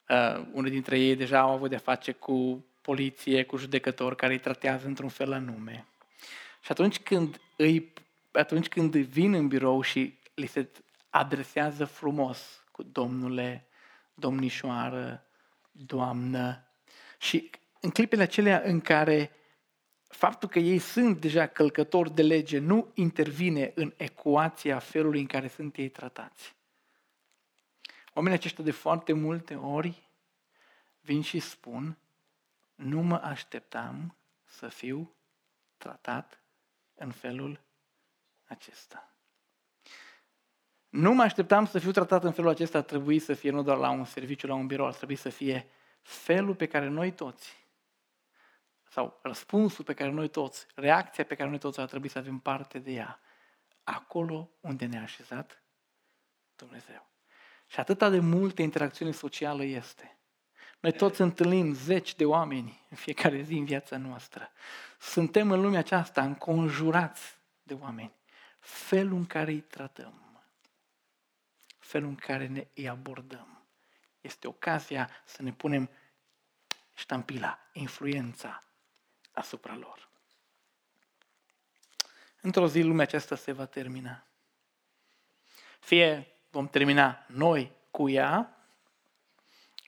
Uh, 0.10 0.46
unul 0.52 0.70
dintre 0.70 1.00
ei 1.00 1.16
deja 1.16 1.40
au 1.40 1.52
avut 1.52 1.70
de 1.70 1.78
face 1.78 2.12
cu 2.12 2.66
poliție, 2.82 3.44
cu 3.44 3.58
judecători 3.58 4.16
care 4.16 4.34
îi 4.34 4.40
tratează 4.40 4.88
într-un 4.88 5.10
fel 5.10 5.34
anume. 5.34 5.86
Și 6.62 6.72
atunci 6.72 7.00
când, 7.00 7.42
îi, 7.56 7.94
atunci 8.32 8.68
când 8.68 8.96
vin 8.96 9.34
în 9.34 9.48
birou 9.48 9.82
și 9.82 10.20
li 10.34 10.46
se 10.46 10.70
adresează 11.10 11.86
frumos 11.86 12.64
cu 12.72 12.84
domnule, 12.84 13.68
domnișoară, 14.14 15.26
doamnă, 15.72 16.68
și 17.20 17.50
în 17.80 17.90
clipele 17.90 18.22
acelea 18.22 18.62
în 18.66 18.82
care 18.82 19.32
faptul 20.12 20.50
că 20.50 20.60
ei 20.60 20.80
sunt 20.80 21.22
deja 21.22 21.48
călcători 21.48 22.16
de 22.16 22.22
lege 22.22 22.60
nu 22.60 22.92
intervine 22.94 23.72
în 23.76 23.94
ecuația 23.98 24.80
felului 24.80 25.20
în 25.20 25.26
care 25.26 25.48
sunt 25.48 25.76
ei 25.76 25.90
tratați. 25.90 26.56
Oamenii 28.14 28.38
aceștia 28.38 28.64
de 28.64 28.72
foarte 28.72 29.14
multe 29.14 29.56
ori 29.56 30.10
vin 31.02 31.22
și 31.22 31.40
spun, 31.40 31.98
nu 32.76 33.02
mă 33.02 33.16
așteptam 33.16 34.16
să 34.46 34.68
fiu 34.68 35.12
tratat 35.78 36.44
în 36.96 37.12
felul 37.12 37.60
acesta. 38.46 39.16
Nu 40.90 41.14
mă 41.14 41.22
așteptam 41.22 41.66
să 41.66 41.80
fiu 41.80 41.92
tratat 41.92 42.24
în 42.24 42.32
felul 42.32 42.50
acesta, 42.50 42.82
trebuie 42.82 43.20
să 43.20 43.34
fie 43.34 43.52
nu 43.52 43.64
doar 43.64 43.78
la 43.78 43.90
un 43.90 44.06
serviciu, 44.06 44.48
la 44.48 44.54
un 44.54 44.68
birou, 44.68 44.86
ar 44.86 44.94
trebui 44.94 45.16
să 45.16 45.30
fie 45.30 45.68
felul 46.02 46.56
pe 46.56 46.68
care 46.68 46.88
noi 46.88 47.12
toți 47.12 47.61
sau 48.92 49.20
răspunsul 49.22 49.86
pe 49.86 49.94
care 49.94 50.10
noi 50.10 50.28
toți, 50.28 50.68
reacția 50.76 51.26
pe 51.26 51.36
care 51.36 51.50
noi 51.50 51.60
toți 51.60 51.80
ar 51.80 51.88
trebui 51.88 52.10
să 52.10 52.18
avem 52.18 52.40
parte 52.40 52.80
de 52.80 52.92
ea, 52.92 53.20
acolo 53.84 54.50
unde 54.60 54.86
ne-a 54.86 55.02
așezat 55.02 55.64
Dumnezeu. 56.56 57.10
Și 57.68 57.80
atâta 57.80 58.10
de 58.10 58.20
multă 58.20 58.62
interacțiune 58.62 59.12
socială 59.12 59.64
este. 59.64 60.18
Noi 60.80 60.92
toți 60.92 61.22
întâlnim 61.22 61.74
zeci 61.74 62.16
de 62.16 62.26
oameni 62.26 62.86
în 62.90 62.98
fiecare 62.98 63.42
zi 63.42 63.54
în 63.54 63.66
viața 63.66 63.98
noastră. 63.98 64.52
Suntem 65.00 65.52
în 65.52 65.62
lumea 65.62 65.80
aceasta 65.80 66.24
înconjurați 66.24 67.38
de 67.64 67.74
oameni. 67.74 68.14
Felul 68.60 69.18
în 69.18 69.26
care 69.26 69.52
îi 69.52 69.62
tratăm, 69.62 70.44
felul 71.80 72.10
în 72.10 72.16
care 72.16 72.48
ne 72.48 72.68
îi 72.76 72.90
abordăm, 72.90 73.66
este 74.22 74.48
ocazia 74.48 75.10
să 75.26 75.42
ne 75.42 75.54
punem 75.54 75.90
ștampila, 76.94 77.60
influența 77.74 78.64
asupra 79.32 79.76
lor. 79.76 80.10
Într-o 82.42 82.68
zi 82.68 82.82
lumea 82.82 83.06
aceasta 83.06 83.36
se 83.36 83.52
va 83.52 83.66
termina. 83.66 84.28
Fie 85.80 86.28
vom 86.50 86.68
termina 86.68 87.26
noi 87.28 87.72
cu 87.92 88.10
ea, 88.10 88.66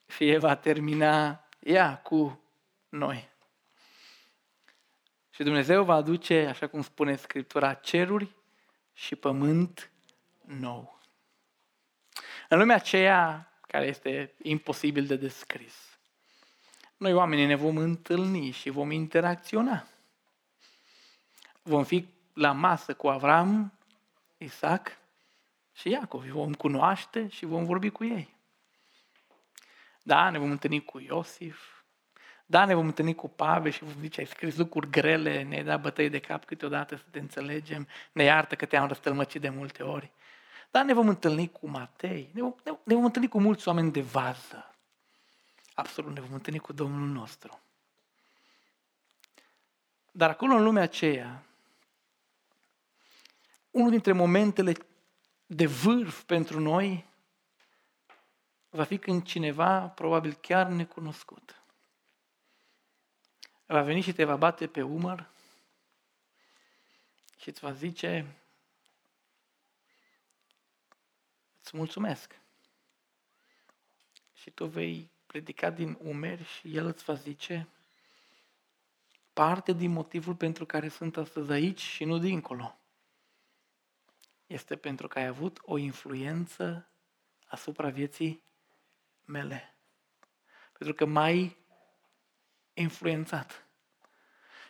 fie 0.05 0.37
va 0.37 0.55
termina 0.55 1.47
ea 1.59 1.97
cu 1.97 2.43
noi. 2.89 3.31
Și 5.29 5.43
Dumnezeu 5.43 5.83
va 5.83 5.93
aduce, 5.93 6.45
așa 6.45 6.67
cum 6.67 6.81
spune 6.81 7.15
Scriptura, 7.15 7.73
ceruri 7.73 8.35
și 8.93 9.15
pământ 9.15 9.91
nou. 10.41 10.99
În 12.49 12.57
lumea 12.57 12.75
aceea 12.75 13.53
care 13.67 13.85
este 13.85 14.33
imposibil 14.41 15.05
de 15.05 15.15
descris, 15.15 15.92
noi 17.03 17.13
oamenii 17.13 17.45
ne 17.45 17.55
vom 17.55 17.77
întâlni 17.77 18.51
și 18.51 18.69
vom 18.69 18.91
interacționa. 18.91 19.87
Vom 21.61 21.83
fi 21.83 22.07
la 22.33 22.51
masă 22.51 22.93
cu 22.93 23.07
Avram, 23.07 23.73
Isaac 24.37 24.97
și 25.73 25.89
Iacov. 25.89 26.23
Vom 26.23 26.53
cunoaște 26.53 27.27
și 27.27 27.45
vom 27.45 27.65
vorbi 27.65 27.89
cu 27.89 28.03
ei. 28.03 28.35
Da, 30.03 30.29
ne 30.29 30.37
vom 30.37 30.51
întâlni 30.51 30.83
cu 30.83 30.99
Iosif, 30.99 31.59
da, 32.45 32.65
ne 32.65 32.75
vom 32.75 32.85
întâlni 32.85 33.15
cu 33.15 33.29
Pavel 33.29 33.71
și 33.71 33.83
vom 33.83 33.93
zice, 34.01 34.19
ai 34.19 34.25
scris 34.25 34.57
lucruri 34.57 34.89
grele, 34.89 35.43
ne-ai 35.43 35.63
dat 35.63 35.81
bătăi 35.81 36.09
de 36.09 36.19
cap 36.19 36.45
câteodată 36.45 36.95
să 36.95 37.03
te 37.11 37.19
înțelegem, 37.19 37.87
ne 38.11 38.23
iartă 38.23 38.55
că 38.55 38.65
te-am 38.65 38.87
răstălmăcit 38.87 39.41
de 39.41 39.49
multe 39.49 39.83
ori. 39.83 40.11
Da, 40.71 40.83
ne 40.83 40.93
vom 40.93 41.07
întâlni 41.07 41.51
cu 41.51 41.67
Matei, 41.67 42.29
ne 42.33 42.41
vom, 42.41 42.55
ne 42.83 42.93
vom 42.93 43.03
întâlni 43.03 43.27
cu 43.27 43.39
mulți 43.39 43.67
oameni 43.67 43.91
de 43.91 44.01
vază 44.01 44.72
absolut 45.73 46.13
ne 46.13 46.21
vom 46.21 46.33
întâlni 46.33 46.59
cu 46.59 46.73
Domnul 46.73 47.07
nostru. 47.07 47.61
Dar 50.11 50.29
acolo 50.29 50.53
în 50.53 50.63
lumea 50.63 50.83
aceea, 50.83 51.45
unul 53.71 53.89
dintre 53.89 54.11
momentele 54.11 54.73
de 55.45 55.65
vârf 55.65 56.23
pentru 56.23 56.59
noi 56.59 57.05
va 58.69 58.83
fi 58.83 58.97
când 58.97 59.23
cineva, 59.23 59.87
probabil 59.87 60.33
chiar 60.33 60.67
necunoscut, 60.67 61.61
va 63.65 63.81
veni 63.81 64.01
și 64.01 64.13
te 64.13 64.23
va 64.23 64.35
bate 64.35 64.67
pe 64.67 64.81
umăr 64.81 65.29
și 67.37 67.49
îți 67.49 67.59
va 67.59 67.73
zice, 67.73 68.35
îți 71.59 71.77
mulțumesc. 71.77 72.39
Și 74.33 74.51
tu 74.51 74.65
vei 74.65 75.12
predicat 75.33 75.75
din 75.75 75.97
umeri 76.01 76.43
și 76.43 76.75
el 76.75 76.85
îți 76.85 77.03
va 77.03 77.13
zice 77.13 77.67
parte 79.33 79.71
din 79.71 79.91
motivul 79.91 80.35
pentru 80.35 80.65
care 80.65 80.87
sunt 80.87 81.17
astăzi 81.17 81.51
aici 81.51 81.79
și 81.79 82.03
nu 82.03 82.17
dincolo. 82.17 82.77
Este 84.47 84.75
pentru 84.75 85.07
că 85.07 85.19
ai 85.19 85.25
avut 85.25 85.59
o 85.61 85.77
influență 85.77 86.89
asupra 87.47 87.89
vieții 87.89 88.43
mele. 89.25 89.75
Pentru 90.77 90.95
că 90.95 91.05
m-ai 91.05 91.57
influențat. 92.73 93.65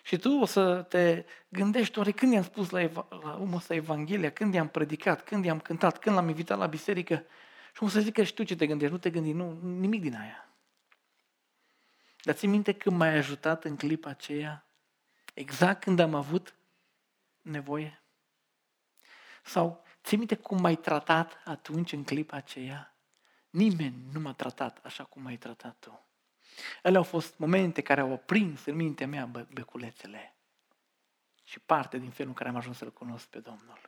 Și 0.03 0.17
tu 0.17 0.31
o 0.31 0.45
să 0.45 0.81
te 0.81 1.25
gândești, 1.49 1.97
oare 1.97 2.11
când 2.11 2.33
i-am 2.33 2.43
spus 2.43 2.69
la, 2.69 2.81
eva- 2.81 3.07
la 3.09 3.37
omul 3.39 3.55
ăsta 3.55 3.73
Evanghelia, 3.73 4.31
când 4.31 4.53
i-am 4.53 4.67
predicat, 4.67 5.23
când 5.23 5.45
i-am 5.45 5.59
cântat, 5.59 5.99
când 5.99 6.15
l-am 6.15 6.29
invitat 6.29 6.57
la 6.57 6.67
biserică? 6.67 7.25
Și 7.75 7.83
o 7.83 7.87
să 7.87 7.99
zic 7.99 8.13
că 8.13 8.23
știu 8.23 8.43
ce 8.43 8.55
te 8.55 8.67
gândești, 8.67 8.93
nu 8.93 8.99
te 8.99 9.09
gândi, 9.09 9.31
nu, 9.31 9.59
nimic 9.61 10.01
din 10.01 10.15
aia. 10.15 10.47
Dar 12.23 12.35
ți 12.35 12.47
minte 12.47 12.73
când 12.73 12.97
m-ai 12.97 13.17
ajutat 13.17 13.63
în 13.63 13.75
clipa 13.75 14.09
aceea? 14.09 14.65
Exact 15.33 15.83
când 15.83 15.99
am 15.99 16.13
avut 16.13 16.55
nevoie? 17.41 18.01
Sau 19.43 19.83
ții 20.03 20.17
minte 20.17 20.35
cum 20.35 20.61
m-ai 20.61 20.75
tratat 20.75 21.41
atunci, 21.45 21.91
în 21.91 22.03
clipa 22.03 22.37
aceea? 22.37 22.97
Nimeni 23.49 24.03
nu 24.11 24.19
m-a 24.19 24.33
tratat 24.33 24.79
așa 24.83 25.03
cum 25.03 25.21
m-ai 25.21 25.37
tratat 25.37 25.75
tu. 25.79 26.07
Ele 26.83 26.97
au 26.97 27.03
fost 27.03 27.37
momente 27.37 27.81
care 27.81 28.01
au 28.01 28.11
oprins 28.11 28.65
în 28.65 28.75
mintea 28.75 29.07
mea 29.07 29.25
beculețele 29.53 30.35
și 31.43 31.59
parte 31.59 31.97
din 31.97 32.09
felul 32.09 32.29
în 32.29 32.35
care 32.37 32.49
am 32.49 32.55
ajuns 32.55 32.77
să-L 32.77 32.93
cunosc 32.93 33.27
pe 33.27 33.39
Domnul. 33.39 33.79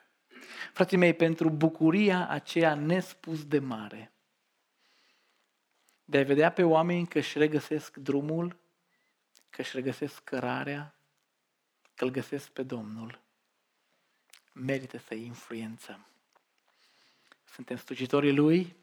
Frații 0.73 0.97
mei, 0.97 1.13
pentru 1.13 1.49
bucuria 1.49 2.27
aceea 2.29 2.75
nespus 2.75 3.45
de 3.45 3.59
mare, 3.59 4.14
de 6.05 6.17
a 6.17 6.23
vedea 6.23 6.51
pe 6.51 6.63
oameni 6.63 7.07
că 7.07 7.17
își 7.17 7.37
regăsesc 7.37 7.95
drumul, 7.95 8.57
că 9.49 9.61
își 9.61 9.75
regăsesc 9.75 10.23
cărarea, 10.23 10.95
că 11.95 12.03
îl 12.03 12.09
găsesc 12.09 12.49
pe 12.49 12.63
Domnul, 12.63 13.21
merită 14.51 14.97
să 14.97 15.13
influențăm. 15.13 16.05
Suntem 17.43 17.77
slujitorii 17.77 18.35
Lui, 18.35 18.75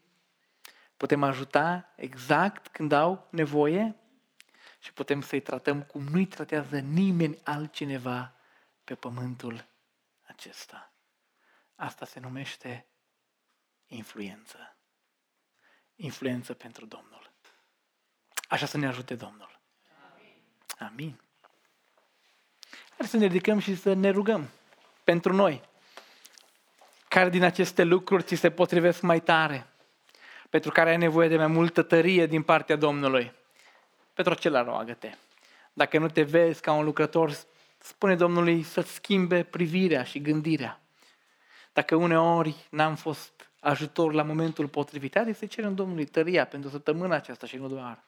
putem 0.97 1.23
ajuta 1.23 1.93
exact 1.95 2.67
când 2.67 2.91
au 2.91 3.27
nevoie 3.31 3.95
și 4.79 4.93
putem 4.93 5.21
să-i 5.21 5.41
tratăm 5.41 5.83
cum 5.83 6.03
nu-i 6.03 6.25
tratează 6.25 6.79
nimeni 6.79 7.39
altcineva 7.43 8.35
pe 8.83 8.95
pământul 8.95 9.65
acesta. 10.21 10.93
Asta 11.75 12.05
se 12.05 12.19
numește 12.19 12.85
influență. 13.87 14.72
Influență 16.03 16.53
pentru 16.53 16.85
Domnul. 16.85 17.31
Așa 18.47 18.65
să 18.65 18.77
ne 18.77 18.87
ajute 18.87 19.15
Domnul. 19.15 19.59
Amin. 20.79 21.19
Hai 22.97 23.07
să 23.07 23.17
ne 23.17 23.25
ridicăm 23.25 23.59
și 23.59 23.75
să 23.75 23.93
ne 23.93 24.09
rugăm 24.09 24.49
pentru 25.03 25.33
noi. 25.33 25.61
Care 27.07 27.29
din 27.29 27.43
aceste 27.43 27.83
lucruri 27.83 28.23
ți 28.23 28.35
se 28.35 28.51
potrivesc 28.51 29.01
mai 29.01 29.21
tare? 29.21 29.67
Pentru 30.49 30.71
care 30.71 30.89
ai 30.89 30.97
nevoie 30.97 31.27
de 31.27 31.37
mai 31.37 31.47
multă 31.47 31.81
tărie 31.81 32.25
din 32.25 32.43
partea 32.43 32.75
Domnului? 32.75 33.33
Pentru 34.13 34.33
acela 34.33 34.63
roagă-te. 34.63 35.15
Dacă 35.73 35.97
nu 35.97 36.09
te 36.09 36.23
vezi 36.23 36.61
ca 36.61 36.71
un 36.71 36.83
lucrător, 36.83 37.37
spune 37.77 38.15
Domnului 38.15 38.63
să-ți 38.63 38.93
schimbe 38.93 39.43
privirea 39.43 40.03
și 40.03 40.21
gândirea. 40.21 40.81
Dacă 41.73 41.95
uneori 41.95 42.55
n-am 42.69 42.95
fost 42.95 43.51
ajutor 43.63 44.13
la 44.13 44.23
momentul 44.23 44.67
potrivit, 44.67 45.15
haideți 45.15 45.39
să 45.39 45.45
cerem 45.45 45.75
Domnului 45.75 46.05
tăria 46.05 46.45
pentru 46.45 46.69
săptămâna 46.69 47.15
aceasta 47.15 47.47
și 47.47 47.55
nu 47.55 47.67
doar. 47.67 48.03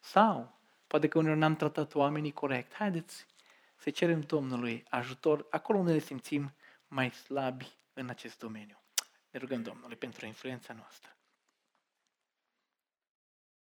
Sau, 0.00 0.58
poate 0.86 1.08
că 1.08 1.18
uneori 1.18 1.38
n-am 1.38 1.56
tratat 1.56 1.94
oamenii 1.94 2.32
corect. 2.32 2.74
Haideți 2.74 3.26
să 3.76 3.90
cerem 3.90 4.20
Domnului 4.20 4.84
ajutor 4.88 5.46
acolo 5.50 5.78
unde 5.78 5.92
ne 5.92 5.98
simțim 5.98 6.52
mai 6.88 7.10
slabi 7.10 7.72
în 7.92 8.08
acest 8.08 8.38
domeniu. 8.38 8.80
Ne 9.30 9.38
rugăm 9.38 9.62
Domnului 9.62 9.96
pentru 9.96 10.26
influența 10.26 10.74
noastră. 10.74 11.17